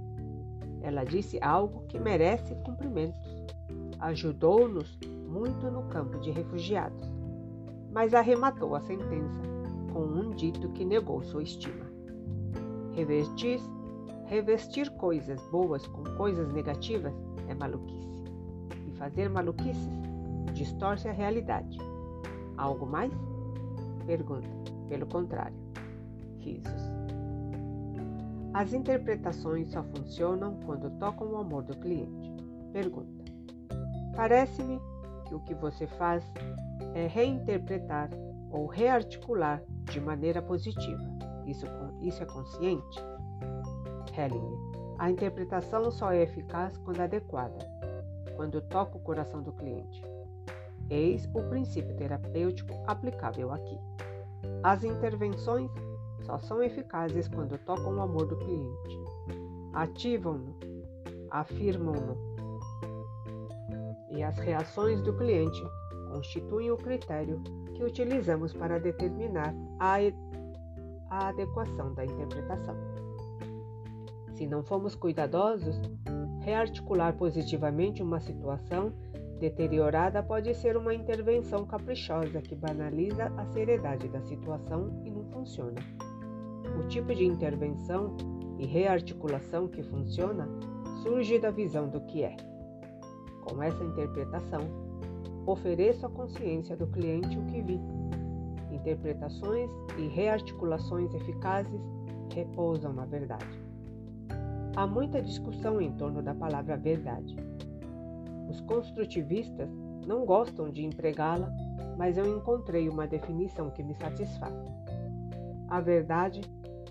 Ela 0.82 1.04
disse 1.04 1.39
algo 1.42 1.86
que 1.88 2.00
merece 2.00 2.56
cumprimentos. 2.64 3.20
Ajudou-nos 4.00 5.00
muito 5.28 5.72
no 5.72 5.84
campo 5.84 6.20
de 6.20 6.30
refugiados, 6.32 7.11
mas 7.92 8.14
arrematou 8.14 8.76
a 8.76 8.82
sentença 8.82 9.42
com 9.94 10.02
um 10.02 10.32
dito 10.32 10.70
que 10.70 10.86
negou 10.86 11.22
sua 11.24 11.44
estima. 11.44 11.86
Revestir, 12.94 13.60
revestir 14.26 14.89
coisas 14.92 15.42
boas 15.50 15.86
com 15.88 16.04
coisas 16.16 16.52
negativas 16.54 17.14
é 17.48 17.54
maluquice. 17.54 18.10
E 18.88 18.92
fazer 18.98 19.30
maluquices 19.30 19.89
distorce 20.54 21.08
a 21.08 21.12
realidade. 21.12 21.78
Algo 22.58 22.86
mais? 22.86 23.12
Pergunta. 24.06 24.50
Pelo 24.88 25.06
contrário. 25.06 25.58
Risos. 26.39 26.92
As 28.54 28.74
interpretações 28.74 29.70
só 29.72 29.82
funcionam 29.84 30.60
quando 30.66 30.89
tocam 31.00 31.32
o 31.32 31.38
amor 31.38 31.64
do 31.64 31.78
cliente. 31.78 32.32
Pergunta. 32.74 33.24
Parece-me 34.16 34.80
que 35.26 35.34
o 35.34 35.39
que 35.39 35.54
você 35.56 35.88
faz 35.88 36.24
é 36.94 37.08
reinterpretar 37.08 38.10
ou 38.50 38.68
rearticular 38.68 39.64
de 39.86 40.00
maneira 40.00 40.42
positiva. 40.42 41.04
Isso, 41.46 41.66
isso 42.02 42.22
é 42.22 42.26
consciente? 42.26 43.00
Hellinger. 44.18 44.72
A 44.98 45.10
interpretação 45.10 45.89
só 45.89 46.12
é 46.12 46.22
eficaz 46.22 46.78
quando 46.78 47.00
adequada, 47.00 47.58
quando 48.36 48.62
toca 48.62 48.98
o 48.98 49.02
coração 49.02 49.42
do 49.42 49.52
cliente. 49.54 50.04
Eis 50.89 51.28
o 51.34 51.42
princípio 51.44 51.96
terapêutico 51.96 52.74
aplicável 52.86 53.52
aqui. 53.52 53.80
As 54.62 54.84
intervenções 54.84 55.72
só 56.24 56.38
são 56.38 56.62
eficazes 56.62 57.28
quando 57.28 57.58
tocam 57.60 57.96
o 57.96 58.02
amor 58.02 58.28
do 58.28 58.38
cliente, 58.38 59.00
ativam-no, 59.74 60.56
afirmam-no. 61.32 62.18
E 64.12 64.22
as 64.22 64.38
reações 64.38 65.02
do 65.02 65.16
cliente 65.16 65.64
constituem 66.12 66.72
o 66.72 66.78
critério 66.78 67.41
que 67.74 67.84
utilizamos 67.84 68.53
para 68.53 68.80
determinar 68.80 69.55
a, 69.80 69.95
a 71.09 71.30
adequação 71.30 71.93
da 71.93 72.03
interpretação. 72.05 72.76
Se 74.36 74.45
não 74.45 74.64
formos 74.64 74.95
cuidadosos, 74.95 75.80
rearticular 76.41 77.16
positivamente 77.16 78.03
uma 78.03 78.20
situação 78.20 78.93
deteriorada 79.39 80.22
pode 80.22 80.53
ser 80.55 80.78
uma 80.78 80.93
intervenção 80.93 81.66
caprichosa 81.66 82.41
que 82.41 82.55
banaliza 82.55 83.26
a 83.38 83.45
seriedade 83.45 84.07
da 84.07 84.22
situação 84.22 85.01
e 85.03 85.09
não 85.09 85.26
funciona. 85.32 85.82
O 86.80 86.88
tipo 86.88 87.14
de 87.14 87.26
intervenção 87.26 88.16
e 88.59 88.66
rearticulação 88.66 89.68
que 89.68 89.82
funciona 89.82 90.47
surge 91.01 91.39
da 91.39 91.49
visão 91.49 91.89
do 91.89 92.01
que 92.01 92.24
é. 92.24 92.36
Com 93.43 93.62
essa 93.64 93.84
interpretação, 93.84 94.91
ofereço 95.46 96.06
à 96.06 96.10
consciência 96.10 96.76
do 96.76 96.88
cliente 96.88 97.38
o 97.38 97.46
que 97.46 97.62
vi. 97.62 97.80
Interpretações 98.72 99.70
e 99.98 100.08
rearticulações 100.08 101.14
eficazes 101.14 101.82
repousam 102.34 102.94
na 102.94 103.06
verdade. 103.06 103.46
Há 104.76 104.88
muita 104.88 105.22
discussão 105.22 105.82
em 105.82 105.92
torno 105.94 106.22
da 106.22 106.34
palavra 106.34 106.78
verdade. 106.78 107.36
Os 108.50 108.62
construtivistas 108.62 109.70
não 110.08 110.26
gostam 110.26 110.70
de 110.70 110.86
empregá-la, 110.86 111.52
mas 111.98 112.18
eu 112.18 112.38
encontrei 112.38 112.89
uma 112.89 113.06
definição 113.06 113.70
que 113.70 113.84
me 113.84 113.94
satisfaz. 113.96 114.54
A 115.68 115.80
verdade 115.80 116.42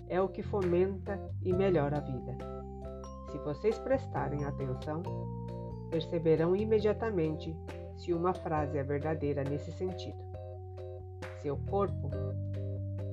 é 0.07 0.21
o 0.21 0.29
que 0.29 0.43
fomenta 0.43 1.19
e 1.41 1.53
melhora 1.53 1.97
a 1.97 2.01
vida. 2.01 2.37
Se 3.31 3.37
vocês 3.39 3.79
prestarem 3.79 4.43
atenção, 4.43 5.01
perceberão 5.89 6.55
imediatamente 6.55 7.55
se 8.01 8.11
uma 8.13 8.33
frase 8.33 8.77
é 8.79 8.83
verdadeira 8.83 9.43
nesse 9.43 9.71
sentido. 9.71 10.17
Seu 11.41 11.55
corpo 11.69 12.09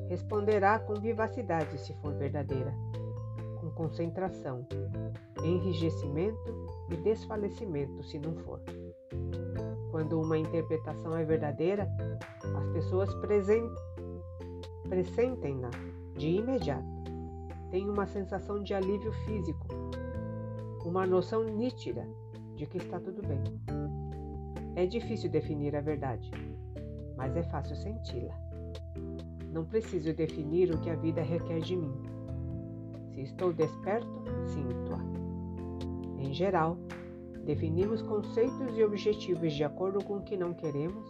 responderá 0.09 0.79
com 0.79 0.95
vivacidade 0.95 1.79
se 1.79 1.93
for 1.95 2.15
verdadeira, 2.15 2.75
com 3.61 3.71
concentração, 3.71 4.67
enrijecimento 5.45 6.67
e 6.91 6.97
desfalecimento 6.97 8.03
se 8.03 8.19
não 8.19 8.35
for. 8.39 8.63
Quando 9.91 10.19
uma 10.21 10.39
interpretação 10.39 11.15
é 11.17 11.25
verdadeira, 11.25 11.87
as 12.57 12.67
pessoas 12.73 13.11
pressentem-na 14.89 15.71
de 16.17 16.29
imediato. 16.29 16.99
Tem 17.71 17.89
uma 17.89 18.07
sensação 18.07 18.63
de 18.63 18.73
alívio 18.73 19.13
físico, 19.27 19.67
uma 20.83 21.07
noção 21.07 21.45
nítida 21.45 22.09
de 22.55 22.65
que 22.65 22.79
está 22.79 22.99
tudo 22.99 23.21
bem. 23.27 23.43
É 24.79 24.87
difícil 24.87 25.29
definir 25.29 25.75
a 25.75 25.81
verdade, 25.81 26.31
mas 27.17 27.37
é 27.37 27.43
fácil 27.43 27.75
senti-la. 27.75 28.33
Não 29.53 29.65
preciso 29.65 30.15
definir 30.15 30.73
o 30.73 30.79
que 30.79 30.89
a 30.89 30.95
vida 30.95 31.21
requer 31.21 31.59
de 31.59 31.77
mim. 31.77 31.93
Se 33.13 33.23
estou 33.23 33.53
desperto, 33.53 34.23
sinto-a. 34.47 35.01
Em 36.23 36.33
geral, 36.33 36.79
definimos 37.45 38.03
conceitos 38.03 38.79
e 38.79 38.85
objetivos 38.85 39.53
de 39.53 39.65
acordo 39.65 39.99
com 40.05 40.19
o 40.19 40.23
que 40.23 40.37
não 40.37 40.55
queremos 40.55 41.09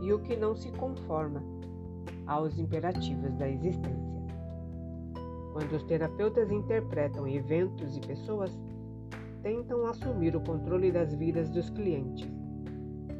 e 0.00 0.10
o 0.10 0.20
que 0.20 0.34
não 0.34 0.56
se 0.56 0.72
conforma 0.72 1.42
aos 2.26 2.58
imperativos 2.58 3.34
da 3.34 3.50
existência. 3.50 4.22
Quando 5.52 5.76
os 5.76 5.82
terapeutas 5.82 6.50
interpretam 6.50 7.28
eventos 7.28 7.98
e 7.98 8.00
pessoas, 8.00 8.58
tentam 9.42 9.84
assumir 9.84 10.34
o 10.34 10.40
controle 10.40 10.90
das 10.90 11.14
vidas 11.14 11.50
dos 11.50 11.68
clientes, 11.68 12.37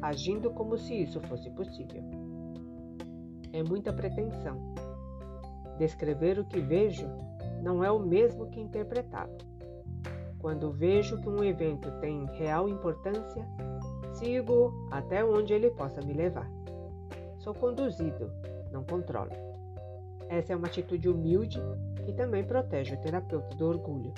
agindo 0.01 0.51
como 0.51 0.77
se 0.77 0.93
isso 0.93 1.19
fosse 1.21 1.49
possível. 1.49 2.03
É 3.51 3.63
muita 3.63 3.91
pretensão. 3.91 4.73
Descrever 5.77 6.39
o 6.39 6.45
que 6.45 6.59
vejo 6.59 7.07
não 7.61 7.83
é 7.83 7.91
o 7.91 7.99
mesmo 7.99 8.49
que 8.49 8.59
interpretá-lo. 8.59 9.37
Quando 10.39 10.71
vejo 10.71 11.19
que 11.19 11.29
um 11.29 11.43
evento 11.43 11.91
tem 11.99 12.25
real 12.37 12.69
importância, 12.69 13.45
sigo 14.13 14.73
até 14.91 15.23
onde 15.23 15.53
ele 15.53 15.69
possa 15.71 16.01
me 16.01 16.13
levar. 16.13 16.49
Sou 17.39 17.53
conduzido, 17.53 18.31
não 18.71 18.83
controlo. 18.83 19.31
Essa 20.29 20.53
é 20.53 20.55
uma 20.55 20.67
atitude 20.67 21.09
humilde 21.09 21.59
que 22.05 22.13
também 22.13 22.43
protege 22.43 22.95
o 22.95 23.01
terapeuta 23.01 23.55
do 23.55 23.67
orgulho. 23.67 24.13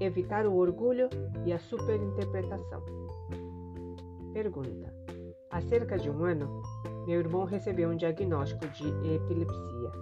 Evitar 0.00 0.46
o 0.46 0.56
orgulho 0.56 1.08
e 1.44 1.52
a 1.52 1.58
superinterpretação. 1.58 3.03
Pergunta: 4.34 4.92
Há 5.50 5.62
cerca 5.62 5.96
de 5.96 6.10
um 6.10 6.24
ano, 6.24 6.60
meu 7.06 7.20
irmão 7.20 7.44
recebeu 7.44 7.88
um 7.88 7.96
diagnóstico 7.96 8.66
de 8.68 8.88
epilepsia 9.14 9.92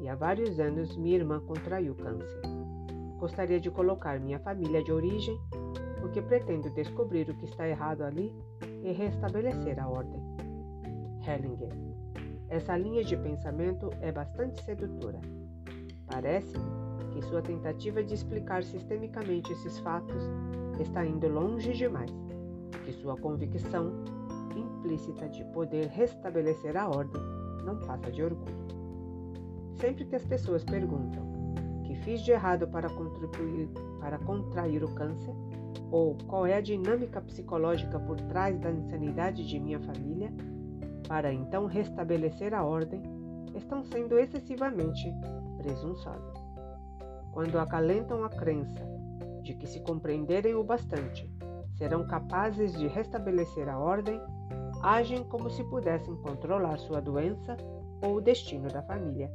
e 0.00 0.08
há 0.08 0.14
vários 0.14 0.58
anos 0.58 0.96
minha 0.96 1.16
irmã 1.16 1.40
contraiu 1.40 1.94
câncer. 1.94 2.40
Gostaria 3.18 3.60
de 3.60 3.70
colocar 3.70 4.18
minha 4.18 4.40
família 4.40 4.82
de 4.82 4.90
origem 4.90 5.38
porque 6.00 6.22
pretendo 6.22 6.70
descobrir 6.70 7.28
o 7.28 7.36
que 7.36 7.44
está 7.44 7.68
errado 7.68 8.02
ali 8.02 8.34
e 8.82 8.92
restabelecer 8.92 9.78
a 9.78 9.88
ordem. 9.88 10.22
Hellinger 11.26 11.86
essa 12.48 12.76
linha 12.76 13.02
de 13.02 13.16
pensamento 13.16 13.90
é 14.00 14.12
bastante 14.12 14.62
sedutora. 14.62 15.20
Parece-me 16.06 16.64
que 17.12 17.22
sua 17.22 17.42
tentativa 17.42 18.02
de 18.04 18.14
explicar 18.14 18.62
sistemicamente 18.62 19.52
esses 19.52 19.78
fatos 19.80 20.22
está 20.78 21.04
indo 21.04 21.26
longe 21.28 21.72
demais, 21.72 22.10
que 22.86 22.92
sua 22.92 23.16
convicção 23.16 23.92
implícita 24.56 25.28
de 25.28 25.44
poder 25.46 25.88
restabelecer 25.88 26.76
a 26.76 26.88
ordem 26.88 27.20
não 27.64 27.76
passa 27.80 28.12
de 28.12 28.22
orgulho. 28.22 28.66
Sempre 29.74 30.04
que 30.04 30.14
as 30.14 30.24
pessoas 30.24 30.64
perguntam 30.64 31.26
que 31.84 31.96
fiz 31.96 32.20
de 32.20 32.30
errado 32.30 32.68
para 32.68 32.88
para 34.00 34.18
contrair 34.20 34.84
o 34.84 34.94
câncer 34.94 35.34
ou 35.90 36.16
qual 36.26 36.46
é 36.46 36.54
a 36.54 36.60
dinâmica 36.60 37.20
psicológica 37.20 37.98
por 37.98 38.20
trás 38.22 38.58
da 38.60 38.70
insanidade 38.70 39.46
de 39.46 39.58
minha 39.58 39.80
família, 39.80 40.32
para 41.08 41.32
então 41.32 41.66
restabelecer 41.66 42.54
a 42.54 42.64
ordem, 42.64 43.02
estão 43.54 43.84
sendo 43.84 44.18
excessivamente 44.18 45.12
presunçosas. 45.58 46.36
Quando 47.32 47.58
acalentam 47.58 48.24
a 48.24 48.28
crença 48.28 48.84
de 49.42 49.54
que, 49.54 49.66
se 49.66 49.80
compreenderem 49.80 50.54
o 50.54 50.64
bastante, 50.64 51.30
serão 51.76 52.06
capazes 52.06 52.72
de 52.72 52.86
restabelecer 52.86 53.68
a 53.68 53.78
ordem, 53.78 54.20
agem 54.82 55.24
como 55.24 55.50
se 55.50 55.62
pudessem 55.64 56.16
controlar 56.16 56.78
sua 56.78 57.00
doença 57.00 57.56
ou 58.02 58.16
o 58.16 58.20
destino 58.20 58.68
da 58.68 58.82
família, 58.82 59.30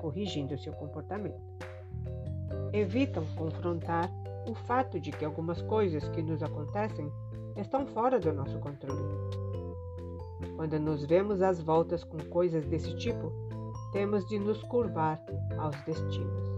corrigindo 0.00 0.58
seu 0.58 0.72
comportamento. 0.72 1.40
Evitam 2.72 3.24
confrontar 3.36 4.10
o 4.48 4.54
fato 4.54 4.98
de 4.98 5.10
que 5.10 5.24
algumas 5.24 5.60
coisas 5.62 6.08
que 6.08 6.22
nos 6.22 6.42
acontecem 6.42 7.10
estão 7.56 7.86
fora 7.86 8.18
do 8.18 8.32
nosso 8.32 8.58
controle 8.58 9.50
quando 10.60 10.78
nos 10.78 11.06
vemos 11.06 11.40
às 11.40 11.58
voltas 11.58 12.04
com 12.04 12.18
coisas 12.18 12.66
desse 12.66 12.94
tipo, 12.98 13.32
temos 13.92 14.26
de 14.26 14.38
nos 14.38 14.62
curvar 14.64 15.18
aos 15.56 15.74
destinos. 15.84 16.50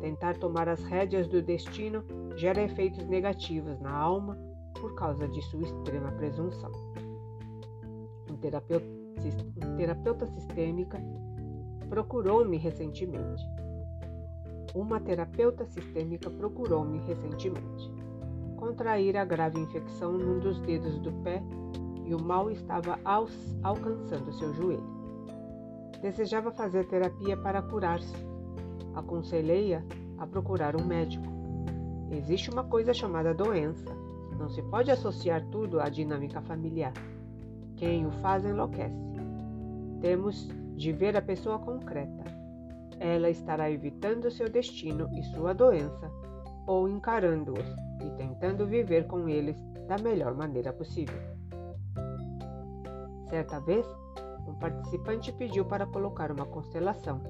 Tentar 0.00 0.36
tomar 0.36 0.68
as 0.68 0.84
rédeas 0.84 1.26
do 1.26 1.42
destino 1.42 2.04
gera 2.36 2.62
efeitos 2.62 3.06
negativos 3.06 3.80
na 3.80 3.90
alma 3.90 4.36
por 4.80 4.94
causa 4.94 5.28
de 5.28 5.42
sua 5.42 5.62
extrema 5.62 6.10
presunção. 6.12 6.70
Um 8.30 8.36
terapeuta, 8.36 8.86
um 9.64 9.76
terapeuta 9.76 10.26
sistêmica 10.26 11.00
procurou-me 11.88 12.56
recentemente. 12.56 13.42
Uma 14.74 14.98
terapeuta 15.00 15.66
sistêmica 15.66 16.30
procurou-me 16.30 16.98
recentemente. 17.00 17.92
Contraíra 18.56 19.24
grave 19.24 19.60
infecção 19.60 20.12
num 20.12 20.38
dos 20.38 20.58
dedos 20.60 20.98
do 21.00 21.12
pé 21.22 21.42
e 22.04 22.14
o 22.14 22.22
mal 22.22 22.50
estava 22.50 22.98
alcançando 23.62 24.32
seu 24.32 24.54
joelho. 24.54 25.02
Desejava 26.00 26.50
fazer 26.50 26.86
terapia 26.88 27.36
para 27.36 27.62
curar-se. 27.62 28.14
Aconselhei-a 28.94 29.82
a 30.18 30.26
procurar 30.26 30.74
um 30.74 30.84
médico. 30.84 31.31
Existe 32.12 32.50
uma 32.50 32.64
coisa 32.64 32.92
chamada 32.92 33.32
doença. 33.32 33.90
Não 34.38 34.46
se 34.50 34.62
pode 34.64 34.90
associar 34.90 35.42
tudo 35.46 35.80
à 35.80 35.88
dinâmica 35.88 36.42
familiar. 36.42 36.92
Quem 37.76 38.06
o 38.06 38.10
faz 38.10 38.44
enlouquece. 38.44 38.94
Temos 40.02 40.46
de 40.76 40.92
ver 40.92 41.16
a 41.16 41.22
pessoa 41.22 41.58
concreta. 41.58 42.24
Ela 43.00 43.30
estará 43.30 43.70
evitando 43.70 44.30
seu 44.30 44.50
destino 44.50 45.08
e 45.16 45.22
sua 45.22 45.54
doença, 45.54 46.12
ou 46.66 46.86
encarando-os 46.86 47.66
e 48.04 48.10
tentando 48.18 48.66
viver 48.66 49.06
com 49.06 49.26
eles 49.26 49.56
da 49.88 49.96
melhor 49.96 50.34
maneira 50.34 50.70
possível. 50.70 51.18
Certa 53.30 53.58
vez, 53.60 53.86
um 54.46 54.52
participante 54.54 55.32
pediu 55.32 55.64
para 55.64 55.86
colocar 55.86 56.30
uma 56.30 56.44
constelação, 56.44 57.22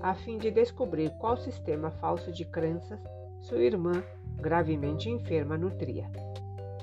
a 0.00 0.14
fim 0.14 0.38
de 0.38 0.50
descobrir 0.52 1.10
qual 1.18 1.36
sistema 1.36 1.90
falso 1.90 2.30
de 2.30 2.44
crenças 2.44 3.00
sua 3.40 3.62
irmã, 3.62 4.02
gravemente 4.40 5.08
enferma, 5.10 5.56
nutria. 5.56 6.10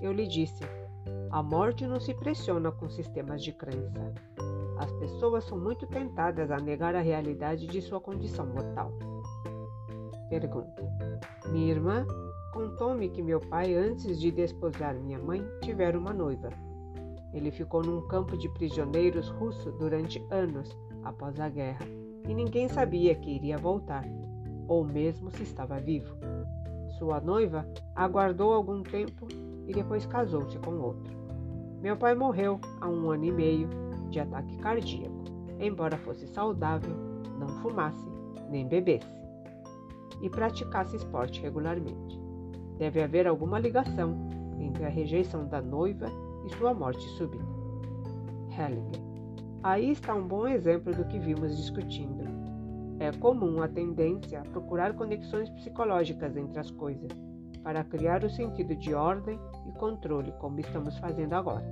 Eu 0.01 0.11
lhe 0.11 0.27
disse: 0.27 0.63
a 1.29 1.43
morte 1.43 1.85
não 1.85 1.99
se 1.99 2.13
pressiona 2.13 2.71
com 2.71 2.89
sistemas 2.89 3.43
de 3.43 3.51
crença. 3.51 4.13
As 4.77 4.91
pessoas 4.93 5.43
são 5.43 5.59
muito 5.59 5.85
tentadas 5.87 6.49
a 6.49 6.57
negar 6.57 6.95
a 6.95 7.01
realidade 7.01 7.67
de 7.67 7.81
sua 7.81 7.99
condição 7.99 8.45
mortal. 8.45 8.93
Pergunta: 10.29 10.81
Minha 11.51 11.71
irmã 11.71 12.05
contou-me 12.53 13.09
que 13.09 13.21
meu 13.21 13.39
pai, 13.39 13.73
antes 13.73 14.19
de 14.19 14.31
desposar 14.31 14.95
minha 14.95 15.19
mãe, 15.19 15.45
tivera 15.61 15.97
uma 15.97 16.13
noiva. 16.13 16.49
Ele 17.33 17.51
ficou 17.51 17.83
num 17.83 18.07
campo 18.07 18.37
de 18.37 18.47
prisioneiros 18.49 19.27
russo 19.27 19.71
durante 19.73 20.25
anos 20.31 20.77
após 21.03 21.37
a 21.39 21.49
guerra 21.49 21.85
e 22.27 22.33
ninguém 22.33 22.69
sabia 22.69 23.13
que 23.13 23.29
iria 23.29 23.57
voltar, 23.57 24.05
ou 24.67 24.83
mesmo 24.85 25.29
se 25.29 25.43
estava 25.43 25.79
vivo. 25.79 26.15
Sua 26.97 27.19
noiva 27.19 27.65
aguardou 27.95 28.53
algum 28.53 28.81
tempo 28.81 29.27
e 29.67 29.73
depois 29.73 30.05
casou-se 30.05 30.57
com 30.59 30.79
outro. 30.79 31.13
Meu 31.81 31.97
pai 31.97 32.15
morreu 32.15 32.59
há 32.81 32.87
um 32.87 33.11
ano 33.11 33.25
e 33.25 33.31
meio 33.31 33.69
de 34.09 34.19
ataque 34.19 34.57
cardíaco, 34.57 35.23
embora 35.59 35.97
fosse 35.97 36.25
saudável, 36.27 36.95
não 37.39 37.47
fumasse 37.61 38.07
nem 38.49 38.67
bebesse 38.67 39.25
e 40.21 40.29
praticasse 40.29 40.95
esporte 40.95 41.41
regularmente. 41.41 42.19
Deve 42.77 43.01
haver 43.01 43.27
alguma 43.27 43.59
ligação 43.59 44.15
entre 44.59 44.85
a 44.85 44.89
rejeição 44.89 45.47
da 45.47 45.61
noiva 45.61 46.07
e 46.45 46.49
sua 46.55 46.73
morte 46.73 47.05
súbita. 47.17 47.45
Hellinger. 48.49 49.01
Aí 49.63 49.91
está 49.91 50.13
um 50.13 50.27
bom 50.27 50.47
exemplo 50.47 50.93
do 50.93 51.05
que 51.05 51.19
vimos 51.19 51.55
discutindo. 51.57 52.34
É 52.99 53.11
comum 53.11 53.61
a 53.61 53.67
tendência 53.67 54.39
a 54.39 54.43
procurar 54.43 54.93
conexões 54.93 55.49
psicológicas 55.49 56.35
entre 56.37 56.59
as 56.59 56.71
coisas, 56.71 57.11
para 57.61 57.83
criar 57.83 58.23
o 58.23 58.29
sentido 58.29 58.75
de 58.75 58.93
ordem 58.93 59.39
e 59.67 59.71
controle, 59.73 60.31
como 60.39 60.59
estamos 60.59 60.97
fazendo 60.99 61.33
agora. 61.33 61.65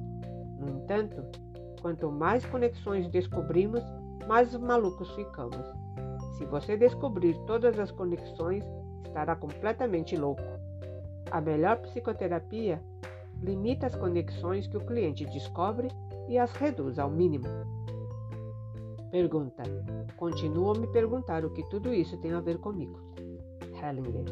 No 0.60 0.70
entanto, 0.70 1.24
quanto 1.82 2.12
mais 2.12 2.46
conexões 2.46 3.08
descobrimos, 3.10 3.84
mais 4.28 4.54
malucos 4.56 5.10
ficamos. 5.12 5.66
Se 6.38 6.46
você 6.46 6.76
descobrir 6.76 7.38
todas 7.46 7.80
as 7.80 7.92
conexões, 7.92 8.64
estará 9.06 9.36
completamente 9.36 10.18
louco. 10.18 10.42
A 11.32 11.40
melhor 11.40 11.78
psicoterapia 11.78 12.82
limita 13.42 13.88
as 13.88 13.96
conexões 13.96 14.68
que 14.68 14.78
o 14.78 14.86
cliente 14.86 15.26
descobre 15.26 15.90
e 16.28 16.38
as 16.38 16.52
reduz 16.54 17.00
ao 17.00 17.10
mínimo. 17.10 17.48
Pergunta: 19.14 19.62
Continuo 20.18 20.72
a 20.72 20.74
me 20.74 20.88
perguntar 20.88 21.46
o 21.46 21.52
que 21.52 21.62
tudo 21.70 21.94
isso 21.94 22.18
tem 22.18 22.34
a 22.34 22.40
ver 22.40 22.58
comigo. 22.58 23.00
Hellinger: 23.80 24.26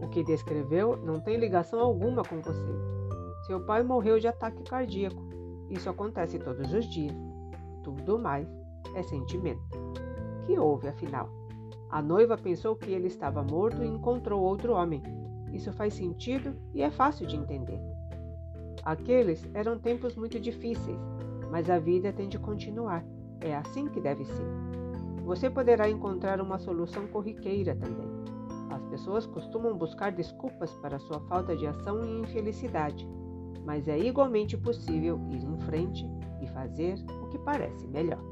O 0.00 0.08
que 0.10 0.22
descreveu 0.22 0.96
não 0.96 1.18
tem 1.18 1.36
ligação 1.38 1.80
alguma 1.80 2.22
com 2.22 2.40
você. 2.40 2.72
Seu 3.48 3.66
pai 3.66 3.82
morreu 3.82 4.20
de 4.20 4.28
ataque 4.28 4.62
cardíaco. 4.62 5.20
Isso 5.68 5.90
acontece 5.90 6.38
todos 6.38 6.72
os 6.72 6.84
dias. 6.84 7.16
Tudo 7.82 8.16
mais 8.16 8.46
é 8.94 9.02
sentimento. 9.02 9.60
Que 10.46 10.56
houve, 10.56 10.86
afinal? 10.86 11.28
A 11.90 12.00
noiva 12.00 12.38
pensou 12.38 12.76
que 12.76 12.92
ele 12.92 13.08
estava 13.08 13.42
morto 13.42 13.82
e 13.82 13.88
encontrou 13.88 14.40
outro 14.40 14.74
homem. 14.74 15.02
Isso 15.52 15.72
faz 15.72 15.94
sentido 15.94 16.54
e 16.72 16.80
é 16.80 16.92
fácil 16.92 17.26
de 17.26 17.34
entender. 17.34 17.80
Aqueles 18.84 19.44
eram 19.52 19.80
tempos 19.80 20.14
muito 20.14 20.38
difíceis, 20.38 21.00
mas 21.50 21.68
a 21.68 21.80
vida 21.80 22.12
tem 22.12 22.28
de 22.28 22.38
continuar. 22.38 23.04
É 23.44 23.56
assim 23.56 23.86
que 23.88 24.00
deve 24.00 24.24
ser. 24.24 24.46
Você 25.24 25.50
poderá 25.50 25.88
encontrar 25.88 26.40
uma 26.40 26.58
solução 26.58 27.06
corriqueira 27.06 27.74
também. 27.76 28.08
As 28.70 28.82
pessoas 28.86 29.26
costumam 29.26 29.76
buscar 29.76 30.12
desculpas 30.12 30.72
para 30.76 30.98
sua 30.98 31.20
falta 31.28 31.56
de 31.56 31.66
ação 31.66 32.04
e 32.04 32.20
infelicidade, 32.20 33.06
mas 33.64 33.86
é 33.86 33.98
igualmente 33.98 34.56
possível 34.56 35.20
ir 35.30 35.44
em 35.44 35.58
frente 35.66 36.06
e 36.40 36.46
fazer 36.48 36.94
o 37.22 37.28
que 37.28 37.38
parece 37.38 37.86
melhor. 37.86 38.31